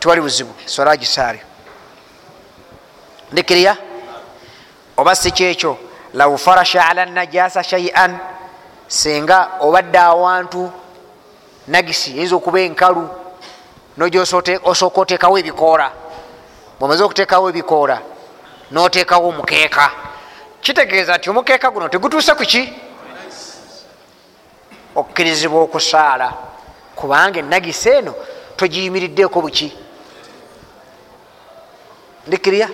tiwali 0.00 0.20
buzibu. 0.20 0.54
Sola 0.64 0.96
gisaali 0.96 1.40
ndikiriya? 3.32 3.76
Oba 4.96 5.14
si 5.14 5.30
kyekyo? 5.30 5.78
Lau 6.14 6.38
farasha 6.38 6.88
ala 6.88 7.06
najasa 7.06 7.62
shaian 7.62 8.18
singa 8.88 9.48
obadde 9.60 9.98
awantu 9.98 10.72
nagisi 11.68 12.10
eyinza 12.10 12.36
okuba 12.36 12.60
enkalu 12.60 13.08
nojosooka 13.96 15.00
oteekawo 15.00 15.38
ebikoola. 15.38 15.92
Bwomaze 16.78 17.02
okuteekawo 17.04 17.50
ebikoola 17.50 18.00
noteekawo 18.70 19.28
omukeeka. 19.28 19.90
Kitegeeza 20.60 21.16
nti 21.16 21.30
omukeeka 21.30 21.70
guno 21.70 21.88
tegutuuse 21.88 22.34
ku 22.34 22.44
ki 22.44 22.85
okkirizibwa 24.96 25.60
okusaala. 25.62 26.32
Kubanga 26.96 27.38
enagisi 27.38 27.88
eno 27.88 28.14
togiyimiriddeeko 28.56 29.40
buki? 29.40 29.68
Ndikirya 32.26 32.68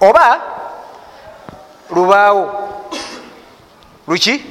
oba 0.00 0.40
lubaawo. 1.90 2.44
Luki? 4.08 4.44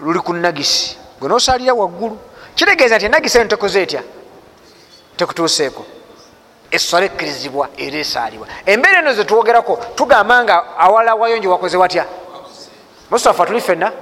Luli 0.00 0.18
ku 0.20 0.32
nagisi 0.32 0.96
gwe 1.20 1.28
nosalira 1.28 1.74
waggulu. 1.74 2.18
Kitegeeza 2.54 2.96
nti 2.96 3.06
enagisi 3.06 3.38
eno 3.38 3.48
tekoze 3.48 3.82
etya? 3.82 4.02
Tekutuuseeko 5.16 5.84
essola 6.72 7.04
ekkirizibwa 7.06 7.68
era 7.76 7.98
esaalibwa 7.98 8.46
embeera 8.66 8.98
eno 8.98 9.12
zetwogerako 9.12 9.74
tugamba 9.94 10.44
nga 10.44 10.56
awala 10.78 11.14
wayonjo 11.14 11.50
wakoze 11.50 11.76
watya? 11.76 12.04
Mustafa 13.10 13.46
tuli 13.46 13.60
fenna 13.60 13.92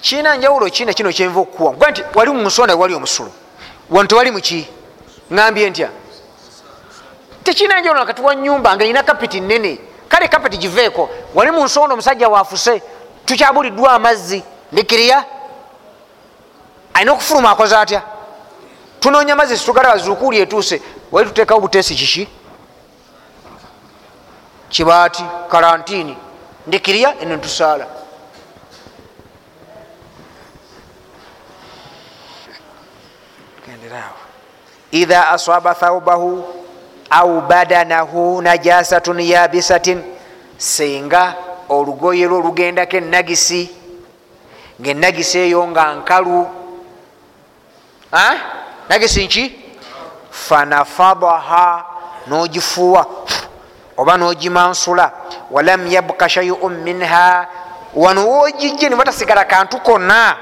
kiina 0.00 0.36
njawulo 0.36 0.70
kiina 0.70 0.92
kino 0.92 1.12
kyenva 1.12 1.40
okukuwa 1.40 1.72
kuba 1.72 1.90
nti 1.90 2.04
wali 2.14 2.30
munsonda 2.30 2.76
wali 2.76 2.94
omusulo. 2.94 3.30
Wano 3.90 4.08
tewali 4.08 4.30
muki 4.30 4.68
ngambye 5.32 5.70
ntya 5.70 5.90
tekina 7.44 7.80
njawulo 7.80 8.00
nakati 8.00 8.22
wa 8.22 8.34
nyumba 8.34 8.76
nga 8.76 8.84
erina 8.84 9.02
kapiti 9.02 9.40
nene 9.40 9.78
kale 10.08 10.28
kapiti 10.28 10.56
giveeko 10.56 11.10
wali 11.34 11.50
munsonda 11.50 11.92
omusajja 11.92 12.28
wafuse 12.28 12.82
tukyabuliddwa 13.24 13.92
amazzi 13.92 14.42
ndikiriya? 14.72 15.24
Alina 16.94 17.12
okufuluma 17.12 17.50
akoze 17.50 17.76
atya? 17.76 18.02
Tunoonya 19.00 19.36
mazzi 19.36 19.58
situgalaba 19.58 19.98
zukuuli 19.98 20.40
etuuse 20.40 20.82
wali 21.12 21.28
tuteekawo 21.28 21.60
buteesi 21.60 21.94
kiki? 21.94 22.28
Kibaati 24.68 25.24
karantini 25.50 26.16
ndikiriya 26.66 27.20
eno 27.20 27.36
ntusaala. 27.36 27.86
Idha 34.90 35.28
asaba 35.28 35.74
thaubahu 35.74 36.63
au 37.10 37.40
badanahu 37.40 38.42
najasatun 38.42 39.20
yabisatin 39.20 40.02
singa 40.56 41.34
olugoye 41.68 42.26
lwo 42.26 42.40
lugendako 42.40 42.96
enagisi 42.96 43.70
ngaenagisi 44.80 45.38
eyo 45.38 45.66
nga 45.66 45.94
nkalu. 45.94 46.46
Nagisi 48.88 49.24
nki? 49.24 49.44
Fanafadaha 50.30 51.84
nogifuwa 52.26 53.06
oba 53.96 54.16
nogimansula. 54.16 55.12
Walam 55.50 55.86
yabka 55.86 56.28
shaiun 56.28 56.74
minha 56.82 57.46
wano 57.94 58.28
wogijje 58.28 58.88
nibatasigala 58.88 59.44
kantu 59.44 59.78
konna. 59.80 60.36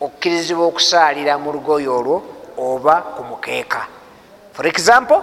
Okkirizibwa 0.00 0.66
okusaalira 0.66 1.38
mu 1.38 1.52
lugoye 1.52 1.88
olwo 1.88 2.22
oba 2.58 2.94
ku 3.16 3.24
mukeeka 3.24 3.86
for 4.56 4.66
example 4.66 5.20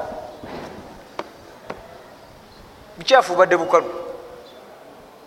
bukyafu 2.97 3.33
bubadde 3.33 3.57
bukalu 3.57 3.89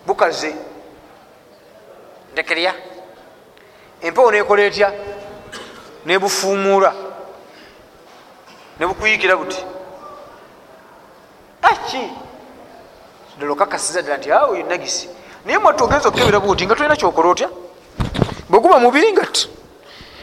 bukaze. 0.06 0.54
Ndekerya 2.32 2.74
empewo 4.02 4.30
nekola 4.30 4.62
etya? 4.62 4.92
Nebufuumuula 6.06 6.94
nebukuyikira 8.78 9.36
buti 9.36 9.64
aki 11.62 12.10
ddala 13.36 13.52
okakasiza 13.52 14.02
ddala 14.02 14.18
nti 14.18 14.32
awo 14.32 14.56
nagisi 14.68 15.08
naye 15.44 15.58
mwati 15.58 15.82
ogenza 15.82 16.08
okukebera 16.08 16.40
buti 16.40 16.66
nga 16.66 16.74
tolina 16.74 16.96
kyokola 16.96 17.28
otya? 17.28 17.48
Bweguba 18.48 18.78
mubiri 18.78 19.12
nga 19.12 19.26
ti 19.26 19.48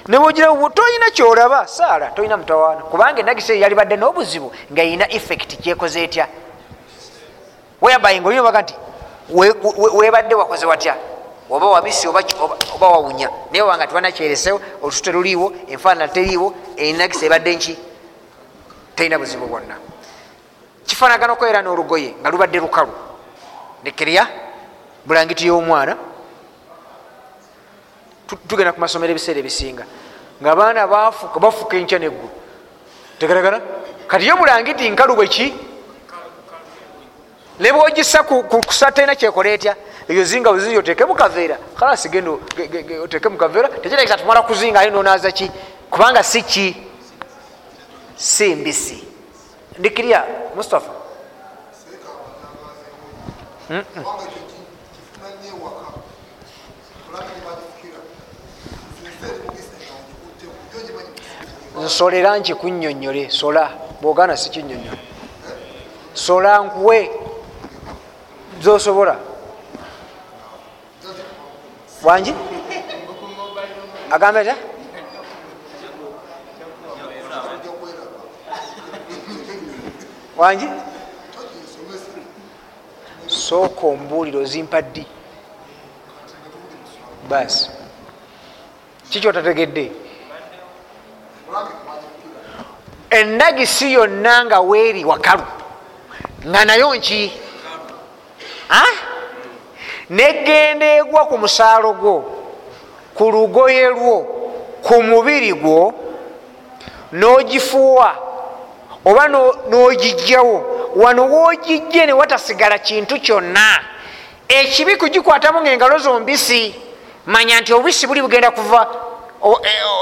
nebwogira 0.08 0.48
tolina 0.74 1.12
kyolaba 1.14 1.68
saala 1.68 2.12
tolina 2.12 2.38
mutawaana 2.38 2.82
kubanga 2.82 3.20
enagisa 3.20 3.54
eyo 3.54 3.62
yalibadde 3.62 3.96
n'obuzibu 3.96 4.52
nga 4.72 4.84
yina 4.84 5.12
effect 5.12 5.62
kyekoze 5.62 6.04
etya? 6.04 6.28
Weyabayinga 7.82 8.28
olinabaga 8.28 8.62
nti 8.62 8.76
webadde 9.94 10.36
wakoze 10.36 10.66
watya? 10.66 10.96
Oba 11.50 11.66
wabisi 11.66 12.08
oba 12.08 12.24
wawunya. 12.88 13.30
Naye 13.52 13.62
wanga 13.62 13.88
tiwanakyeresewo 13.88 14.62
olusu 14.82 15.04
teruliiwo 15.04 15.54
enfaanana 15.68 16.08
teriiwo 16.08 16.54
enagisa 16.78 17.26
ebadde 17.26 17.56
nki? 17.56 17.78
Terina 18.96 19.20
buzibu 19.20 19.48
bwonna. 19.48 19.76
Kifanagana 20.86 21.34
okwera 21.34 21.62
n'olugoye 21.62 22.16
nga 22.20 22.30
lubadde 22.30 22.60
lukalu. 22.60 22.92
Nekerya 23.84 24.28
bulangiti 25.06 25.48
y'omwana 25.48 25.98
tugenda 28.48 28.72
ku 28.74 28.80
masomero 28.80 29.12
ebiseera 29.12 29.40
ebisinga. 29.40 29.86
Nga 30.42 30.52
abaana 30.52 30.88
bafuka 31.40 31.78
enkya 31.78 32.00
neggulu 32.00 32.30
tegaragana 33.20 33.62
kati 34.08 34.28
yo 34.28 34.36
bulangiti 34.38 34.90
nkalu 34.90 35.16
bweki 35.16 35.54
nebwogisa 37.60 38.24
kusa 38.24 38.92
talina 38.92 39.16
kyekola 39.16 39.50
etya? 39.50 39.76
Eyo 40.10 40.24
zinga 40.24 40.52
buzingi 40.52 40.78
oteke 40.78 41.06
mukaveera 41.06 41.58
kalasi 41.80 42.10
genda 42.10 42.32
oteke 43.04 43.30
mukaveera 43.30 43.70
tekitegeeza 43.70 44.18
tumala 44.18 44.42
kuzinga 44.42 44.80
aye 44.80 44.90
nonaza 44.90 45.32
ki? 45.32 45.52
Kubanga 45.90 46.24
si 46.24 46.42
ki? 46.42 46.76
Si 48.16 48.56
mbisi. 48.56 49.04
Ndikirya 49.80 50.26
mustapha 50.56 50.92
nsolera 61.82 62.38
nkikunnyonnyole 62.38 63.30
sola 63.30 63.72
bwogaana 64.02 64.38
sikinnyonnyola 64.38 65.02
sola 66.14 66.60
nkuwe 66.60 67.12
zosobola. 68.62 69.16
Wangi? 72.04 72.34
Agamba 74.12 74.40
atya 74.40 74.56
wangi? 80.38 80.68
Sooka 83.28 83.88
ombuulire 83.88 84.38
ozimpaddi 84.38 85.06
basi 87.30 87.70
kikyotategedde 89.10 89.92
enagisi 93.10 93.94
yonna 93.94 94.46
nga 94.46 94.60
weeri 94.62 95.06
wakalu. 95.06 95.44
Nga 96.48 96.66
nayo 96.66 96.96
nki. 96.96 97.32
Negenda 100.10 100.86
egwa 100.96 101.26
ku 101.26 101.38
musaalo 101.38 101.94
gwo 101.94 102.16
ku 103.16 103.32
lugoye 103.32 103.90
lwo 103.90 104.18
ku 104.82 105.04
mubiri 105.04 105.54
gwo 105.54 105.94
n'ogifuuwa 107.14 108.16
oba 109.06 109.28
n'ogijjawo 109.28 110.56
wano 110.96 111.26
woogijje 111.30 112.06
ne 112.06 112.14
watasigala 112.14 112.78
kintu 112.80 113.20
kyonna. 113.20 113.80
Ekibi 114.48 114.96
kugikwatamu 114.96 115.62
ngaengalo 115.62 115.98
zombisi 115.98 116.76
manya 117.26 117.62
nti 117.62 117.74
obubisi 117.74 118.08
buli 118.08 118.22
bugenda 118.22 118.52
kuva 118.52 118.88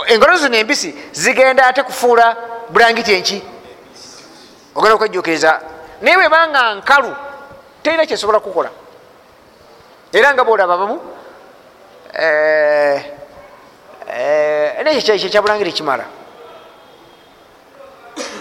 engalo 0.07 0.37
zino 0.37 0.57
embisi 0.57 0.95
zigenda 1.11 1.67
ate 1.67 1.83
kufuula 1.83 2.37
bulangiti 2.69 3.13
enki. 3.13 3.43
Ogenda 4.75 4.95
okwejjukiriza 4.95 5.61
naye 6.01 6.17
bwebanga 6.17 6.75
nkalu 6.75 7.15
terina 7.83 8.05
kyesobola 8.05 8.39
kukola. 8.39 8.69
Era 10.13 10.33
nga 10.33 10.43
boolaba 10.43 10.77
bamu 10.77 10.99
nekyo 14.83 15.29
kyabulangiri 15.29 15.71
kimala. 15.71 16.05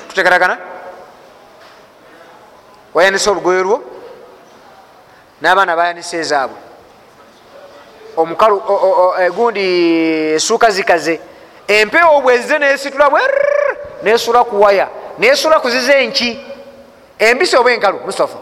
Tutegeragana 0.09 0.59
wayanisa 2.95 3.31
olugoye 3.31 3.63
lwo 3.63 3.83
n'abaana 5.41 5.77
bayanisa 5.77 6.17
ezaabwe 6.17 6.70
omukalu 8.17 8.63
gundi 9.35 9.65
esuuka 10.35 10.71
zikaze 10.71 11.21
empewo 11.69 12.21
bwezze 12.21 12.59
nesitula 12.59 13.11
bwe 13.11 13.21
nesula 14.03 14.45
ku 14.45 14.61
waya 14.61 14.89
nesula 15.19 15.61
kuziza 15.61 15.95
enki. 15.95 16.47
Embisi 17.19 17.57
oba 17.57 17.73
enkalu 17.73 18.01
mustafa? 18.07 18.39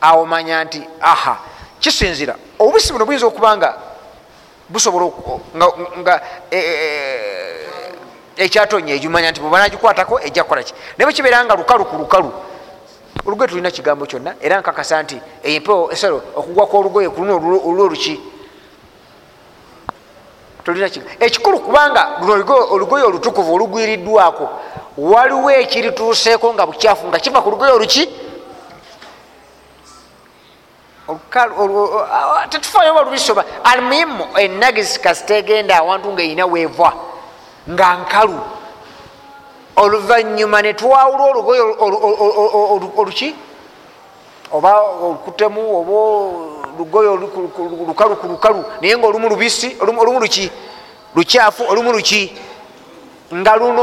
Awo 0.00 0.26
manya 0.26 0.64
nti 0.64 0.82
aha 1.00 1.38
kisinzira. 1.80 2.36
Obubisi 2.58 2.92
buno 2.92 3.04
buyinza 3.04 3.26
okuba 3.26 3.56
nga 3.56 3.76
busobola 4.68 5.12
nga 5.98 6.20
ekyatonya 8.36 8.94
egimanya 8.94 9.30
nti 9.30 9.40
bwebanagikwatako 9.40 10.20
ejja 10.20 10.42
kukolaki 10.42 10.72
naye 10.96 11.06
bwekibeera 11.06 11.44
nga 11.44 11.54
lukalu 11.54 11.84
ku 11.84 11.96
lukalu 11.96 12.32
olugoye 13.26 13.48
tulina 13.48 13.70
kigambo 13.70 14.06
kyonna 14.06 14.34
era 14.40 14.60
nkakasa 14.60 15.02
nti 15.02 15.20
empewo 15.42 15.92
esalo 15.92 16.22
okugwa 16.36 16.66
kwolugoye 16.66 17.08
kuluna 17.10 17.34
olwoluki 17.68 18.20
tulina 20.64 20.90
ekikulu 21.20 21.60
kubanga 21.60 22.02
luno 22.20 22.54
olugoye 22.70 23.04
olutukuvu 23.04 23.54
olugwiriddwako 23.54 24.48
waliwo 24.98 25.50
ekirituuseeko 25.50 26.54
nga 26.54 26.66
bukyafu 26.66 27.08
nga 27.08 27.18
kiva 27.18 27.42
ku 27.42 27.50
lugoye 27.50 27.72
oluki? 27.72 28.08
Tetufayo 32.50 32.94
balubisoba 32.94 33.44
almuhimu 33.64 34.26
enagisi 34.38 35.00
kasitegenda 35.00 35.76
awantu 35.76 36.12
ngaerina 36.12 36.46
weeva 36.46 36.92
nga 37.70 37.94
nkalu 37.94 38.40
oluvanyuma 39.76 40.62
netwawula 40.62 41.24
olugoye 41.24 41.62
oluki? 42.96 43.34
Oba 44.52 44.80
olukutemu 44.80 45.60
oba 45.78 45.98
lugoye 46.78 47.08
lukalu 47.88 48.16
ku 48.16 48.26
lukalu 48.26 48.64
naye 48.80 48.96
nga 48.96 49.06
olumu 49.06 49.28
lubisi 49.28 49.76
olumu 49.80 50.20
luki? 50.20 50.50
Lukyafu 51.14 51.64
olumu 51.68 51.92
luki? 51.92 52.32
Nga 53.34 53.56
luno 53.56 53.82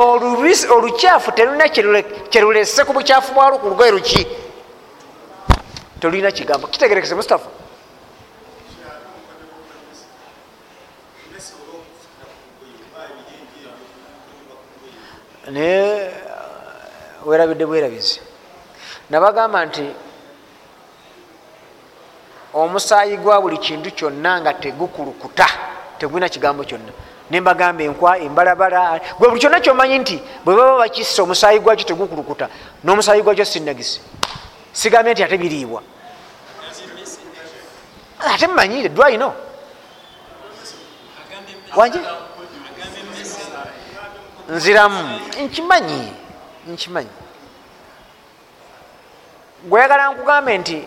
olukyafu 0.70 1.32
telulina 1.32 1.70
kyerulese 2.30 2.86
ku 2.86 2.94
bukyafu 2.94 3.34
bwalwo 3.34 3.60
ku 3.60 3.68
lugoye 3.70 3.92
luki? 3.92 4.28
Tolina 6.00 6.32
kigambo. 6.32 6.68
Kitegerekese 6.68 7.16
mustafa 7.16 7.59
naye 15.50 16.12
werabidde 17.26 17.66
bwerabizi 17.66 18.22
nabagamba 19.10 19.66
nti 19.66 19.86
omusaayi 22.54 23.18
gwa 23.18 23.42
buli 23.42 23.58
kintu 23.58 23.92
kyonna 23.92 24.42
nga 24.42 24.54
tegukulukuta 24.54 25.48
tegulina 26.00 26.30
kigambo 26.30 26.64
kyonna. 26.64 26.92
Nembagamba 27.30 27.84
enkwa 27.84 28.18
embalabala 28.18 29.00
gwe 29.18 29.30
buli 29.30 29.42
kyonna 29.42 29.60
kyomanyi 29.60 30.00
nti 30.00 30.18
bwe 30.46 30.56
baba 30.56 30.78
bakissa 30.78 31.24
omusaayi 31.24 31.60
gwakyo 31.60 31.86
tegukulukuta 31.86 32.50
n'omusaayi 32.84 33.22
gwakyo 33.22 33.46
sinagisi 33.46 34.02
sigambye 34.74 35.14
nti 35.14 35.24
ate 35.24 35.38
biriibwa. 35.38 35.82
Ate 38.20 38.48
mumanyire 38.48 38.90
dwaino 38.90 39.34
wanje 41.76 42.00
nziramu 44.50 45.20
nkimanyi 45.44 46.14
nkimanyi. 46.68 47.10
Gweyagala 49.70 50.10
nkugambe 50.12 50.58
nti 50.58 50.78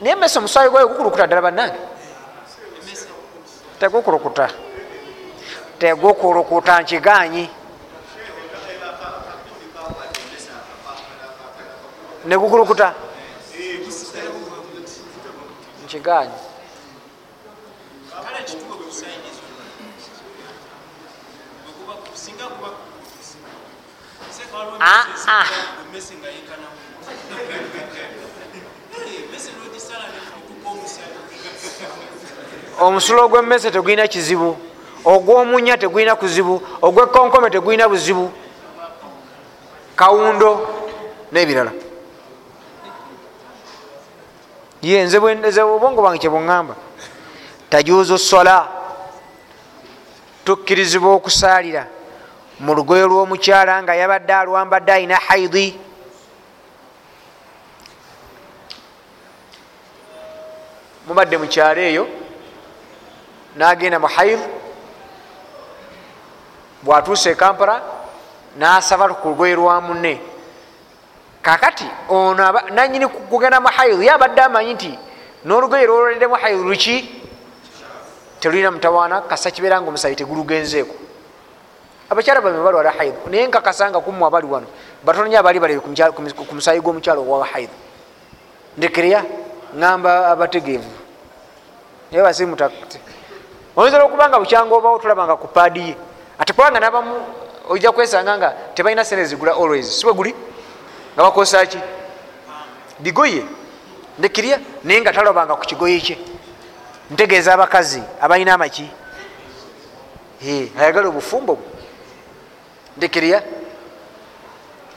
naye 0.00 0.14
mese 0.16 0.38
omusaayi 0.38 0.70
gwayo 0.70 0.88
gukulukuta 0.88 1.26
ddala 1.26 1.42
bannange? 1.46 1.80
Tegukulukuta. 3.78 4.46
Tegukulukuta 5.78 6.72
nkiganyi. 6.82 7.44
Negukulukuta. 12.24 12.88
Nkiganyi 15.84 16.43
omusulo 32.80 33.28
gwemmese 33.28 33.70
tegulina 33.70 34.08
kizibu 34.08 34.56
ogwomunya 35.04 35.76
tegulina 35.78 36.14
kuzibu 36.16 36.62
ogwekonkome 36.82 37.50
tegulina 37.50 37.88
buzibu 37.88 38.32
kawundo 39.96 40.68
nebirala. 41.32 41.72
Ye 44.82 45.04
nze 45.04 45.18
obwongo 45.62 46.00
bwange 46.02 46.18
kyebuŋŋamba 46.18 46.74
tajuuzu 47.70 48.18
sola 48.18 48.68
tukkirizibwa 50.44 51.12
okusaalira 51.14 51.86
mu 52.60 52.74
lugoye 52.74 53.02
lw'omukyala 53.02 53.82
nga 53.82 53.94
yabadde 53.94 54.34
alwambadde 54.34 54.92
alina 54.92 55.16
haidi 55.16 55.78
mubadde 61.06 61.36
mukyalo 61.36 61.80
eyo 61.80 62.04
nagenda 63.56 63.98
mu 63.98 64.06
haid 64.06 64.40
bwatuuse 66.82 67.30
e 67.30 67.34
kampala 67.34 67.82
nasaba 68.56 69.08
ku 69.14 69.28
lugoye 69.28 69.54
lwa 69.54 69.80
munne. 69.80 70.20
Kakati 71.42 71.84
ono 72.08 72.52
nanyini 72.72 73.06
kugenda 73.06 73.60
mu 73.60 73.68
haid 73.68 74.00
ye 74.00 74.10
abadde 74.10 74.40
amanyi 74.40 74.74
nti 74.74 74.98
n'olugoye 75.44 75.86
lwolwalidemu 75.86 76.34
haid 76.34 76.58
luki 76.58 76.96
telulina 78.40 78.70
mutawaana 78.70 79.20
kasa 79.28 79.50
kibeera 79.50 79.80
nga 79.80 79.88
omusayi 79.88 80.16
tegulugenzeeko 80.16 81.03
abakyala 82.10 82.40
bame 82.40 82.62
balwala 82.64 82.90
haid 82.90 83.14
naye 83.30 83.46
nkakasanga 83.46 84.00
kumu 84.00 84.26
abali 84.26 84.46
wano 84.46 84.66
batonya 85.04 85.38
abali 85.40 85.60
balebi 85.60 85.80
ku 85.80 86.54
musayi 86.54 86.80
gw'omukyalo 86.80 87.22
owa 87.22 87.46
haid 87.46 87.70
ndekereya 88.76 89.24
ŋamba 89.74 90.30
abategeevu. 90.32 90.90
Naye 92.10 92.22
basimutakti 92.22 92.98
oyinza 93.76 94.04
okubanga 94.04 94.38
bukyanga 94.38 94.74
obawo 94.74 94.98
tulabanga 94.98 95.36
ku 95.36 95.48
paadi 95.48 95.80
ye. 95.88 95.96
Ate 96.38 96.52
kubanga 96.52 96.80
nabamu 96.80 97.14
ojja 97.68 97.92
kwesanga 97.92 98.38
nga 98.38 98.54
tebalina 98.74 99.04
sente 99.04 99.24
zigula 99.24 99.52
always 99.52 100.00
siwe 100.00 100.12
guli? 100.12 100.34
Nga 101.14 101.22
bakosaki 101.22 101.78
bigoye. 102.98 103.42
Ndekirya 104.18 104.58
naye 104.84 105.00
nga 105.00 105.12
talabanga 105.12 105.56
ku 105.56 105.66
kigoye 105.66 106.00
kye. 106.00 106.18
Ntegeeza 107.10 107.54
abakazi 107.54 108.02
abalina 108.20 108.54
amaki. 108.54 108.90
Ayagala 110.78 111.08
obufumbo 111.08 111.54
bwe 111.54 111.64
ndekirya 112.96 113.42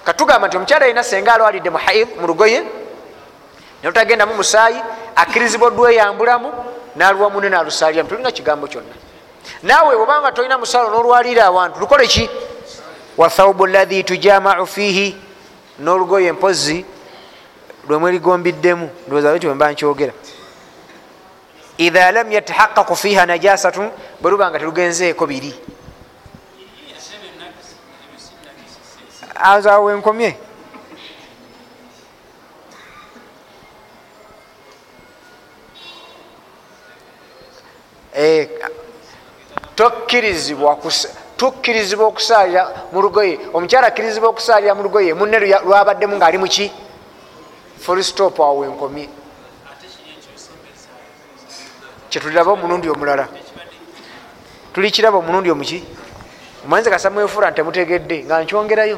katugamba 0.05 0.47
nti 0.47 0.57
omukyala 0.57 0.85
alina 0.85 1.03
senga 1.03 1.33
alwalidde 1.33 1.69
muhaid 1.69 2.07
mu 2.19 2.27
lugoye 2.27 2.63
netutagendamu 3.83 4.33
musaayi 4.33 4.79
akkirizibwa 5.15 5.67
odweyambulamu 5.67 6.53
naluwa 6.95 7.29
mune 7.29 7.49
nalusaliramu 7.49 8.09
tulina 8.09 8.31
kigambo 8.31 8.67
kyonna. 8.67 8.95
Naawe 9.63 9.95
obanga 9.95 10.31
tolina 10.31 10.57
musaalo 10.57 10.89
nolwalira 10.89 11.45
awantu 11.45 11.79
lukole 11.79 12.07
ki? 12.07 12.29
Wathaubu 13.17 13.65
lahi 13.65 14.03
tujamau 14.03 14.67
fihi 14.67 15.15
n'olugoye 15.79 16.31
mpozi 16.31 16.85
lwemwerigombiddemu 17.87 18.89
ndowooza 19.07 19.29
lwekyo 19.29 19.49
bwemba 19.49 19.71
nkyogera 19.71 20.13
idha 21.77 22.11
lam 22.11 22.31
yatahaqaqu 22.31 22.95
fiha 22.95 23.25
najasatun 23.25 23.89
bwe 24.21 24.31
luba 24.31 24.49
nga 24.49 24.59
telugenzeeko 24.59 25.25
biri 25.27 25.53
azawe 29.53 29.91
nkomye 29.99 30.35
Eh, 38.19 38.49
tokkirizibwa 39.75 40.77
tukkirizibwa 41.37 42.05
okusaalira 42.07 42.89
mu 42.91 43.01
lugoye 43.01 43.37
omukyala 43.53 43.87
akkirizibwa 43.87 44.29
okusaalira 44.29 44.73
mu 44.73 44.81
lugoye 44.83 45.13
munne 45.13 45.37
lwabaddemu 45.39 46.15
ngaali 46.17 46.37
muki 46.37 46.71
full 47.77 48.01
stop 48.03 48.39
awo 48.39 48.65
enkomye 48.65 49.05
kyetuliraba 52.09 52.51
omulundi 52.51 52.89
omulala. 52.89 53.27
Tuli 54.73 54.89
kiraba 54.91 55.17
omulundi 55.17 55.51
omuki 55.51 55.83
omanyize 56.65 56.89
kasamwefuura 56.89 57.51
ntemutegedde 57.51 58.23
nga 58.25 58.41
nkyongerayo 58.41 58.97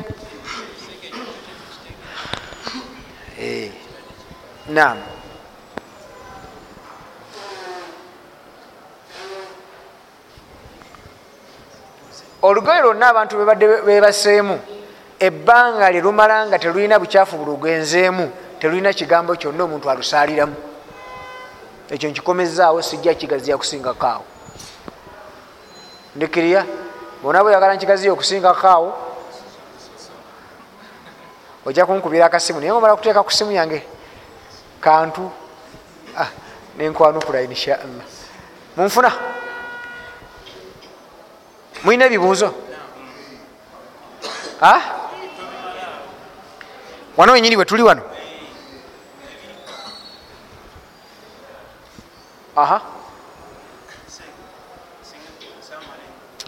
nam 4.70 4.98
olugoye 12.42 12.82
lwonna 12.82 13.08
abantu 13.08 13.38
bebadde 13.38 13.68
bebaseemu 13.82 14.60
ebbanga 15.20 15.92
lye 15.92 16.02
lumala 16.02 16.48
nga 16.48 16.60
telulina 16.60 17.00
bukyafu 17.00 17.38
bulugenzeemu 17.38 18.32
telulina 18.60 18.94
kigambo 18.94 19.36
kyonna 19.36 19.64
omuntu 19.64 19.90
alusaaliramu 19.90 20.56
ekyo 21.90 22.10
nkikomezaawo 22.10 22.82
sijja 22.82 23.14
kigaziya 23.14 23.58
kusingako 23.58 24.06
awo. 24.06 24.26
Ndikiriya 26.16 26.66
bona 27.24 27.44
bweyagala 27.44 27.76
nkigaziya 27.76 28.14
okusingako 28.14 28.68
awo 28.68 28.90
ojja 31.66 31.86
kunkubira 31.86 32.26
akasimu 32.26 32.60
naye 32.60 32.72
omala 32.72 32.96
kuteeka 32.96 33.24
ku 33.24 33.32
simu 33.32 33.52
yange 33.52 33.84
kantu 34.80 35.32
ah, 36.18 36.30
nenkwanukula 36.78 37.42
inshaallah 37.42 38.06
munfuna 38.78 39.12
mulina 41.84 42.06
ebibuuzo 42.06 42.50
wano 47.18 47.32
wenyini 47.34 47.56
bwe 47.56 47.66
tuli 47.66 47.84
wano 47.84 48.04
aha 52.56 52.82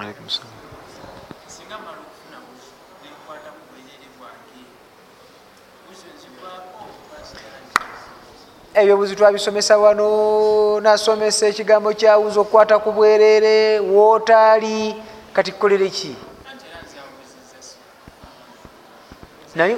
Alaikum 0.02 0.26
salam. 0.30 0.50
singa 1.48 1.78
mala 1.78 1.98
okufuna 2.02 2.38
buzi 2.48 2.72
nenkwata 3.04 3.50
ku 3.54 3.62
bwerere 3.70 4.08
bwange 4.18 4.62
buzi 5.86 6.08
nzigwako 6.16 6.84
ebyobuzi 8.74 9.16
twabisomesa 9.16 9.78
wano 9.78 10.80
nasomesa 10.80 11.48
ekigambo 11.48 11.92
kyawuza 11.94 12.40
okukwata 12.40 12.80
ku 12.80 12.92
bwerere 12.92 13.80
wootaali 13.80 14.96
kati 15.34 15.52
kukolere 15.52 15.90
ki? 15.90 16.16
Naye 19.56 19.78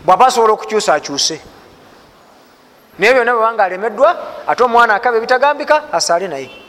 bw'aba 0.05 0.25
asobola 0.27 0.53
okukyusa 0.53 0.93
akyuse. 0.93 1.41
Naye 2.99 3.13
byonna 3.13 3.33
bwebanga 3.33 3.63
alemeddwa 3.63 4.09
ate 4.47 4.63
omwana 4.63 4.95
akaba 4.95 5.17
ebitagambika 5.17 5.93
asaale 5.93 6.27
naye 6.27 6.64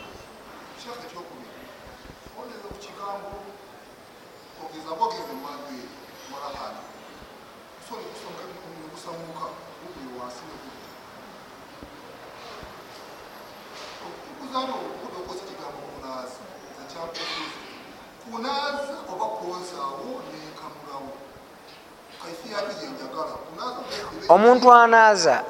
omuntu 24.28 24.72
anaaza 24.72 25.44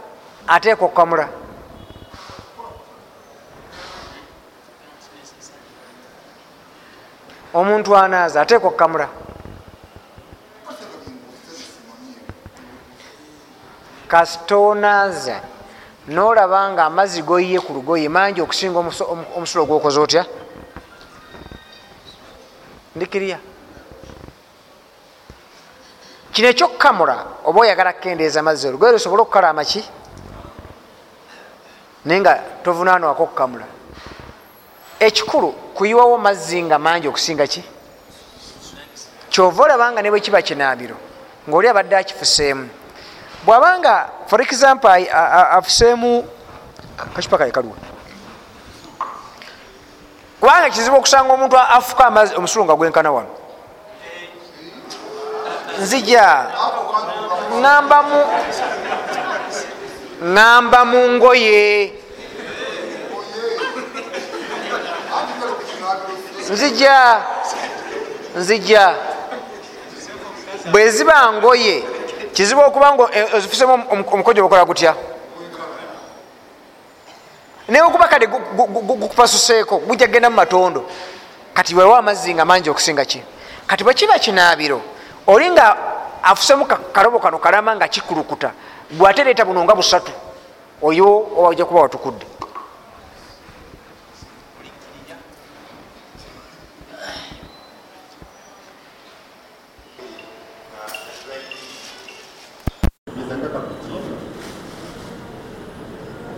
ateeka 0.47 0.85
okukamula 0.85 1.29
omuntu 7.55 7.97
anaaza 7.97 8.41
ateeka 8.41 8.67
okukamula 8.67 9.09
kasitoonaaza 14.09 15.41
nolaba 16.09 16.71
nga 16.71 16.85
amazzi 16.85 17.23
goyiye 17.23 17.61
ku 17.61 17.73
lugoye 17.73 18.09
mangi 18.09 18.41
okusinga 18.41 18.79
omusulo 19.37 19.67
gwokoze 19.67 20.01
otya? 20.01 20.25
Ndikirya 22.97 23.39
kino 26.37 26.49
ekyokukamula 26.49 27.17
oba 27.49 27.61
oyagala 27.61 27.93
kukendeeza 27.97 28.41
amazzi 28.41 28.69
olugoye 28.69 28.93
lusobole 28.93 29.23
okukala 29.23 29.49
amaki 29.49 29.83
naye 32.05 32.21
nga 32.21 32.35
tovunaanwako 32.63 33.23
okukamula 33.23 33.65
ekikulu 35.01 35.49
kuyiwawo 35.77 36.19
mazzi 36.19 36.63
nga 36.63 36.79
mangi 36.79 37.09
okusinga 37.09 37.47
ki? 37.47 37.65
Kyova 39.31 39.63
olabanga 39.65 40.03
ne 40.03 40.11
bwe 40.11 40.21
kiba 40.21 40.43
kinaabiro 40.43 40.97
ngaoli 41.49 41.69
abadde 41.69 41.97
akifuseemu. 41.97 42.69
Bwabanga 43.45 44.09
for 44.27 44.41
example 44.43 45.09
afuseemu 45.57 46.25
kacupa 47.15 47.39
kaekaluwa 47.39 47.77
kubanga 50.41 50.71
kizibu 50.71 50.97
okusanga 50.97 51.33
omuntu 51.33 51.57
afuka 51.57 52.07
amazzi 52.07 52.37
omusulu 52.37 52.65
nga 52.65 52.77
gwenkana 52.77 53.13
wano 53.13 53.46
nzija. 55.81 56.47
Ŋamba 57.63 57.99
mu 58.09 58.21
ŋamba 60.35 60.81
mu 60.85 61.01
ngoye. 61.09 61.93
Nzija 66.51 67.23
nzija. 68.37 68.95
Bwe 70.71 70.91
ziba 70.91 71.33
ngoye 71.33 71.85
kizibu 72.35 72.61
okuba 72.61 72.95
nga 72.95 73.05
eh, 73.13 73.35
ozifusemu 73.35 73.73
omu- 73.75 74.05
omukojo 74.13 74.43
gukola 74.43 74.65
gutya? 74.65 74.95
Naye 77.69 77.83
okuba 77.85 78.09
kale 78.09 78.27
gu- 78.27 78.55
gu- 78.57 78.67
gu- 78.67 78.97
gukupasuseeko 78.97 79.79
gujja 79.79 80.07
kgenda 80.07 80.31
mu 80.31 80.37
matondo. 80.37 80.85
Kati 81.55 81.75
wewa 81.75 81.99
amazzi 81.99 82.35
nga 82.35 82.45
mangi 82.45 82.71
okusinga 82.71 83.05
ki? 83.05 83.23
Kati 83.67 83.85
bwe 83.85 83.95
kiba 83.95 84.19
kinaabiro 84.19 84.81
oli 85.27 85.47
nga 85.55 85.67
afusemu 86.23 86.65
ka- 86.71 86.81
kalobo 86.95 87.19
kano 87.19 87.39
kalama 87.39 87.71
nga 87.77 87.89
kikulukuta 87.89 88.49
bwatereeta 88.99 89.45
buno 89.49 89.61
nga 89.65 89.75
busatu 89.79 90.13
oyo 90.89 91.07
owajja 91.39 91.65
kuba 91.69 91.81
watukudde 91.85 92.27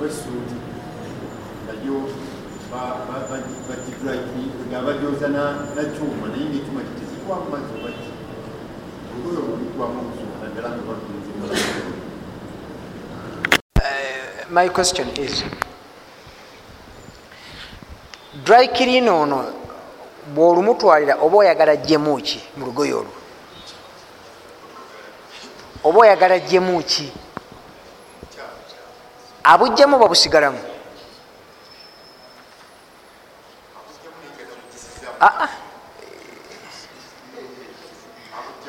wesuuti 0.01 0.57
nayo 1.67 1.97
bagidriki 3.69 4.43
nga 4.71 4.79
bajoza 4.87 5.27
nakyuma 5.77 6.27
naye 6.33 6.45
ngaekyuma 6.51 6.81
kitezikwamu 6.89 7.47
mazzi 7.53 7.73
obaki 7.79 8.09
olugoyo 9.79 9.87
olulikwamu 9.87 10.01
obusuuka 10.01 10.39
naddala 10.43 10.69
nga 10.75 10.83
bagenzi 10.89 11.31
my 14.51 14.69
question 14.69 15.09
is 15.17 15.45
dry 18.45 18.69
clean 18.69 19.09
ono 19.09 19.53
bwolumutwalira 20.35 21.15
oba 21.23 21.37
oyagala 21.39 21.77
jemuki 21.77 22.41
mu 22.57 22.67
lugoye 22.67 22.93
olwo? 22.95 23.13
Oba 25.85 25.99
oyagala 26.01 26.39
jemuki 26.39 27.13
abujjamu 29.45 29.97
oba 29.97 30.09
busigalamu? 30.09 30.59
Ah, 35.21 35.35
ah. 35.45 35.51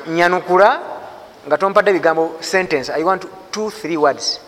nyanukula 0.06 0.99
nga 1.50 1.58
tompadde 1.58 1.90
bigambo 1.92 2.36
sentence 2.40 2.90
i 2.94 3.02
want 3.02 3.26
two 3.50 3.70
three 3.70 3.96
words. 3.96 4.38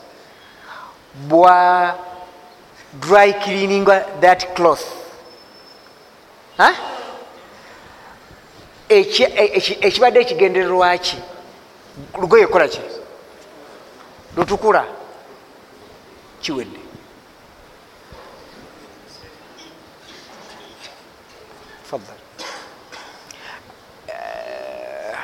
Bwa 1.28 1.94
dry 3.00 3.32
cleaning 3.32 3.84
that 4.20 4.54
cloth. 4.54 4.84
E- 8.88 9.00
eki- 9.58 9.78
ekibadde 9.80 10.20
ekigendererwaki 10.20 11.16
lugoye 12.20 12.46
kola 12.46 12.68
ki? 12.68 12.80
Lutukula. 14.36 14.84
Kiwedde 16.42 16.78
Tfaddal. 21.84 22.16
Eh, 24.08 25.16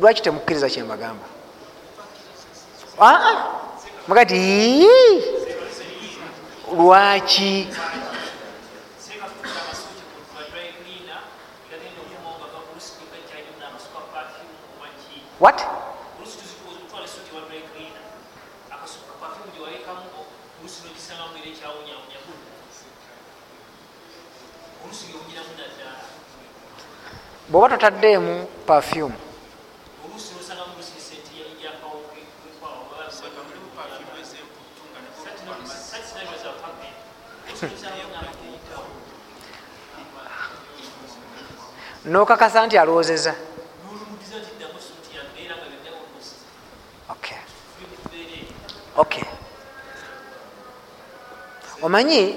lwaki 0.00 0.20
temukkiriza 0.22 0.68
kyembagamba 0.72 1.26
aa 3.00 3.34
mugati 4.08 4.36
"Ii, 4.36 5.22
lwaki? 6.78 7.52
What? 15.40 15.58
Bwoba 27.48 27.68
totaddeemu 27.68 28.46
perfume 36.12 37.82
nokakasa 42.04 42.66
nti 42.66 42.78
alowoozeza 42.78 43.34
okay. 48.96 49.24
omanyi 51.82 52.36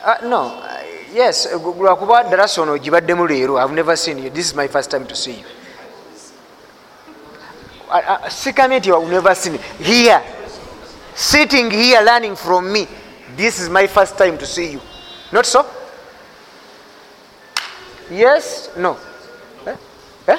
Uh, 0.00 0.16
no 0.24 0.69
yes 1.14 1.48
lwakuba 1.78 2.24
darasa 2.24 2.62
ono 2.62 2.78
gibaddemu 2.78 3.26
leero. 3.26 3.56
Ihave 3.56 3.74
never 3.74 3.96
seen 3.96 4.18
you. 4.18 4.30
This 4.30 4.46
is 4.46 4.54
my 4.54 4.68
first 4.68 4.90
time 4.90 5.06
to 5.06 5.14
see 5.16 5.32
you. 5.38 5.44
Sikamye 8.28 8.78
nti 8.78 8.88
ihave 8.88 9.06
never 9.06 9.34
seen 9.36 9.54
you. 9.54 9.60
here. 9.84 10.20
Sitting 11.14 11.70
here 11.70 12.00
learning 12.02 12.36
from 12.36 12.72
me. 12.72 12.86
This 13.36 13.60
is 13.60 13.68
my 13.68 13.86
first 13.86 14.16
time 14.18 14.38
to 14.38 14.46
see 14.46 14.72
you. 14.72 14.80
Not 15.32 15.46
so? 15.46 15.66
Yes? 18.10 18.70
No. 18.76 18.96
Eh? 19.66 19.76
Eh? 20.28 20.38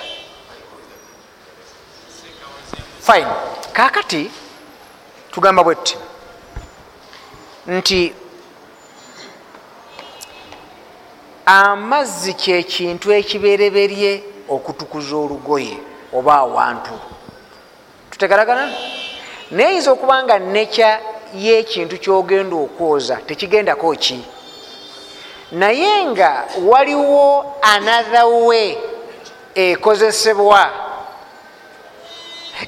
fine. 3.01 3.28
Kakati 3.74 4.32
tugamba 5.32 5.63
bwetti 5.63 5.97
nti 7.67 8.13
amazzi 11.46 12.34
kyekintu 12.34 13.12
ekibereberye 13.14 14.24
okutukuza 14.50 15.16
olugoye 15.16 15.78
oba 16.14 16.34
awantu. 16.36 16.96
Tutegaragana 18.10 18.72
naye 19.52 19.74
yinza 19.74 19.92
okuba 19.92 20.24
nga 20.24 20.39
nekya 20.39 21.00
y'ekintu 21.34 21.98
kyogenda 21.98 22.56
okwoza 22.56 23.16
tekigendako 23.28 23.96
ki? 23.96 24.20
Naye 25.52 26.06
nga 26.06 26.48
waliwo 26.70 27.56
another 27.62 28.26
way 28.26 28.78
ekozesebwa. 29.56 30.70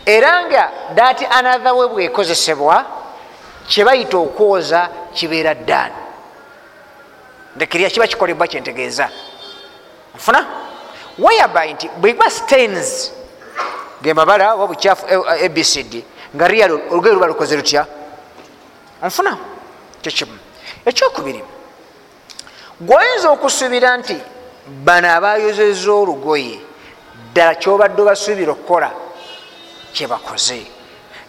Era 0.05 0.45
nga 0.45 0.71
dati 0.95 1.25
another 1.25 1.73
way 1.73 1.87
bwekozesebwa 1.87 2.85
kyebayita 3.67 4.17
okwoza 4.17 4.89
kibeera 5.13 5.53
ddaani 5.53 6.02
ndekirya 7.55 7.89
kiba 7.89 8.07
kikolebwa 8.07 8.47
kyentegeeza. 8.47 9.09
Nfuna? 10.15 10.45
Whereby 11.17 11.73
nti 11.73 11.89
bwekuba 11.97 12.29
stains. 12.29 13.11
Gemabala 14.01 14.53
oba 14.53 14.67
bukyafu 14.67 15.05
eh, 15.07 15.45
abcd 15.45 16.03
nga 16.35 16.47
real 16.47 16.71
olugoye 16.91 17.13
luba 17.13 17.27
lukoze 17.27 17.55
lutya? 17.55 17.85
Nfuna? 19.03 19.37
Kyekimu. 20.01 20.37
Ekyokubiri. 20.85 21.43
Gwoyinza 22.81 23.29
okusuubira 23.29 23.97
nti 23.97 24.17
bano 24.67 25.07
abayozeza 25.11 25.91
olugoye 25.91 26.59
ddala 27.31 27.55
kyobadde 27.55 28.01
obasuubira 28.01 28.51
okukola 28.51 28.89
kyebakoze 29.93 30.61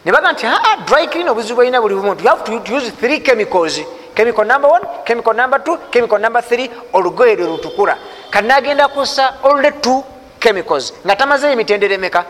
ne 0.05 0.13
baga 0.13 0.33
nti 0.33 0.47
aa 0.47 0.77
dry 0.87 1.07
clean 1.09 1.29
obuzibu 1.29 1.57
bwalina 1.57 1.81
buli 1.81 1.95
bumu 1.95 2.15
you 2.21 2.29
have 2.29 2.45
to 2.45 2.75
use 2.77 2.91
three 3.01 3.21
chemicals 3.21 3.81
chemical 4.15 4.45
number 4.45 4.71
one 4.71 4.83
chemical 5.05 5.35
number 5.35 5.59
two 5.65 5.79
chemical 5.91 6.19
number 6.19 6.43
three 6.43 6.71
olugoye 6.93 7.37
lwe 7.37 7.47
lutukula. 7.47 7.97
Kanagenda 8.31 8.89
kusa 8.89 9.35
only 9.43 9.71
two 9.81 10.05
chemicals. 10.41 10.93
Nga 11.05 11.17
tamazeyo 11.17 11.53
emitendera 11.53 11.95
emeka? 11.95 12.25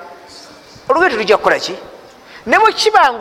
Olugoye 0.88 1.10
tulujja 1.10 1.36
kukola 1.36 1.58
ki? 1.58 1.74
Ne 2.46 2.58
bwe 2.58 2.72
kiba 2.72 3.12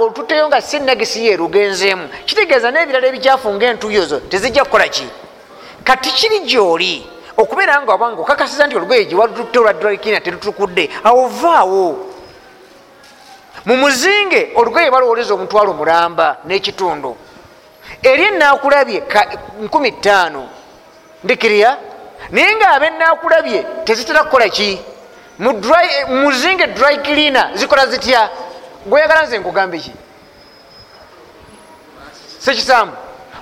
nga 0.48 0.62
sinagisi 0.62 1.26
ye 1.26 1.38
lugenzeemu 1.38 2.10
kitegeeza 2.26 2.72
n'ebirala 2.72 3.08
ebikyafu 3.08 3.54
ngaentuyo 3.54 4.06
zo 4.06 4.20
tezijja 4.20 4.64
kukola 4.64 4.88
ki? 4.88 5.08
Kati 5.84 6.10
kiri 6.12 6.40
gyoli? 6.40 7.08
Okubeera 7.38 7.82
nga 7.82 7.94
obanga 7.94 8.22
okakasiza 8.22 8.68
nti 8.68 8.76
olugoye 8.76 9.06
gyewalututte 9.06 9.60
olwa 9.60 9.74
drakina 9.74 10.20
telutukudde 10.20 10.90
awo 11.04 11.28
vaawo 11.28 12.14
mu 13.66 13.76
muzinge 13.78 14.52
olugoye 14.56 14.92
balowoleza 14.92 15.34
omutwalo 15.34 15.74
mulamba 15.74 16.38
n'ekitundu 16.46 17.18
eri 18.04 18.24
enakulabye 18.24 19.00
15 19.70 20.44
ndikirya 21.24 21.78
naye 22.32 22.56
nga 22.56 22.68
abe 22.72 22.88
enakulabye 22.88 23.66
tezitera 23.86 24.24
kukola 24.24 24.50
ki? 24.50 24.82
Mu 25.40 25.52
dry- 25.54 26.06
cleaner 27.04 27.50
zikola 27.56 27.86
zitya? 27.88 28.30
Gweyagala 28.86 29.24
nze 29.26 29.38
nkugambe 29.40 29.78
ki? 29.80 29.92
Sekisambu 32.40 32.96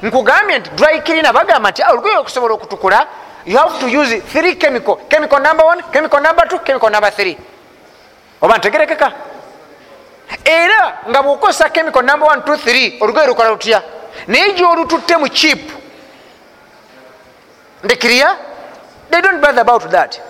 nkugambye 0.04 0.60
nti 0.60 0.70
dry 0.70 1.02
cleaner 1.02 1.34
bagamba 1.34 1.70
nti 1.72 1.82
"Ah, 1.84 1.92
olugoye 1.92 2.18
okusobola 2.18 2.54
okutukula 2.54 3.08
you 3.46 3.58
have 3.58 3.80
to 3.80 3.88
use 3.88 4.22
three 4.32 4.56
chemical 4.56 4.96
chemical 5.10 5.40
number 5.42 5.66
one 5.66 5.82
chemical 5.94 6.20
number 6.22 6.48
two 6.48 6.60
chemical 6.60 6.90
number 6.90 7.12
three. 7.12 7.38
Oba 8.42 8.58
ntegerekeka? 8.58 9.12
Era 10.46 10.98
nga 11.10 11.22
bwokozesa 11.24 11.70
chemical 11.70 12.04
number 12.04 12.28
one 12.30 12.42
two 12.42 12.58
three 12.58 12.98
olugoye 13.02 13.28
lukola 13.28 13.50
lutya 13.50 13.82
naye 14.28 14.54
gyolututte 14.54 15.18
mu 15.18 15.28
chip. 15.28 15.72
Ndekiriya 17.84 18.38
they 19.10 19.22
don't 19.22 19.42
bother 19.42 19.62
about 19.62 19.92
that. 19.92 20.22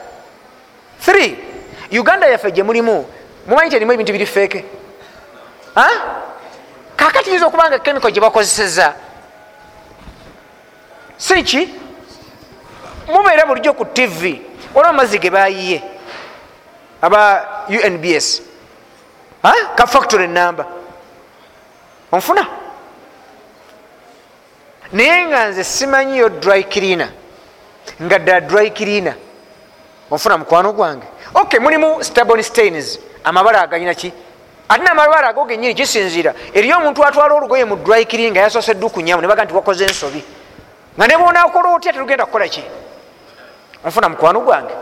Three 0.99 1.37
uganda 1.91 2.27
yaffe 2.27 2.51
gye 2.51 2.63
mulimu 2.63 3.05
mumanyi 3.47 3.67
nti 3.67 3.75
erimu 3.75 3.93
ebintu 3.93 4.13
biri 4.13 4.25
feeke 4.25 4.65
kakati 6.95 7.29
yinza 7.29 7.47
okuba 7.47 7.69
nga 7.69 7.79
chemical 7.79 8.11
gye 8.11 8.21
bakozeseza 8.21 8.93
siki 11.17 11.69
mubeera 13.07 13.45
bulijjo 13.45 13.73
ku 13.73 13.85
tv 13.85 14.41
olwa 14.75 14.89
amazzi 14.89 15.19
ge 15.19 15.29
bayiye 15.29 15.81
aba 17.01 17.65
unbs 17.67 18.41
Ha? 19.43 19.53
ka 19.75 19.87
factory 19.87 20.27
namba 20.27 20.65
onfuna 22.11 22.47
naye 24.93 25.25
nga 25.25 25.47
nze 25.49 25.63
simanyiyo 25.63 26.29
dry 26.29 26.63
cleaner. 26.63 27.09
Nga 28.01 28.19
ddala 28.19 28.41
dry 28.41 28.69
cleaner. 28.71 29.15
Onfuna 30.11 30.37
mukwano 30.37 30.73
gwange? 30.73 31.05
Ok 31.33 31.59
mulimu 31.59 32.03
stabon 32.03 32.41
stains. 32.43 32.99
Amabala 33.23 33.61
aganyina 33.61 33.93
ki? 33.93 34.13
Ate 34.69 34.83
namabala 34.83 35.27
ago 35.29 35.45
genyini 35.45 35.73
kisinzira 35.73 36.33
eriyo 36.53 36.77
omuntu 36.77 37.03
atwala 37.05 37.33
olugoye 37.35 37.65
mu 37.65 37.75
dry 37.75 38.05
cleaning 38.05 38.31
nga 38.31 38.41
yasose 38.41 38.73
dukunyamu 38.73 39.21
nebaga 39.21 39.43
nti 39.45 39.53
wakoze 39.53 39.83
ensobi. 39.85 40.23
Nga 40.97 41.07
nebonakola 41.07 41.75
otya 41.75 41.93
telugenda 41.93 42.25
kukola 42.25 42.47
ki? 42.47 42.63
Onfuna 43.85 44.09
mukwano 44.09 44.39
gwange? 44.41 44.73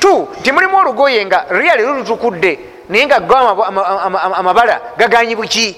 T 0.00 0.06
nti 0.40 0.52
mulimu 0.52 0.76
olugoye 0.78 1.24
nga 1.26 1.44
reali 1.50 1.82
lulutukudde 1.82 2.58
naye 2.88 3.06
nga 3.06 3.20
go 3.20 3.34
ama- 3.34 3.66
ama- 3.66 3.86
ama- 3.86 4.22
ama- 4.22 4.36
amabala 4.36 4.80
gaganyi 4.98 5.34
buki 5.36 5.76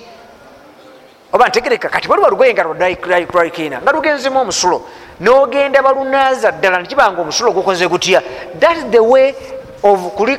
oba 1.35 1.49
ntegereka 1.49 1.89
kati 1.89 2.09
waliwo 2.09 2.27
olugoye 2.29 2.55
nga 2.55 2.63
lwadrykina 2.63 3.81
nga 3.83 3.93
lugenzemu 3.93 4.41
omusulo. 4.41 4.87
Nogenda 5.21 5.83
balunaaza 5.83 6.53
ddala 6.53 6.79
nekibanga 6.83 7.21
omusulo 7.21 7.53
gukoze 7.53 7.87
gutya. 7.89 8.23
That 8.61 8.77
is 8.79 8.85
the 8.91 9.03
way 9.03 9.35
of 9.83 9.99
kuli 10.15 10.39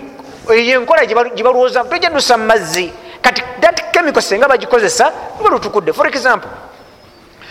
eyo 0.49 0.79
enkola 0.81 1.05
gyebalowooza 1.05 1.83
tojadusa 1.83 2.37
mu 2.37 2.45
mazzi. 2.45 2.91
Kati 3.21 3.41
that 3.61 3.91
chemical 3.91 4.21
senga 4.21 4.47
bagikozesa 4.47 5.11
luba 5.37 5.49
lutukudde. 5.49 5.93
For 5.93 6.07
example 6.07 6.49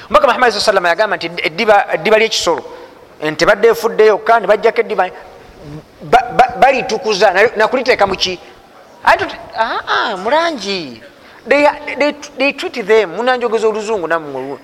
omubaka 0.09 0.27
muhammad 0.27 0.53
sa 0.53 0.61
salama 0.61 0.89
yagamba 0.89 1.17
nti 1.17 1.27
eddiba 1.43 2.19
lyekisolo 2.19 2.63
nti 3.25 3.47
badde 3.47 3.69
efudde 3.69 4.07
yokka 4.07 4.41
ne 4.41 4.47
bajjako 4.47 4.81
eddiba 4.81 5.09
ba- 6.03 6.29
ba- 6.37 6.53
balitukuza 6.61 7.33
na- 7.33 7.57
nakuliteeka 7.57 8.07
muki 8.07 8.39
mulangi 10.23 11.03
they, 11.47 11.67
they, 11.99 12.13
they 12.39 12.53
treat 12.53 12.87
them. 12.87 13.11
Munanjogeza 13.17 13.69
oluzungu 13.69 14.07
namwe 14.07 14.59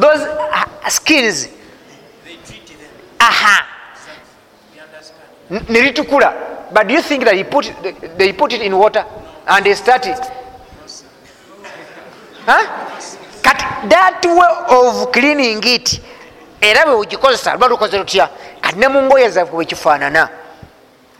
those 0.00 0.22
uh, 0.22 0.88
skills. 0.88 1.48
Aha. 3.18 3.66
N- 5.50 5.64
neritukula. 5.68 6.34
But 6.72 6.86
do 6.88 6.94
you 6.94 7.02
think 7.02 7.24
that 7.24 7.34
he 7.34 7.44
put, 7.44 7.72
they 8.16 8.32
put 8.32 8.52
it 8.52 8.62
in 8.62 8.76
water 8.78 9.04
and 9.46 9.64
they 9.66 9.74
start 9.74 10.06
it? 10.06 10.18
Huh? 12.46 12.66
kati 13.42 13.88
that 13.88 14.20
way 14.24 14.76
of 14.76 15.12
cleaning 15.12 15.60
it 15.64 16.00
era 16.60 16.84
bwe 16.86 16.94
ugikozesa 16.94 17.52
luba 17.52 17.68
lukoze 17.68 17.98
lutya? 17.98 18.28
Kati 18.60 18.78
ne 18.78 18.88
mu 18.88 19.02
ngoye 19.02 19.28
zaffe 19.30 19.52
bwekifaanana 19.52 20.28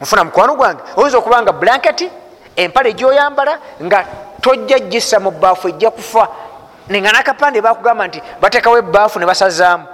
nfuna 0.01 0.23
mukwano 0.23 0.55
gwange. 0.55 0.81
Oyinza 0.95 1.17
okuba 1.17 1.41
nga 1.41 1.51
blanketi 1.51 2.09
empale 2.55 2.93
gyoyambala 2.93 3.59
nga 3.83 4.05
tojja 4.41 4.79
gisa 4.79 5.19
mu 5.19 5.31
baafu 5.31 5.67
ejja 5.67 5.91
kufa. 5.91 6.27
Nenga 6.89 7.11
nakapande 7.11 7.61
bakugamba 7.61 8.07
nti 8.07 8.21
batekawo 8.41 8.77
ebaafu 8.77 9.19
ne 9.19 9.25
basazaamu. 9.25 9.85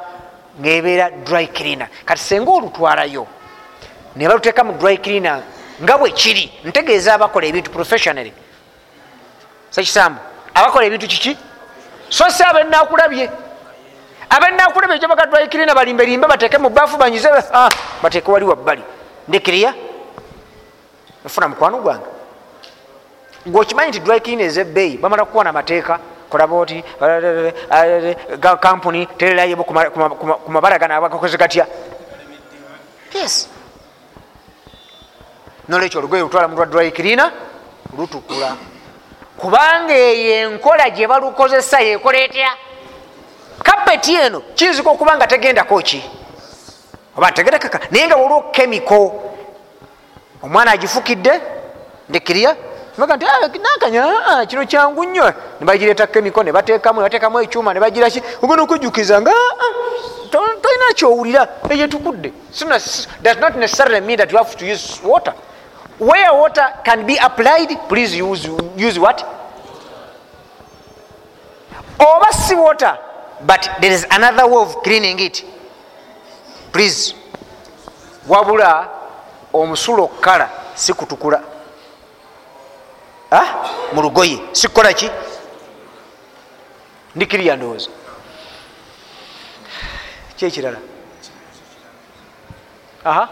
Ngaebeera 0.62 1.10
dry 1.24 1.48
cleaner. 1.48 1.88
Kati 2.06 2.22
senga 2.22 2.52
olutwalayo 2.52 3.28
ne 4.16 4.28
baluteeka 4.28 4.64
mu 4.64 4.74
dry 4.74 4.98
cleaner 4.98 5.42
nga 5.84 5.98
bwe 5.98 6.12
kiri 6.12 6.52
ntegeeza 6.66 7.14
abakola 7.14 7.46
ebintu 7.48 7.72
professionally. 7.72 8.34
Sekisambu 9.70 10.20
abakola 10.54 10.86
ebintu 10.86 11.08
kiki? 11.08 11.38
So 12.10 12.30
si 12.30 12.44
abenakulabye 12.44 13.30
abenakulabye 14.30 14.96
ekyobaga 14.98 15.26
dry 15.26 15.48
cleaner 15.48 15.76
balimbelimbe 15.76 16.28
bateeke 16.28 16.58
mu 16.58 16.70
baafu 16.70 16.98
banyize 16.98 17.30
ah, 17.54 17.70
bateeke 18.02 18.32
wali 18.32 18.46
wabbali. 18.46 18.84
Ndekiriya 19.28 19.74
nfuna 21.26 21.48
mukwano 21.48 21.78
gwange 21.78 22.17
ngaokimanyi 23.48 23.90
nti 23.90 24.00
dry 24.00 24.20
cleaner 24.20 24.46
ezebbeeyi 24.46 24.98
bamala 24.98 25.26
kukuwana 25.26 25.50
amateeka 25.50 26.00
kolaba 26.30 26.56
oti 26.56 26.84
kampuni 28.60 29.06
tererayo 29.18 29.56
ku 29.56 30.52
mabala 30.52 30.80
gano 30.80 30.96
abagakoze 30.96 31.38
gatya? 31.38 31.68
Yes. 33.14 33.50
Nolwekyo 35.68 36.00
olugoye 36.00 36.22
lutwala 36.22 36.48
mulwa 36.48 36.66
dry 36.66 36.92
cleaner 36.92 37.32
lutukula. 37.98 38.56
Kubanga 39.38 39.94
eyo 39.94 40.50
enkola 40.50 40.90
gye 40.90 41.08
balukozesa 41.08 41.80
yekola 41.80 42.18
etya? 42.18 42.50
Kapeti 43.64 44.16
eno 44.16 44.42
kiyinzika 44.56 44.90
okuba 44.90 45.16
nga 45.16 45.28
tegendako 45.28 45.82
ki? 45.82 46.04
Oba 47.18 47.32
tegerekaka 47.32 47.80
naye 47.92 48.08
nga 48.08 48.16
waliwo 48.16 48.52
chemical. 48.52 49.12
Omwana 50.44 50.72
agifukidde 50.72 51.42
ndekirya 52.10 52.56
baga 52.98 53.16
nti 53.18 53.26
"Ah, 53.26 53.48
nakanya 53.48 54.04
ah, 54.28 54.46
kino 54.46 54.66
kyangu 54.66 55.04
nnyo. 55.06 55.34
Nebagireeta 55.60 56.08
chemical 56.08 56.44
nebatekamu 56.44 57.00
nebatekamu 57.02 57.40
ekyuma 57.42 57.74
nebagiraki 57.74 58.22
ogenda 58.42 58.64
okujjukiza 58.64 59.22
nga 59.22 59.32
"Ah, 59.32 59.74
to- 60.32 60.58
tolina 60.62 60.94
kyowulira 60.96 61.48
eyo 61.70 61.86
etukudde. 61.86 62.34
Sina- 62.52 62.80
does 63.22 63.38
not 63.38 63.56
necessarily 63.56 64.02
mean 64.02 64.18
that 64.18 64.32
you 64.32 64.38
have 64.38 64.56
to 64.58 64.66
use 64.66 65.00
water. 65.04 65.34
Where 66.00 66.32
water 66.34 66.74
can 66.84 67.06
be 67.06 67.18
applied 67.18 67.78
please 67.90 68.14
use, 68.16 68.48
use 68.78 69.00
what? 69.00 69.24
Oba 72.00 72.32
si 72.34 72.56
water 72.56 72.98
but 73.42 73.70
there 73.82 73.92
is 73.92 74.06
another 74.12 74.48
way 74.48 74.62
of 74.62 74.82
cleaning 74.84 75.20
it. 75.20 75.44
Please. 76.72 77.14
Wabula 78.28 78.88
omusulo 79.54 80.08
kala 80.22 80.50
si 80.76 80.94
kutukula? 80.94 81.42
Mu 83.94 84.02
lugoye 84.02 84.40
sikukola 84.52 84.94
ki? 84.94 85.10
Ndikiriya 87.16 87.56
ndowooza. 87.56 87.90
Kyekirala 90.38 90.78
aha. 93.04 93.30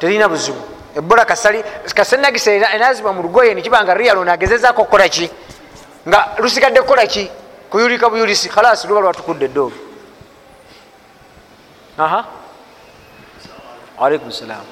Terina 0.00 0.28
buzibu. 0.28 0.58
Ebola 0.96 1.24
kasenagisa 1.94 2.52
enazibwa 2.52 3.12
mu 3.12 3.22
lugoye 3.22 3.54
nekibanga 3.54 3.94
rialo 3.94 4.24
nagezezaako 4.24 4.82
okukola 4.82 5.08
ki? 5.08 5.30
Nga 6.08 6.36
lusigadde 6.38 6.80
kukola 6.80 7.06
ki? 7.06 7.30
Kuyulika 7.70 8.10
buyulisi. 8.10 8.48
Khalasi 8.48 8.86
luba 8.86 9.00
lwatukudde 9.00 9.44
eddoobo 9.44 9.83
aha. 11.98 12.26
Alaikum 13.98 14.30
salam. 14.32 14.64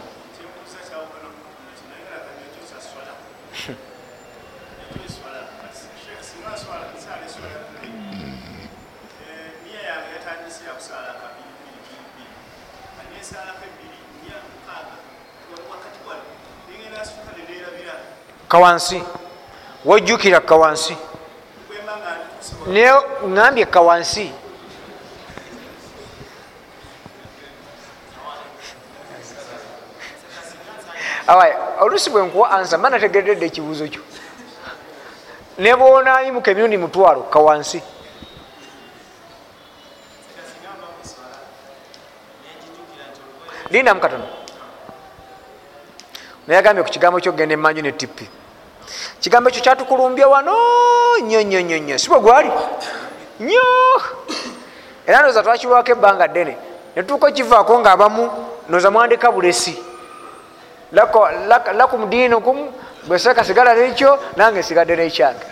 Kawansi. 18.49 19.03
Wojjukira 19.85 20.41
kawansi. 20.41 20.97
Naye 22.67 22.93
ŋambye 23.27 23.65
kawansi 23.67 24.33
awaye 31.27 31.55
oluusi 31.81 32.11
bwe 32.11 32.23
nkuwa 32.27 32.51
ansa 32.51 32.79
mba 32.79 32.91
nategeredde 32.91 33.47
ekibuuzo 33.47 33.85
kyo. 33.93 34.03
Ne 35.59 35.77
bwonayimuka 35.77 36.51
emirundi 36.51 36.77
mutwalo 36.79 37.23
kawansi 37.33 37.79
lindamu 43.71 44.01
katono 44.01 44.25
naye 46.47 46.59
agambye 46.59 46.85
ku 46.85 46.91
kigambo 46.91 47.21
kyokgenda 47.21 47.55
emanju 47.55 47.83
ne 47.83 47.93
tipi 47.93 48.29
kigambo 49.21 49.49
ekyo 49.51 49.63
kyatukulumbya 49.63 50.29
wano 50.29 50.55
nnyo 51.23 51.43
nnyo 51.43 51.61
nnyo 51.61 51.79
nnyo. 51.79 51.99
Si 51.99 52.09
bwe 52.09 52.21
gwali? 52.21 52.51
Nnyo. 53.41 53.63
Era 55.07 55.21
ndooza 55.21 55.43
twakibwako 55.43 55.91
ebbanga 55.93 56.29
ddene. 56.29 56.57
Netuuka 56.97 57.27
okivaako 57.29 57.79
ngaabamu 57.81 58.31
nooza 58.69 58.91
mwandika 58.91 59.33
bulesi 59.33 59.83
lakum 60.93 62.11
dinukum 62.11 62.71
bweseka 63.07 63.45
sigala 63.45 63.75
nekyo 63.75 64.19
nange 64.37 64.63
sigadde 64.63 64.97
nekyange 64.97 65.45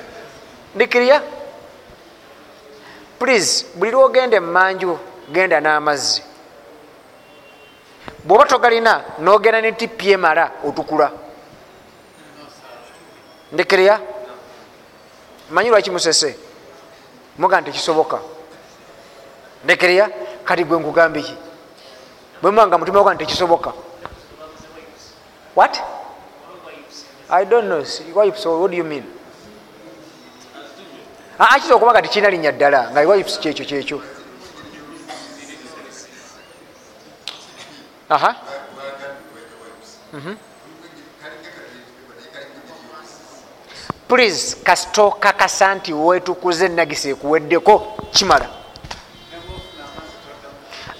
ndikirya 0.74 1.22
please 3.18 3.66
buli 3.74 3.90
lwogenda 3.90 4.36
emanju 4.36 4.98
genda 5.32 5.60
n'amazzi 5.60 6.22
bwoba 8.24 8.44
togalina 8.44 9.02
nogenda 9.18 9.60
ne 9.60 9.72
tipi 9.72 10.10
emala 10.12 10.50
otukula 10.64 11.10
ndekirya 13.52 14.00
manyi 15.50 15.68
lwaki 15.70 15.90
musese? 15.90 16.38
Muga 17.38 17.60
nti 17.60 17.72
kisoboka. 17.72 18.18
Ndekirya 19.64 20.08
kati 20.44 20.64
gwe 20.64 20.78
nkugambye 20.78 21.22
ki 21.22 21.34
bwe 22.42 22.50
muba 22.50 22.66
nga 22.66 22.78
mutima 22.78 23.00
oga 23.00 23.14
nti 23.14 23.26
kisoboka 23.26 23.72
what? 25.54 25.80
I 27.28 27.44
don't 27.44 27.68
know. 27.68 27.84
What 28.12 28.70
do 28.70 28.76
you 28.76 28.84
mean? 28.84 29.04
Akiza 31.38 31.74
okuba 31.74 31.92
nga 31.92 32.02
tekirina 32.02 32.30
linnya 32.30 32.52
ddala 32.52 32.90
nga 32.90 33.00
wipes 33.00 33.38
kyekyo 33.38 33.64
kyekyo? 33.64 34.02
Aha. 38.08 38.36
Please 44.08 44.56
kasitokakasa 44.62 45.74
nti 45.74 45.92
wetukuze 45.92 46.68
nagisa 46.68 47.08
ekuweddeko. 47.08 47.96
Kimala 48.12 48.59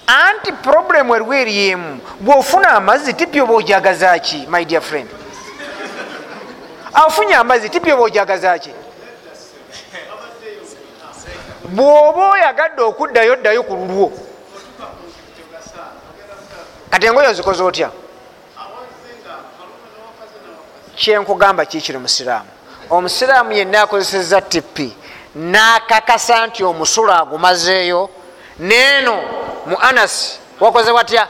anti 0.07 0.51
problemu 0.51 1.15
eriwo 1.15 1.33
eryemu 1.33 1.99
bwofuna 2.19 2.69
amazzi 2.69 3.13
tipi 3.13 3.41
oba 3.41 3.53
ojagazaki 3.53 4.47
my 4.49 4.65
dear 4.65 4.81
friend? 4.81 5.09
Afunye 6.93 7.35
amazzi 7.35 7.69
tipi 7.69 7.91
oba 7.91 8.03
ojagazaki 8.03 8.71
bwoba 11.63 12.29
oyagadde 12.29 12.81
okuddayo 12.81 13.35
ddayo 13.35 13.63
ku 13.63 13.75
lulwo. 13.75 14.11
Kati 16.89 17.05
engoyo 17.05 17.29
ozikoze 17.29 17.63
otya? 17.63 17.89
Kyenkugamba 20.95 21.65
kikiri 21.65 21.97
musiraamu 21.97 22.49
omusiraamu. 22.89 23.51
Yenna 23.51 23.81
akozeseza 23.81 24.41
tipi 24.41 24.93
nakakasa 25.35 26.47
nti 26.47 26.63
omusulo 26.63 27.13
agumazeeyo 27.13 28.09
neeno 28.61 29.15
mu 29.65 29.77
anasi 29.81 30.39
wakoze 30.59 30.91
watya? 30.91 31.27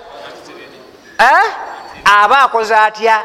Eh? 1.19 1.43
aba 2.05 2.39
akoze 2.39 2.75
atya? 2.75 3.23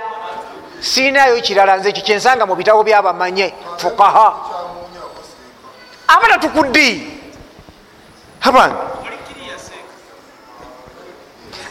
Siinayo 0.81 1.41
kirala 1.41 1.77
nze 1.77 1.89
ekyo 1.89 2.03
kyensanga 2.03 2.47
mu 2.47 2.55
bitabo 2.55 2.85
byabamanye 2.85 3.55
fukaha 3.77 4.29
aba 6.07 6.29
tatukuddi 6.29 7.21
abange 8.41 8.77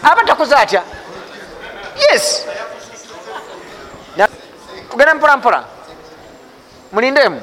aba 0.03 0.23
takoze 0.23 0.55
atya? 0.55 0.83
Yes. 1.95 2.45
Tugenda 4.89 5.15
mpola 5.15 5.37
mpola 5.37 5.63
mulindemu 6.91 7.41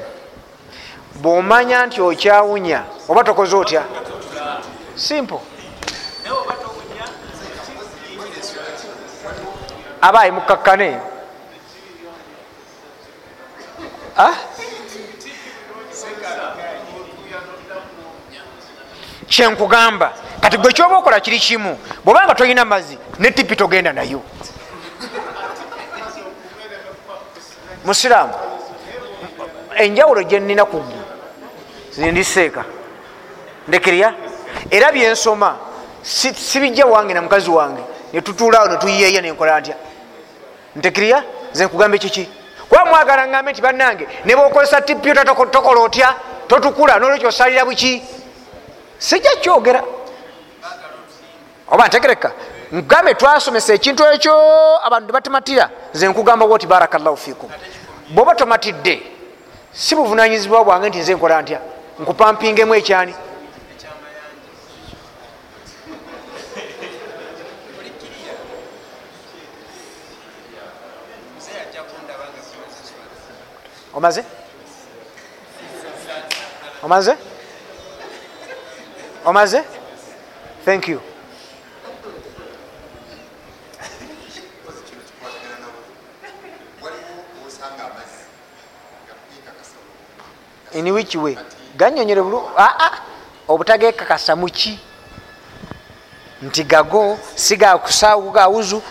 bwomanya 1.15 1.85
nti 1.85 2.01
okyawunya 2.01 2.83
oba 3.09 3.23
tokoze 3.23 3.55
otya 3.55 3.83
simple. 4.95 5.39
Abaayi 10.01 10.31
mukakkane. 10.31 10.99
Kyenkugamba 19.27 20.13
kati 20.41 20.57
gwe 20.57 20.73
kyoba 20.73 20.97
okola 20.97 21.19
kiri 21.19 21.39
kimu 21.39 21.77
bwobanga 22.05 22.35
tolina 22.35 22.65
mazzi 22.65 22.97
ne 23.19 23.31
tipi 23.31 23.55
togenda 23.55 23.93
nayo. 23.93 24.21
Musiraamu 27.85 28.33
enjawulo 29.75 30.23
gyenina 30.23 30.65
ku 30.65 30.77
gwe 30.77 31.01
zindiseeka 31.91 32.65
ndekirya 33.67 34.13
era 34.71 34.91
byensoma 34.91 35.57
sibijja 36.33 36.85
wange 36.85 37.13
na 37.13 37.21
mukazi 37.21 37.49
wange 37.49 37.81
netutuulaawo 38.13 38.67
netuyiyeeya 38.67 39.21
nenkola 39.21 39.59
ntya? 39.59 39.75
Ntekirya 40.75 41.23
nze 41.53 41.65
nkugamba 41.65 41.97
kiki? 41.97 42.29
Kuba 42.69 42.85
mwagala 42.85 43.27
ngambe 43.27 43.51
nti 43.51 43.61
bannange 43.61 44.07
nebwokozesa 44.25 44.81
tipyota 44.81 45.25
tokola 45.25 45.81
otya? 45.81 46.15
Totukula 46.47 46.99
nolwekyo 46.99 47.29
osalira 47.29 47.65
buki 47.65 48.03
sijja 48.97 49.35
kyogera. 49.41 49.83
Oba 51.71 51.87
ntegereka 51.87 52.31
ngambe 52.73 53.13
twasomesa 53.13 53.73
ekintu 53.73 54.03
ekyo 54.05 54.33
abantu 54.83 55.07
nebatumatira 55.07 55.69
nze 55.93 56.07
nkugamba 56.07 56.47
bwoti 56.47 56.67
barakallahu 56.67 57.17
fikum 57.17 57.49
bwoba 58.09 58.35
tomatidde 58.35 59.01
si 59.71 59.95
buvunanyizibwa 59.95 60.63
bwange 60.63 60.89
nti 60.89 60.99
nze 60.99 61.13
nkola 61.15 61.41
ntya? 61.41 61.59
Nkupampingemu 61.99 62.75
ekyani 62.75 63.13
omaze? 73.93 74.23
Omaze? 76.83 77.17
Omaze? 79.25 79.63
Thank 80.65 80.87
you. 80.87 80.99
In 90.73 90.85
which 90.93 91.15
way? 91.15 91.37
Ganyonyere 91.77 92.21
bulu 92.21 92.41
aa 92.57 92.91
obutagekakasa 93.47 94.35
muki 94.35 94.79
nti 96.41 96.63
gago 96.63 97.19
sigakusaawu 97.35 98.31
gawuzu 98.31 98.81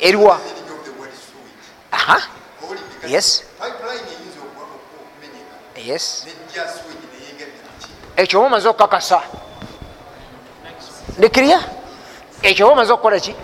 eriwa 0.00 0.40
aha. 1.92 2.18
Yes. 3.06 3.44
Yes. 5.76 6.26
Ekyo 8.16 8.38
oba 8.38 8.46
omaze 8.46 8.68
okukakasa 8.68 9.22
ndikirya 11.18 11.60
ekyo 12.42 12.66
oba 12.66 12.72
omaze 12.72 12.92
okukola 12.92 13.20
ki? 13.20 13.34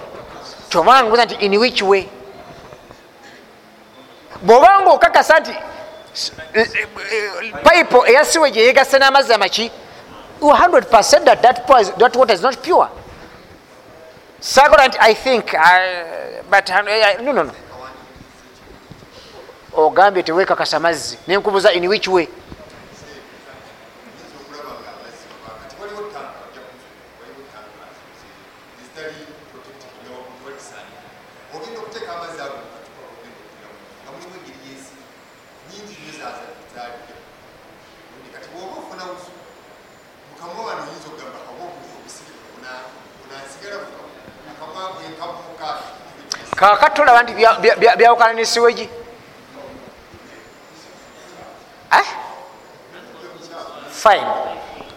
Kyobanga 0.71 1.11
buza 1.11 1.25
nti 1.25 1.35
in 1.45 1.59
which 1.59 1.83
way? 1.83 2.09
Bwobanga 4.43 4.91
okakasa 4.91 5.41
nti 5.41 5.55
pipe 7.65 7.97
eya 8.07 8.25
siwage 8.25 8.61
eyegase 8.61 8.99
n'amazzi 8.99 9.33
amaki 9.35 9.71
100 10.41 11.25
that, 11.25 11.43
that, 11.43 11.67
that 11.99 12.17
water 12.17 12.35
is 12.35 12.43
not 12.43 12.63
pure. 12.63 12.89
Sakola 14.41 14.89
nti 14.89 14.99
i 15.01 15.15
think 15.15 15.55
uh, 15.55 16.43
but 16.51 16.71
uh, 16.71 16.83
no, 17.23 17.33
no, 17.33 17.43
no. 17.43 17.53
Ogambye 19.73 20.23
tewekakasa 20.23 20.81
mazzi 20.81 21.19
nenkubuza 21.27 21.73
in 21.73 21.87
which 21.89 22.09
way? 22.09 22.27
Nga 34.05 34.11
mulimu 34.13 34.35
engeri 34.39 34.59
yensi 34.69 34.93
nyingi 35.71 35.95
nyo 36.03 36.13
zazalidde 36.19 37.15
kati 38.35 38.49
bwoba 38.53 38.75
ofuna 38.81 39.05
wuzu 39.11 39.31
mukamwa 40.31 40.61
wano 40.67 40.81
oyinza 40.87 41.07
okugamba 41.11 41.39
kawa 41.47 41.61
obuli 41.67 41.91
obusigala 41.99 42.73
bunasigala 43.21 43.77
mukamwa 44.49 44.83
gwenkamuka 44.95 45.69
kakati 46.61 46.97
tolaba 46.97 47.21
nti 47.23 47.33
bya- 47.39 47.59
bya- 47.63 47.77
bya- 47.81 47.97
byawukana 47.99 48.33
ne 48.35 48.45
siwegi 48.53 48.87
Eh? 51.99 52.07
Fine. 54.09 54.27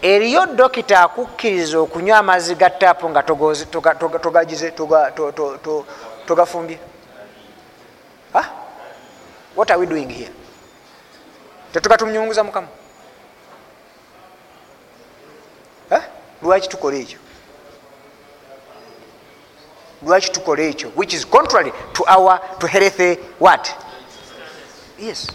Eriyo 0.02 0.46
dokita 0.46 1.00
akukkiriza 1.00 1.78
okunywa 1.78 2.18
amazzi 2.18 2.54
ga 2.54 2.70
taapu 2.70 3.08
nga 3.10 3.22
togagize 3.22 4.70
toga- 4.70 5.10
to- 5.10 5.32
to- 5.32 5.58
to- 5.58 5.86
togafumbye. 6.26 6.78
What 9.54 9.70
are 9.70 9.80
we 9.80 9.86
doing 9.86 10.08
here? 10.08 10.32
Tetugatumnyunguza 11.72 12.44
mukama 12.44 12.68
lwaki 16.42 16.68
tukola 16.68 16.96
ekyo? 16.96 17.18
Lwaki 20.02 20.30
tukola 20.30 20.62
ekyo? 20.62 20.90
Which 20.96 21.14
is 21.14 21.24
contrary 21.26 21.72
to 21.92 22.04
our 22.08 22.40
to 22.58 22.66
health 22.66 23.18
what? 23.38 23.68
Yes 24.98 25.28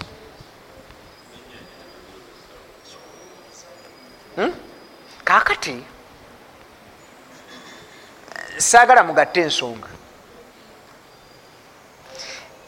Hmm? 4.38 4.54
kakati 5.26 5.84
saagala 8.58 9.04
mugatte 9.04 9.42
ensonga. 9.42 9.88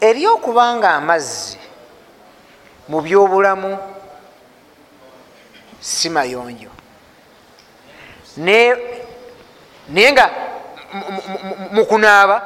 Eri 0.02 0.26
okubanga 0.28 0.90
amazzi 0.98 1.58
mu 2.90 3.02
byobulamu 3.02 3.78
si 5.80 6.10
mayonjo. 6.10 6.70
Naye 8.38 10.12
nga 10.12 10.26
mu- 10.94 11.12
mu- 11.12 11.24
mu- 11.44 11.70
mukunaaba 11.72 12.38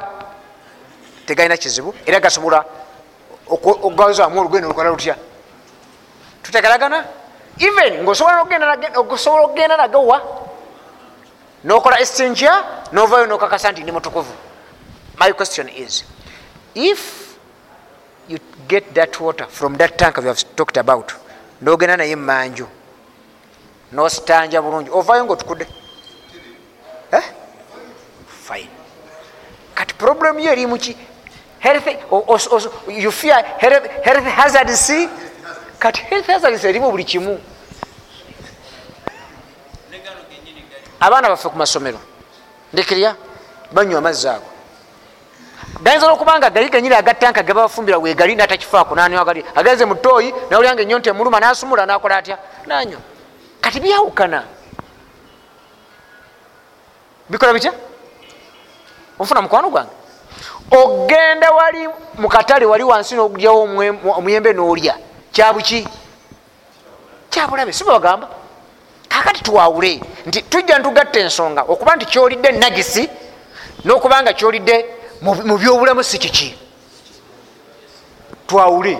tegalina 1.26 1.56
kizibu 1.56 1.94
era 2.06 2.20
gasobola 2.20 2.64
okugawuzaamu 3.46 4.40
olugendo 4.40 4.68
lukola 4.68 4.90
lutya. 4.90 5.16
Tutegeragana 6.42 7.04
even 7.58 8.02
ngaosobola 8.02 8.42
okugenda 9.42 9.76
nagawa 9.76 10.20
nokola 11.64 12.00
essenja 12.00 12.64
novayo 12.92 13.26
nokakasa 13.26 13.72
nti 13.72 13.82
ndi 13.82 13.92
mutukuvu. 13.92 14.32
My 15.20 15.32
question 15.32 15.68
is 15.68 16.04
if 16.74 17.34
you 18.28 18.38
get 18.68 18.94
that 18.94 19.20
water 19.20 19.46
from 19.48 19.76
that 19.76 19.96
tank 19.96 20.16
we 20.18 20.24
have 20.24 20.42
talked 20.56 20.76
about 20.78 21.12
nogenda 21.62 21.96
naye 21.96 22.16
manju 22.16 22.66
nositanja 23.92 24.62
bulungi 24.62 24.90
ovayo 24.90 25.24
ngaotukudde 25.24 25.66
eh? 27.12 27.22
fine. 28.46 28.70
Kati 29.74 29.94
problem 29.94 30.38
yo 30.38 30.52
eri 30.52 30.66
muki 30.66 30.96
health 31.58 31.86
you 32.88 33.10
fear 33.12 33.42
health, 33.58 33.86
health 34.04 34.24
hazards 34.24 34.90
kati 35.84 36.00
hazards 36.26 36.64
erimu 36.64 36.90
buli 36.90 37.04
kimu. 37.04 37.40
Genyini 40.30 40.64
abaana 41.00 41.28
baffe 41.28 41.48
ku 41.48 41.56
masomero 41.56 42.00
ndikirya 42.72 43.16
banywa 43.72 43.98
amazzi 43.98 44.28
ago. 44.28 44.48
Gayinza 45.82 46.12
okubanga 46.12 46.50
gali 46.50 46.70
ganyini 46.70 46.94
agatanka 46.94 47.42
gebabafumbira 47.42 47.98
wegali 47.98 48.34
natakifaako 48.34 48.94
nanywa 48.94 49.24
gali 49.24 49.44
agenze 49.54 49.84
mu 49.84 49.94
tooyi 49.94 50.34
nawulyanga 50.50 50.82
ennyo 50.82 50.98
nti 50.98 51.08
emuluma 51.08 51.40
nasumula 51.40 51.86
nakola 51.86 52.16
atya? 52.16 52.38
Nanywa. 52.66 53.00
Kati 53.60 53.80
byawukana. 53.80 54.44
Bikola 57.28 57.52
bitya? 57.52 57.72
Ofuna 59.18 59.42
mukwano 59.42 59.70
gwange? 59.70 59.92
Ogenda 60.70 61.50
wali 61.50 61.88
mukatale 62.14 62.64
wali 62.66 62.84
wansi 62.84 63.14
nogulyawo 63.14 63.62
omuyembe 64.16 64.52
nolya 64.52 64.96
kyabuki 65.34 65.82
kyabulabe 67.30 67.72
si 67.72 67.84
bwebagamba 67.84 68.26
kakati 69.08 69.42
tuwawule 69.42 70.00
nti 70.26 70.42
tujja 70.42 70.78
ntugatta 70.78 71.18
ensonga 71.20 71.62
okuba 71.68 71.96
nti 71.96 72.06
kyolidde 72.06 72.50
nagisi 72.52 73.08
nokuba 73.84 74.22
nga 74.22 74.32
kyolidde 74.32 74.76
mu 75.22 75.34
mu 75.48 75.54
byobulamu 75.58 76.02
si 76.04 76.18
kiki? 76.18 76.48
Twawule. 78.46 78.98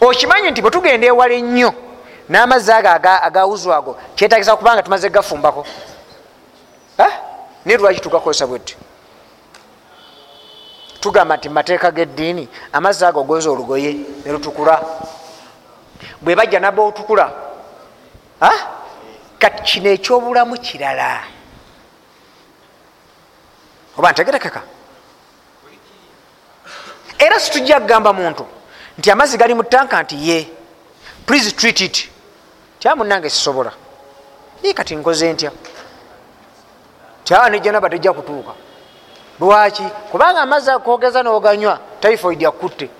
Okimanyi 0.00 0.50
nti 0.50 0.62
bwetugenda 0.62 1.06
ewala 1.06 1.34
ennyo 1.34 1.70
n'amazzi 2.28 2.72
ago 2.72 2.88
aga- 2.88 3.22
agawuzu 3.22 3.72
ago 3.72 3.92
kyetagisa 4.16 4.56
kubanga 4.56 4.82
tumaze 4.82 5.08
gafumbako 5.10 5.66
Eh? 6.98 7.12
naye 7.64 7.78
lwaki 7.78 8.00
tugakozesa 8.00 8.46
bwetti 8.46 8.76
tugamba 11.00 11.36
nti 11.36 11.48
mumateeka 11.48 11.90
g'eddiini 11.90 12.48
amazzi 12.72 13.04
ago 13.04 13.20
ogoza 13.20 13.50
olugoye 13.50 13.92
ne 14.24 14.32
lutukula. 14.32 14.84
Bwe 16.20 16.36
bajja 16.36 16.60
naba 16.60 16.82
otukula 16.82 17.32
kati 19.38 19.62
kino 19.62 19.90
ekyobulamu 19.90 20.56
kirala. 20.60 21.24
Oba 23.96 24.12
ntegerekeka? 24.12 24.62
Era 27.18 27.40
situjja 27.40 27.80
kugamba 27.80 28.12
muntu 28.12 28.46
nti 28.98 29.10
amazzi 29.10 29.38
gali 29.38 29.54
mu 29.54 29.64
tanka 29.64 30.02
nti 30.02 30.16
ye 30.28 30.48
please 31.26 31.52
treat 31.52 31.80
it. 31.80 32.08
Tya 32.78 32.96
munange 32.96 33.30
sisobola? 33.30 33.72
Ye 34.62 34.74
kati 34.74 34.96
nkoze 34.96 35.32
ntya? 35.32 35.52
Tya 37.24 37.48
nejanaba 37.48 37.90
tejja 37.90 38.12
kutuuka 38.12 38.69
lwaki? 39.40 39.82
Kubanga 40.10 40.40
amazzi 40.40 40.70
akogeza 40.70 41.22
noganywa 41.22 41.78
typhoid 42.00 42.44
akutte 42.44 42.90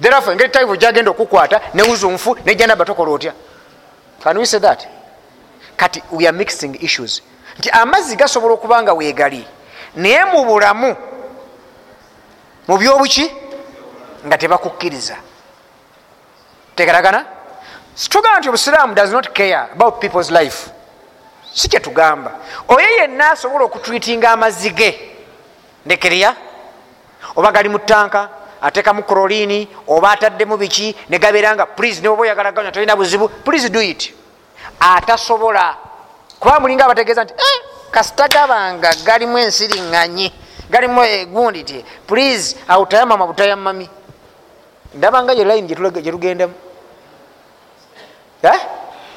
therefore 0.00 0.32
engeri 0.32 0.50
typhoid 0.50 0.80
gyagenda 0.80 1.10
okukwata 1.10 1.60
newuzu 1.74 2.10
nfu 2.10 2.36
nejanaba 2.44 2.84
tokola 2.84 3.12
otya 3.12 3.32
can 4.22 4.38
we 4.38 4.44
say 4.44 4.58
that? 4.60 4.86
Kati 5.76 6.00
we 6.12 6.26
are 6.26 6.32
mixing 6.32 6.76
issues. 6.80 7.22
Nti 7.58 7.70
amazzi 7.70 8.16
gasobola 8.16 8.54
okuba 8.54 8.82
nga 8.82 8.92
weegali 8.94 9.46
naye 9.96 10.24
mu 10.24 10.44
bulamu 10.44 10.96
mu 12.68 12.78
byobuki 12.78 13.32
nga 14.26 14.38
tebakukkiriza. 14.38 15.16
Tegeragana 16.76 17.24
situgamba 17.94 18.38
nti 18.38 18.48
obusiraamu 18.48 18.94
does 18.94 19.10
not 19.10 19.32
care 19.34 19.68
about 19.72 20.00
people's 20.00 20.30
life. 20.30 20.70
Si 21.52 21.68
kyetugamba 21.68 22.32
oyo 22.68 22.88
yenna 22.98 23.30
asobola 23.30 23.64
okutwitinga 23.64 24.30
amazzi 24.30 24.70
ge 24.70 25.11
ndekeriya 25.86 26.36
oba 27.36 27.52
gali 27.52 27.68
mu 27.68 27.78
tanka 27.78 28.28
ateekamu 28.60 29.02
krolini 29.02 29.68
oba 29.86 30.10
ataddemu 30.10 30.56
biki 30.56 30.96
negabeera 31.08 31.54
nga 31.54 31.66
please 31.66 32.00
neoba 32.00 32.22
oyagala 32.22 32.52
ganywa 32.52 32.72
tolina 32.72 32.96
buzibu 32.96 33.28
please 33.28 33.68
do 33.70 33.80
it. 33.80 34.14
Atasobola. 34.80 35.76
Kuba 36.40 36.60
mulinga 36.60 36.84
abategeeza 36.84 37.24
nti 37.24 37.34
eh, 37.34 37.60
kasita 37.90 38.28
gabanga 38.28 38.90
galimu 39.04 39.38
ensiriŋŋanyi 39.38 40.32
galimu 40.70 41.04
egundi 41.04 41.64
ti 41.64 41.84
please 42.06 42.56
awutayamama 42.68 43.26
butayamami. 43.26 43.88
Ndabanga 44.94 45.32
ye 45.32 45.44
line 45.44 45.66
gyetugendamu 45.66 46.54
Eh? 48.42 48.60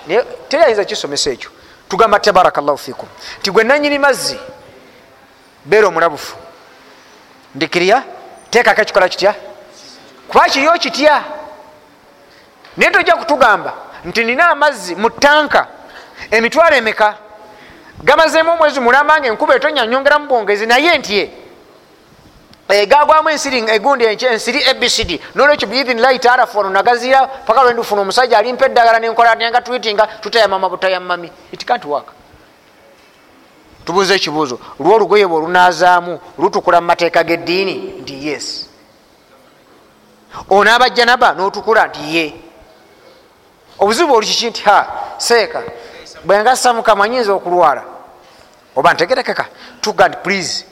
Naye 0.08 0.24
teyayinza 0.50 0.86
kisomesa 0.86 1.30
ekyo. 1.32 1.50
Tugamba 1.90 2.20
tabarakallahu 2.20 2.78
fikum 2.78 3.10
ti 3.42 3.52
gwe 3.52 3.64
nanyini 3.64 4.00
mazzi 4.00 4.38
beera 5.66 5.88
omulabufu 5.88 6.45
ndikirya 7.56 8.04
teekako 8.50 8.82
ekikola 8.82 9.10
kitya 9.10 9.34
kuba 10.28 10.46
kiriyo 10.50 10.74
kitya 10.74 11.24
naye 12.78 12.92
tojja 12.92 13.16
kutugamba. 13.16 13.74
Nti 14.06 14.24
nina 14.24 14.50
amazzi 14.50 14.96
mu 14.96 15.10
tanka 15.10 15.68
emitwalo 16.32 16.76
emeka 16.76 17.16
gamazeemu 18.04 18.52
omwezi 18.52 18.80
mulamba 18.80 19.20
nga 19.20 19.28
enkuba 19.28 19.56
etonya 19.56 19.88
nyongeramu 19.88 20.28
bwongezi 20.28 20.66
naye 20.66 20.98
ntye 20.98 21.32
gagwamu 22.88 23.30
ensiri 23.30 23.60
egundi 23.76 24.06
ensiri 24.06 24.64
abcd 24.70 25.20
nolwekyo 25.36 25.68
biidhinillahi 25.68 26.20
taala 26.20 26.46
fono 26.48 26.70
nagazira 26.70 27.28
paka 27.28 27.64
lwendifuna 27.64 28.02
omusajja 28.02 28.38
alimpa 28.38 28.66
eddagala 28.66 29.00
nenkola 29.00 29.36
nanga 29.36 29.62
twitinga 29.62 30.08
tutayamama 30.22 30.70
butayamami 30.70 31.32
it 31.52 31.66
can't 31.66 31.86
work 31.86 32.08
tubuuza 33.86 34.16
ekibuuzo. 34.16 34.60
Lwolugoye 34.80 35.28
bwe 35.28 35.38
olunazaamu 35.38 36.20
lutukula 36.38 36.82
mu 36.82 36.88
mateeka 36.88 37.24
g'eddiini? 37.24 38.02
Nti 38.02 38.28
yes. 38.28 38.70
Onaaba 40.50 40.90
janaba 40.90 41.34
notukula? 41.34 41.88
Nti 41.88 42.16
ye. 42.16 42.34
Obuzibu 43.80 44.14
oli 44.14 44.28
kiki? 44.28 44.50
Nti 44.50 44.62
ha 44.64 44.88
seeka. 45.18 45.64
Bwengasa 46.24 46.74
mukama 46.74 47.08
nyinza 47.08 47.34
okulwala. 47.34 47.84
Oba 48.76 48.94
ntegerekeka? 48.94 49.46
Tuga 49.82 50.08
nti 50.08 50.18
please 50.24 50.66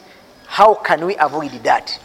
how 0.57 0.75
can 0.75 1.03
we 1.03 1.15
avoid 1.19 1.63
that? 1.63 1.99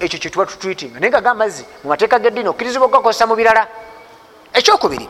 Ekyo 0.00 0.18
kyetuba 0.18 0.46
tutwitinga 0.46 1.00
naye 1.00 1.10
nga 1.10 1.20
gamazzi 1.20 1.64
mu 1.84 1.90
mateeka 1.90 2.18
geddiini 2.18 2.48
okkirizibwa 2.48 2.86
okugakozesa 2.86 3.26
mu 3.26 3.36
birala. 3.36 3.66
Ekyokubiri 4.52 5.08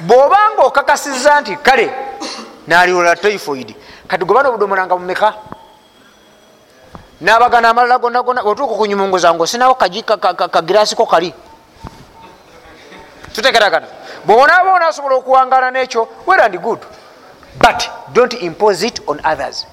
bw'obanga 0.00 0.62
okakasiza 0.62 1.40
nti 1.40 1.56
kale 1.56 1.90
naliwola 2.66 3.16
typhoid. 3.16 3.74
Kati 4.08 4.24
gobana 4.24 4.48
obudomolanga 4.48 4.96
mumeka 4.96 5.34
nabagana 7.20 7.68
amalala 7.70 7.98
gonna 7.98 8.22
gonna 8.22 8.42
otuuka 8.42 8.74
okunyumunguza 8.74 9.34
nga 9.34 9.42
osinawo 9.42 9.74
kagirasiko 9.74 11.06
kali? 11.06 11.34
Tutekeragana 13.34 13.86
bwonaaba 14.24 14.74
onasobola 14.74 15.14
okuwangana 15.16 15.70
nekyo 15.70 16.08
well 16.26 16.40
and 16.40 16.58
good. 16.62 16.80
But 17.58 17.90
don't 18.12 18.34
impose 18.34 18.86
it 18.86 19.00
on 19.06 19.20
others. 19.24 19.66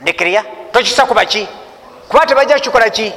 Ndekirya 0.00 0.44
tokisa 0.72 1.06
kubaki 1.06 1.48
kuba 2.08 2.26
tebajja 2.26 2.54
kukikola 2.54 2.90
ki? 2.90 3.12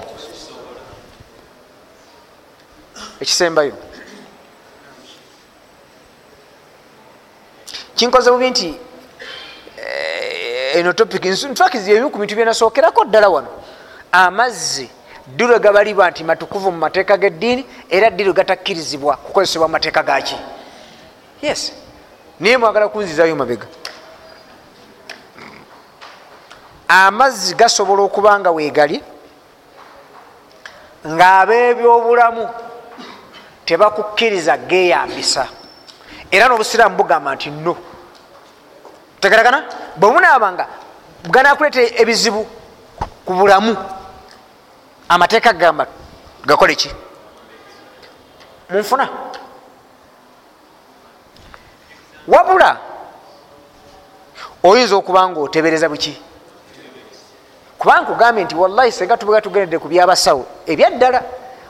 Ekisembayo 3.21 3.90
kinkoze 8.01 8.31
bubi 8.31 8.49
nti 8.49 8.79
eno 10.73 10.93
topic 10.93 11.25
nfakiziyebimu 11.25 12.09
ku 12.09 12.17
bintu 12.17 12.35
byenasookerako 12.35 13.05
ddala 13.05 13.29
wano. 13.29 13.47
Amazzi 14.11 14.89
ddirwe 15.27 15.59
gabalibwa 15.59 16.09
nti 16.09 16.23
matukuvu 16.23 16.71
mu 16.71 16.77
mateeka 16.77 17.17
geddiini 17.17 17.65
era 17.89 18.09
ddirwe 18.09 18.33
gatakkirizibwa 18.33 19.17
kukozesebwa 19.17 19.67
mu 19.67 19.71
mateeka 19.71 20.03
gaki 20.03 20.35
yes. 21.41 21.73
Naye 22.39 22.57
mwagala 22.57 22.87
kunzizayo 22.87 23.35
mabega. 23.35 23.67
Amazzi 26.87 27.55
gasobola 27.55 28.01
okuba 28.01 28.39
nga 28.39 28.51
weegali 28.51 29.03
ng'abebyobulamu 31.07 32.49
tebakukkiriza 33.65 34.57
geeyambisa. 34.57 35.47
Era 36.31 36.47
n'obusiraamu 36.47 36.95
bugamba 36.97 37.35
nti 37.35 37.49
no 37.49 37.90
tegeragana 39.21 39.63
bwe 39.95 40.09
munaabanga 40.11 40.65
ganakuleeta 41.29 42.01
ebizibu 42.01 42.47
ku 43.25 43.33
bulamu 43.33 43.77
amateeka 45.09 45.53
gamba 45.53 45.85
gakole 46.45 46.75
ki? 46.75 46.89
Munfuna. 48.69 49.09
Wabula 52.27 52.77
oyinza 54.63 54.95
okuba 54.95 55.29
nga 55.29 55.39
otebereza 55.39 55.89
buki? 55.89 56.17
Kubanga 57.77 58.05
kugambye 58.05 58.43
nti 58.43 58.55
wallahi 58.55 58.91
senga 58.91 59.17
tubega 59.17 59.41
tugendedde 59.41 59.77
ku 59.79 59.87
byabasawo. 59.87 60.45
Ebyaddala 60.65 61.21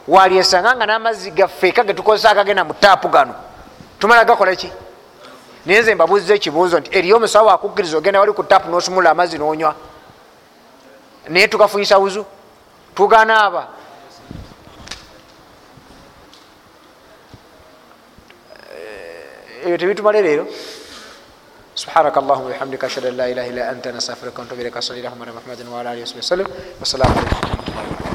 walyesanga 0.07 0.75
nga 0.75 0.85
n'amazzi 0.85 1.31
gaffeeka 1.31 1.83
getukozesa 1.83 2.29
agagenda 2.31 2.63
mu 2.63 2.73
taapu 2.73 3.07
gano. 3.09 3.33
Tumala 3.99 4.25
gakola 4.25 4.55
ki 4.55 4.71
naye 5.66 5.80
nze 5.80 5.94
mbabuuziza 5.94 6.34
ekibuuzo 6.34 6.80
nti 6.80 6.90
eriyo 6.98 7.16
omusawo 7.16 7.50
akukkiriza 7.50 7.96
ogenda 7.98 8.20
wali 8.20 8.32
ku 8.32 8.42
taapu 8.42 8.68
n'osumula 8.70 9.10
amazzi 9.10 9.38
n'onywa 9.38 9.74
naye 11.28 11.48
tugafunyisa 11.48 11.98
wuzu 11.98 12.22
tuganaaba 12.94 13.62
ebyo 19.64 19.76
tebitumale 19.78 20.22
leero 20.22 20.46
سبحانك 21.76 22.16
اللهم 22.18 22.44
وبحمدك 22.46 22.84
اشهد 22.84 23.04
ان 23.06 23.14
لا 23.20 23.26
اله 23.32 23.46
الا 23.52 23.62
انت 23.72 23.88
نستغفرك 23.88 24.38
ونتوب 24.38 24.60
اليك 24.60 24.78
صلى 24.78 24.96
الله 24.96 25.12
على 25.20 25.32
محمد 25.36 25.60
وعلى 25.68 25.92
اله 25.92 26.02
وصحبه 26.02 26.24
وسلم 26.24 26.48
والسلام 26.80 27.10
عليكم 27.12 27.36
ورحمه 27.36 27.68
الله 27.68 27.84
وبركاته 27.84 28.09